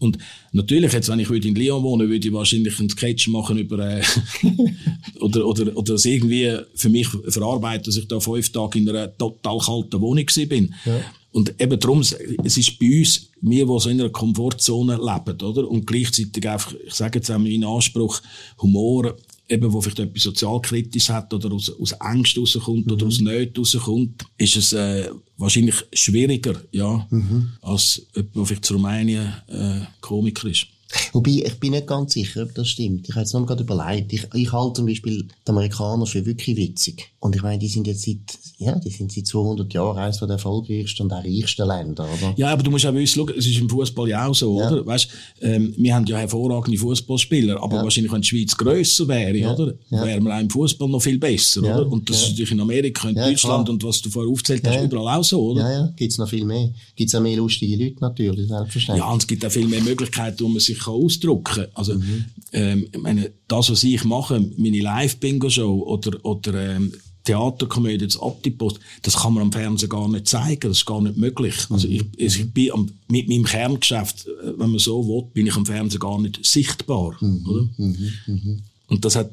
Und 0.00 0.18
natürlich, 0.52 0.92
jetzt, 0.92 1.08
wenn 1.08 1.20
ich 1.20 1.30
in 1.30 1.54
Lyon 1.54 1.82
wohne, 1.82 2.08
würde 2.08 2.26
ich 2.26 2.34
wahrscheinlich 2.34 2.80
einen 2.80 2.90
Sketch 2.90 3.28
machen 3.28 3.58
über, 3.58 3.78
äh, 3.78 4.02
oder, 5.20 5.46
oder, 5.46 5.76
oder 5.76 5.92
das 5.92 6.04
irgendwie 6.06 6.56
für 6.74 6.88
mich 6.88 7.06
verarbeiten, 7.28 7.84
dass 7.84 7.96
ich 7.96 8.08
da 8.08 8.18
fünf 8.18 8.50
Tage 8.50 8.78
in 8.78 8.88
einer 8.88 9.16
total 9.16 9.58
kalten 9.58 10.00
Wohnung 10.00 10.26
bin. 10.48 10.74
Ja. 10.84 11.00
Und 11.32 11.54
eben 11.60 11.78
darum, 11.78 12.00
es 12.00 12.56
ist 12.56 12.78
bei 12.78 12.98
uns, 12.98 13.28
wir, 13.40 13.66
die 13.66 13.78
so 13.80 13.88
in 13.88 14.00
einer 14.00 14.10
Komfortzone 14.10 14.96
leben, 14.96 15.40
oder? 15.42 15.68
Und 15.68 15.86
gleichzeitig 15.86 16.48
einfach, 16.48 16.74
ich 16.84 16.94
sage 16.94 17.18
jetzt 17.18 17.30
auch 17.30 17.38
meinen 17.38 17.62
Anspruch, 17.62 18.20
Humor, 18.60 19.16
eben, 19.50 19.72
wo 19.72 19.80
vielleicht 19.80 19.98
etwas 19.98 20.22
sozialkritisch 20.22 21.10
hat 21.10 21.32
oder 21.34 21.52
aus, 21.52 21.70
aus 21.70 21.92
Angst 22.00 22.38
rauskommt 22.38 22.86
mhm. 22.86 22.92
oder 22.92 23.06
aus 23.06 23.20
Nöten 23.20 23.58
rauskommt, 23.58 24.24
ist 24.38 24.56
es 24.56 24.72
äh, 24.72 25.10
wahrscheinlich 25.36 25.76
schwieriger, 25.92 26.54
ja, 26.70 27.06
mhm. 27.10 27.52
als 27.62 28.06
jemand, 28.14 28.36
der 28.36 28.44
vielleicht 28.46 28.64
zu 28.64 28.74
Rumänien 28.74 29.32
äh, 29.48 29.80
Komiker 30.00 30.48
ist. 30.48 30.66
Wobei, 31.12 31.42
ich 31.46 31.60
bin 31.60 31.72
nicht 31.72 31.86
ganz 31.86 32.14
sicher, 32.14 32.42
ob 32.42 32.54
das 32.54 32.68
stimmt. 32.68 33.08
Ich 33.08 33.14
habe 33.14 33.20
jetzt 33.20 33.32
noch 33.32 33.46
gerade 33.46 33.62
überlegt. 33.62 34.12
Ich, 34.12 34.26
ich 34.34 34.52
halte 34.52 34.74
zum 34.74 34.86
Beispiel 34.86 35.22
die 35.22 35.50
Amerikaner 35.50 36.06
für 36.06 36.24
wirklich 36.26 36.56
witzig. 36.56 37.10
Und 37.20 37.36
ich 37.36 37.42
meine, 37.42 37.58
die 37.58 37.68
sind 37.68 37.86
jetzt 37.86 38.02
seit, 38.02 38.18
ja, 38.58 38.76
die 38.76 38.90
sind 38.90 39.12
seit 39.12 39.26
200 39.26 39.72
Jahren 39.74 39.98
eines 39.98 40.18
der 40.18 40.28
erfolgreichsten 40.28 41.02
und 41.02 41.12
auch 41.12 41.22
reichsten 41.22 41.66
Länder, 41.66 42.04
oder? 42.04 42.34
Ja, 42.36 42.48
aber 42.52 42.62
du 42.62 42.70
musst 42.70 42.86
auch 42.86 42.94
wissen, 42.94 43.28
es 43.36 43.46
ist 43.46 43.58
im 43.58 43.68
Fußball 43.68 44.08
ja 44.08 44.26
auch 44.26 44.34
so, 44.34 44.58
ja. 44.58 44.70
oder? 44.70 44.86
Weißt, 44.86 45.08
ähm, 45.42 45.74
wir 45.76 45.94
haben 45.94 46.06
ja 46.06 46.18
hervorragende 46.18 46.78
Fußballspieler, 46.78 47.62
aber 47.62 47.76
ja. 47.76 47.82
wahrscheinlich, 47.84 48.12
wenn 48.12 48.22
die 48.22 48.28
Schweiz 48.28 48.56
grösser 48.56 49.06
wäre, 49.06 49.36
ja. 49.36 49.52
oder? 49.52 49.74
Wären 49.90 50.24
wir 50.24 50.34
auch 50.34 50.40
im 50.40 50.50
Fußball 50.50 50.88
noch 50.88 51.02
viel 51.02 51.18
besser, 51.18 51.60
oder? 51.60 51.86
Und 51.86 52.08
das 52.08 52.22
ist 52.22 52.30
natürlich 52.30 52.52
in 52.52 52.60
Amerika, 52.60 53.08
in 53.08 53.14
Deutschland 53.14 53.66
klar. 53.66 53.68
und 53.68 53.84
was 53.84 54.00
du 54.00 54.10
vorher 54.10 54.32
aufgezählt 54.32 54.66
hast, 54.66 54.84
überall 54.84 55.18
auch 55.18 55.24
so, 55.24 55.40
oder? 55.42 55.62
Ja, 55.62 55.72
ja, 55.72 55.92
gibt's 55.94 56.18
noch 56.18 56.28
viel 56.28 56.44
mehr. 56.44 56.70
Gibt's 56.96 57.14
auch 57.14 57.20
mehr 57.20 57.36
lustige 57.36 57.76
Leute 57.76 57.96
natürlich, 58.00 58.48
selbstverständlich. 58.48 59.04
Ja, 59.04 59.12
und 59.12 59.22
es 59.22 59.26
gibt 59.26 59.44
auch 59.44 59.50
viel 59.50 59.68
mehr 59.68 59.82
Möglichkeiten, 59.82 60.50
man 60.50 60.60
sich 60.60 60.79
kann 60.80 60.94
ausdrücken 60.94 61.44
kann. 61.44 61.66
Also, 61.74 61.94
mhm. 61.94 62.24
ähm, 62.52 62.86
ich 62.92 63.00
meine, 63.00 63.30
das, 63.48 63.70
was 63.70 63.84
ich 63.84 64.04
mache, 64.04 64.40
meine 64.56 64.80
Live-Bingo-Show 64.80 65.82
oder, 65.82 66.24
oder 66.24 66.76
ähm, 66.76 66.92
Theaterkomödie, 67.24 68.06
das 68.06 68.20
Optipost, 68.20 68.80
das 69.02 69.16
kann 69.16 69.34
man 69.34 69.44
am 69.44 69.52
Fernsehen 69.52 69.88
gar 69.88 70.08
nicht 70.08 70.26
zeigen, 70.26 70.62
das 70.62 70.78
ist 70.78 70.86
gar 70.86 71.02
nicht 71.02 71.16
möglich. 71.16 71.54
Also 71.68 71.86
ich, 71.86 72.02
mhm. 72.02 72.10
ich 72.16 72.52
bin 72.52 72.72
am, 72.72 72.90
mit 73.08 73.28
meinem 73.28 73.44
Kerngeschäft, 73.44 74.26
äh, 74.26 74.58
wenn 74.58 74.70
man 74.70 74.78
so 74.78 75.06
will, 75.06 75.30
bin 75.34 75.46
ich 75.46 75.54
am 75.54 75.66
Fernsehen 75.66 76.00
gar 76.00 76.20
nicht 76.20 76.44
sichtbar. 76.44 77.16
Mhm. 77.20 77.46
Oder? 77.46 77.68
Mhm. 77.76 78.12
mhm. 78.26 78.62
Und 78.88 79.04
das 79.04 79.14
hat 79.14 79.30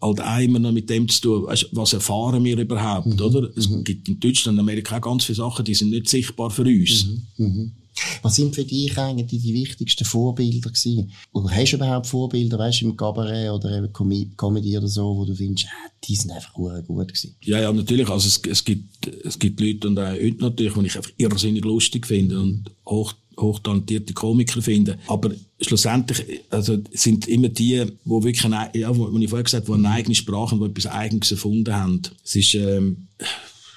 halt 0.00 0.44
immer 0.44 0.58
noch 0.58 0.72
mit 0.72 0.90
dem 0.90 1.08
zu 1.08 1.20
tun, 1.20 1.46
weißt, 1.46 1.68
was 1.72 1.92
erfahren 1.92 2.42
wir 2.44 2.58
überhaupt, 2.58 3.06
mhm. 3.06 3.20
oder? 3.20 3.50
Es 3.56 3.68
mhm. 3.68 3.84
gibt 3.84 4.08
in 4.08 4.18
Deutschland 4.18 4.58
und 4.58 4.60
Amerika 4.60 4.96
auch 4.96 5.02
ganz 5.02 5.24
viele 5.24 5.36
Sachen, 5.36 5.64
die 5.64 5.74
sind 5.74 5.90
nicht 5.90 6.08
sichtbar 6.08 6.50
für 6.50 6.62
uns. 6.62 7.06
Was 8.22 8.36
sind 8.36 8.54
für 8.54 8.64
dich 8.64 8.96
eigentlich 8.98 9.42
die 9.42 9.54
wichtigsten 9.54 10.04
Vorbilder 10.04 10.70
gewesen? 10.70 11.12
Oder 11.32 11.50
hast 11.50 11.72
du 11.72 11.76
überhaupt 11.76 12.06
Vorbilder, 12.06 12.58
weißt 12.58 12.82
im 12.82 12.96
Cabaret 12.96 13.50
oder 13.50 13.78
eben 13.78 13.92
Com 13.92 14.12
Comedy 14.36 14.76
oder 14.76 14.88
so, 14.88 15.16
wo 15.16 15.24
du 15.24 15.34
findest, 15.34 15.66
ah, 15.68 15.90
die 16.04 16.16
sind 16.16 16.30
einfach 16.30 16.52
gut 16.52 16.86
gewesen? 16.86 17.36
Ja, 17.42 17.60
ja, 17.60 17.72
natürlich. 17.72 18.08
Also 18.08 18.28
es, 18.28 18.40
es 18.50 18.64
gibt, 18.64 19.06
es 19.24 19.38
gibt 19.38 19.60
Leute 19.60 19.88
und 19.88 19.98
auch 19.98 20.10
heute 20.10 20.40
natürlich, 20.40 20.74
die 20.74 20.86
ich 20.86 20.96
einfach 20.96 21.12
irrsinnig 21.16 21.64
lustig 21.64 22.06
finde 22.06 22.40
und 22.40 22.70
hoch, 22.86 23.14
hochtalentierte 23.38 24.14
Komiker 24.14 24.62
finden. 24.62 24.98
Aber 25.08 25.30
schlussendlich 25.60 26.42
also 26.50 26.78
sind 26.92 27.28
immer 27.28 27.48
die, 27.48 27.84
wo 28.04 28.22
wirklich, 28.22 28.44
eine, 28.44 28.70
ja, 28.74 28.96
wo, 28.96 29.12
wo 29.12 29.18
ich 29.18 29.28
vorher 29.28 29.44
gesagt 29.44 29.68
habe, 29.68 29.78
die 29.78 29.84
eine 29.84 29.94
eigene 29.94 30.14
Sprache 30.14 30.54
und 30.54 30.70
etwas 30.70 30.90
Eigenes 30.90 31.30
erfunden 31.30 31.74
haben. 31.74 32.02
Es 32.24 32.36
ist, 32.36 32.54
ähm, 32.54 33.08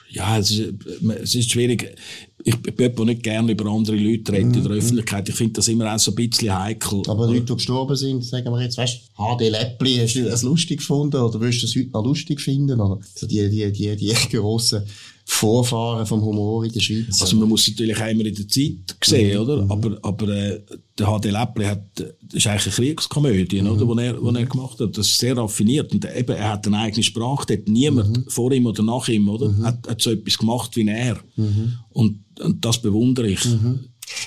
ja, 0.09 0.37
es 0.37 0.51
ist, 0.51 0.73
es 1.21 1.35
ist 1.35 1.51
schwierig. 1.51 1.95
Ich 2.43 2.55
bin 2.61 2.73
jemand, 2.77 3.05
nicht 3.05 3.23
gerne 3.23 3.51
über 3.51 3.69
andere 3.69 3.97
Leute 3.97 4.31
redet 4.31 4.55
in 4.55 4.63
der 4.63 4.71
mhm. 4.71 4.77
Öffentlichkeit. 4.77 5.27
Ich 5.27 5.35
finde 5.35 5.53
das 5.53 5.67
immer 5.67 5.93
auch 5.93 5.99
so 5.99 6.11
ein 6.11 6.15
bisschen 6.15 6.57
heikel. 6.57 7.01
Aber 7.07 7.27
Leute, 7.27 7.41
die 7.41 7.53
gestorben 7.53 7.95
sind, 7.95 8.23
sagen 8.23 8.51
wir 8.51 8.61
jetzt, 8.61 8.77
weißt 8.77 9.11
HD 9.17 9.49
Läppli, 9.49 9.97
hast 9.97 10.15
du 10.15 10.23
das 10.23 10.43
lustig 10.43 10.79
gefunden 10.79 11.17
oder 11.17 11.39
willst 11.41 11.61
du 11.61 11.67
das 11.67 11.75
heute 11.75 11.89
noch 11.89 12.05
lustig 12.05 12.39
finden? 12.39 12.79
Oder 12.79 12.99
so 13.15 13.27
die, 13.27 13.49
die, 13.49 13.71
die, 13.71 13.95
die 13.95 14.13
grossen 14.31 14.83
Vorfahren 15.31 16.07
vom 16.07 16.21
Humor 16.23 16.65
in 16.65 16.71
der 16.71 16.79
Schweiz. 16.79 17.21
Also 17.21 17.37
man 17.37 17.47
muss 17.47 17.67
natürlich 17.67 17.99
immer 17.99 18.25
in 18.25 18.33
der 18.33 18.47
Zeit 18.47 18.97
sehen, 19.03 19.35
mhm. 19.35 19.41
oder? 19.43 19.63
Mhm. 19.63 19.71
Aber, 19.71 19.97
aber 20.01 20.27
äh, 20.27 20.59
der 20.97 21.05
HD 21.05 21.25
Läppli 21.25 21.65
hat, 21.65 21.83
das 21.93 22.09
ist 22.33 22.47
eigentlich 22.47 22.65
eine 22.65 22.75
Kriegskomödie, 22.75 23.61
mhm. 23.61 23.67
oder? 23.69 23.95
Die 23.95 24.01
er, 24.01 24.21
wo 24.21 24.29
er 24.31 24.45
gemacht 24.45 24.79
hat. 24.79 24.97
Das 24.97 25.07
ist 25.07 25.19
sehr 25.19 25.37
raffiniert. 25.37 25.93
Und 25.93 26.03
eben, 26.03 26.35
er 26.35 26.49
hat 26.49 26.65
eine 26.65 26.79
eigene 26.79 27.03
Sprache. 27.03 27.45
Dort 27.47 27.69
niemand 27.69 28.17
mhm. 28.17 28.23
vor 28.27 28.51
ihm 28.51 28.65
oder 28.65 28.81
nach 28.81 29.07
ihm, 29.07 29.29
oder? 29.29 29.49
Mhm. 29.49 29.65
Hat, 29.65 29.87
hat 29.87 30.01
so 30.01 30.09
etwas 30.09 30.35
gemacht 30.35 30.75
wie 30.75 30.87
er. 30.87 31.19
Mhm. 31.35 31.73
Und, 31.91 32.19
und 32.41 32.65
das 32.65 32.81
bewundere 32.81 33.29
ich. 33.29 33.45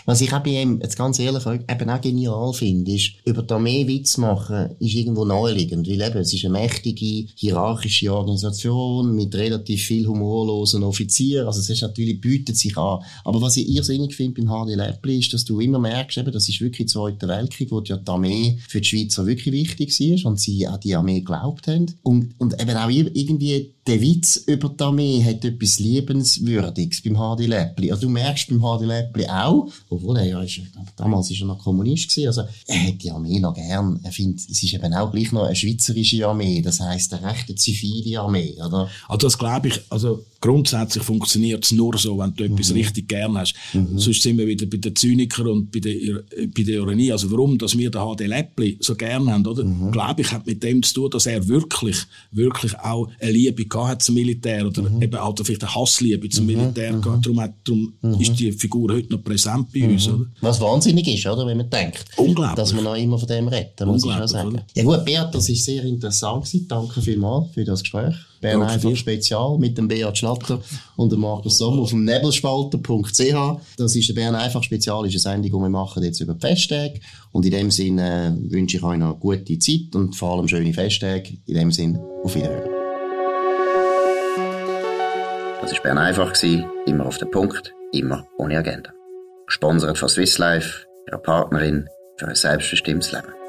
Was 0.06 0.20
ich 0.20 0.32
auch 0.32 0.42
bei 0.42 0.62
ihm, 0.62 0.80
jetzt 0.82 0.96
ganz 0.96 1.18
ehrlich, 1.18 1.44
eben 1.46 1.90
auch 1.90 2.00
genial 2.00 2.52
finde, 2.52 2.92
ist, 2.92 3.12
über 3.24 3.42
die 3.42 3.54
Armee 3.54 3.86
Witz 3.86 4.16
machen, 4.16 4.70
ist 4.78 4.94
irgendwo 4.94 5.24
naheliegend. 5.24 5.88
Weil 5.88 6.00
eben, 6.00 6.18
es 6.18 6.32
ist 6.32 6.44
eine 6.44 6.52
mächtige, 6.52 7.28
hierarchische 7.34 8.12
Organisation 8.12 9.14
mit 9.14 9.34
relativ 9.34 9.82
viel 9.82 10.06
humorlosen 10.06 10.82
Offizieren. 10.82 11.46
Also 11.46 11.60
es 11.60 11.70
ist 11.70 11.82
natürlich, 11.82 12.20
bietet 12.20 12.56
sich 12.56 12.76
an. 12.76 13.00
Aber 13.24 13.40
was 13.40 13.56
ich 13.56 13.68
irrsinnig 13.68 14.14
finde 14.14 14.42
beim 14.42 14.66
HD 14.66 14.76
Läppli, 14.76 15.18
ist, 15.18 15.32
dass 15.32 15.44
du 15.44 15.60
immer 15.60 15.78
merkst, 15.78 16.18
eben, 16.18 16.32
das 16.32 16.48
ist 16.48 16.60
wirklich 16.60 16.86
der 16.86 16.92
Zweite 16.92 17.28
Weltkrieg, 17.28 17.70
wo 17.70 17.80
ja 17.80 17.96
die 17.96 18.10
Armee 18.10 18.58
für 18.68 18.80
die 18.80 18.88
Schweizer 18.88 19.26
wirklich 19.26 19.52
wichtig 19.52 19.98
war 20.00 20.30
und 20.30 20.40
sie 20.40 20.66
an 20.66 20.80
die 20.80 20.94
Armee 20.94 21.20
geglaubt 21.20 21.66
haben. 21.66 21.86
Und, 22.02 22.34
und 22.38 22.60
eben 22.60 22.76
auch 22.76 22.88
irgendwie 22.88 23.72
der 23.86 24.00
Witz 24.00 24.36
über 24.46 24.68
die 24.68 24.84
Armee 24.84 25.24
hat 25.24 25.44
etwas 25.44 25.80
Liebenswürdiges 25.80 27.02
beim 27.02 27.18
Hardy 27.18 27.46
Läppli. 27.46 27.90
Also 27.90 28.02
du 28.02 28.10
merkst 28.10 28.48
beim 28.48 28.62
Hardy 28.62 28.84
Läppli 28.84 29.26
auch, 29.26 29.68
obwohl 29.88 30.18
er 30.18 30.24
ja 30.24 30.42
ist, 30.42 30.60
damals 30.96 31.30
ist 31.30 31.40
er 31.40 31.48
noch 31.48 31.58
Kommunist 31.58 32.08
gewesen, 32.10 32.28
also 32.28 32.42
er 32.68 32.86
hat 32.86 33.02
die 33.02 33.10
Armee 33.10 33.40
noch 33.40 33.54
gern. 33.54 33.98
Er 34.04 34.12
findet, 34.12 34.48
es 34.48 34.62
ist 34.62 34.72
eben 34.72 34.94
auch 34.94 35.10
gleich 35.10 35.32
noch 35.32 35.44
eine 35.44 35.56
schweizerische 35.56 36.26
Armee, 36.26 36.62
das 36.62 36.80
heisst 36.80 37.12
eine 37.12 37.26
rechte 37.26 37.56
zivile 37.56 38.20
Armee, 38.20 38.54
oder? 38.64 38.88
Also 39.08 39.26
das 39.26 39.36
glaube 39.36 39.68
ich, 39.68 39.80
also 39.90 40.24
grundsätzlich 40.42 41.02
funktioniert 41.02 41.64
es 41.64 41.72
nur 41.72 41.96
so, 41.96 42.18
wenn 42.18 42.34
du 42.34 42.44
mhm. 42.44 42.52
etwas 42.52 42.74
richtig 42.74 43.08
gern 43.08 43.38
hast. 43.38 43.54
Mhm. 43.72 43.98
Sonst 43.98 44.22
sind 44.22 44.36
wir 44.36 44.46
wieder 44.46 44.66
bei 44.66 44.76
den 44.76 44.94
Zynikern 44.94 45.46
und 45.46 45.72
bei 45.72 45.78
der, 45.78 45.94
bei 46.54 46.62
der 46.64 46.74
Ironie. 46.74 47.12
Also 47.12 47.30
warum, 47.30 47.56
dass 47.56 47.78
wir 47.78 47.90
den 47.90 48.00
HD 48.00 48.26
Läppli 48.26 48.76
so 48.80 48.94
gern 48.94 49.30
haben, 49.30 49.46
oder? 49.46 49.64
Mhm. 49.64 49.92
Glaube 49.92 50.20
ich, 50.20 50.32
hat 50.32 50.46
mit 50.46 50.62
dem 50.62 50.82
zu 50.82 50.94
tun, 50.94 51.10
dass 51.10 51.26
er 51.26 51.46
wirklich, 51.48 51.96
wirklich 52.32 52.78
auch 52.78 53.08
eine 53.20 53.30
Liebe 53.30 53.64
gehabt 53.64 54.02
zum 54.02 54.16
Militär 54.16 54.66
oder 54.66 54.82
mhm. 54.82 55.00
eben 55.00 55.16
auch 55.16 55.34
vielleicht 55.42 55.62
eine 55.62 55.74
Hassliebe 55.74 56.28
zum 56.28 56.46
mhm. 56.46 56.52
Militär 56.54 56.92
mhm. 56.92 57.02
gehabt. 57.02 57.24
Darum, 57.24 57.40
hat, 57.40 57.54
darum 57.64 57.92
mhm. 58.02 58.20
ist 58.20 58.38
die 58.38 58.52
Figur 58.52 58.92
heute 58.92 59.12
noch 59.12 59.22
präsent 59.22 59.68
bei 59.72 59.88
uns, 59.88 60.08
oder? 60.08 60.26
Was 60.40 60.60
wahnsinnig 60.60 61.06
ist, 61.06 61.24
oder? 61.24 61.46
Wenn 61.46 61.58
man 61.58 61.70
denkt. 61.70 62.04
Unglaublich. 62.16 62.56
Dass 62.56 62.72
man 62.72 62.84
noch 62.84 62.96
immer 62.96 63.16
von 63.16 63.28
dem 63.28 63.46
redet, 63.46 63.80
muss 63.86 64.04
ich 64.04 64.12
schon 64.12 64.28
sagen. 64.28 64.48
Oder? 64.48 64.66
Ja 64.74 64.82
gut, 64.82 65.04
Beat, 65.04 65.32
das 65.32 65.48
ist 65.48 65.64
sehr 65.64 65.84
interessant 65.84 66.44
gewesen. 66.44 66.66
Danke 66.68 67.00
vielmals 67.00 67.52
für 67.54 67.64
das 67.64 67.82
Gespräch. 67.82 68.16
Bern 68.42 68.62
einfach 68.62 68.94
Spezial 68.94 69.56
mit 69.56 69.78
dem 69.78 69.88
Beat 69.88 70.18
Schlatter 70.18 70.60
und 70.96 71.12
dem 71.12 71.20
Markus 71.20 71.58
Sommer 71.58 71.82
auf 71.82 71.90
dem 71.90 72.04
nebelspalter.ch. 72.04 73.60
Das 73.78 73.96
ist 73.96 74.10
ein 74.10 74.14
Bern 74.14 74.34
einfach 74.34 74.62
Spezial, 74.62 75.06
ist 75.06 75.12
eine 75.12 75.20
Sendung, 75.20 75.60
die 75.60 75.64
wir 75.64 75.70
machen 75.70 76.02
jetzt 76.02 76.20
über 76.20 76.34
die 76.34 76.40
Festtage. 76.40 77.00
Und 77.30 77.46
in 77.46 77.52
dem 77.52 77.70
Sinne 77.70 78.36
äh, 78.36 78.52
wünsche 78.52 78.76
ich 78.76 78.82
euch 78.82 78.98
noch 78.98 79.12
eine 79.12 79.16
gute 79.16 79.58
Zeit 79.58 79.94
und 79.94 80.14
vor 80.16 80.36
allem 80.36 80.48
schöne 80.48 80.74
Festtage. 80.74 81.38
In 81.46 81.54
dem 81.54 81.72
Sinne, 81.72 82.04
auf 82.24 82.34
Wiederhören. 82.34 82.68
Das 85.62 85.72
war 85.72 85.82
Bern 85.82 85.98
einfach, 85.98 86.34
immer 86.86 87.06
auf 87.06 87.18
den 87.18 87.30
Punkt, 87.30 87.72
immer 87.92 88.26
ohne 88.38 88.58
Agenda. 88.58 88.90
Gesponsert 89.46 89.96
von 89.96 90.08
Swiss 90.08 90.36
Life, 90.38 90.86
ihrer 91.06 91.18
Partnerin 91.18 91.88
für 92.16 92.26
ein 92.26 92.34
selbstbestimmtes 92.34 93.12
Leben. 93.12 93.41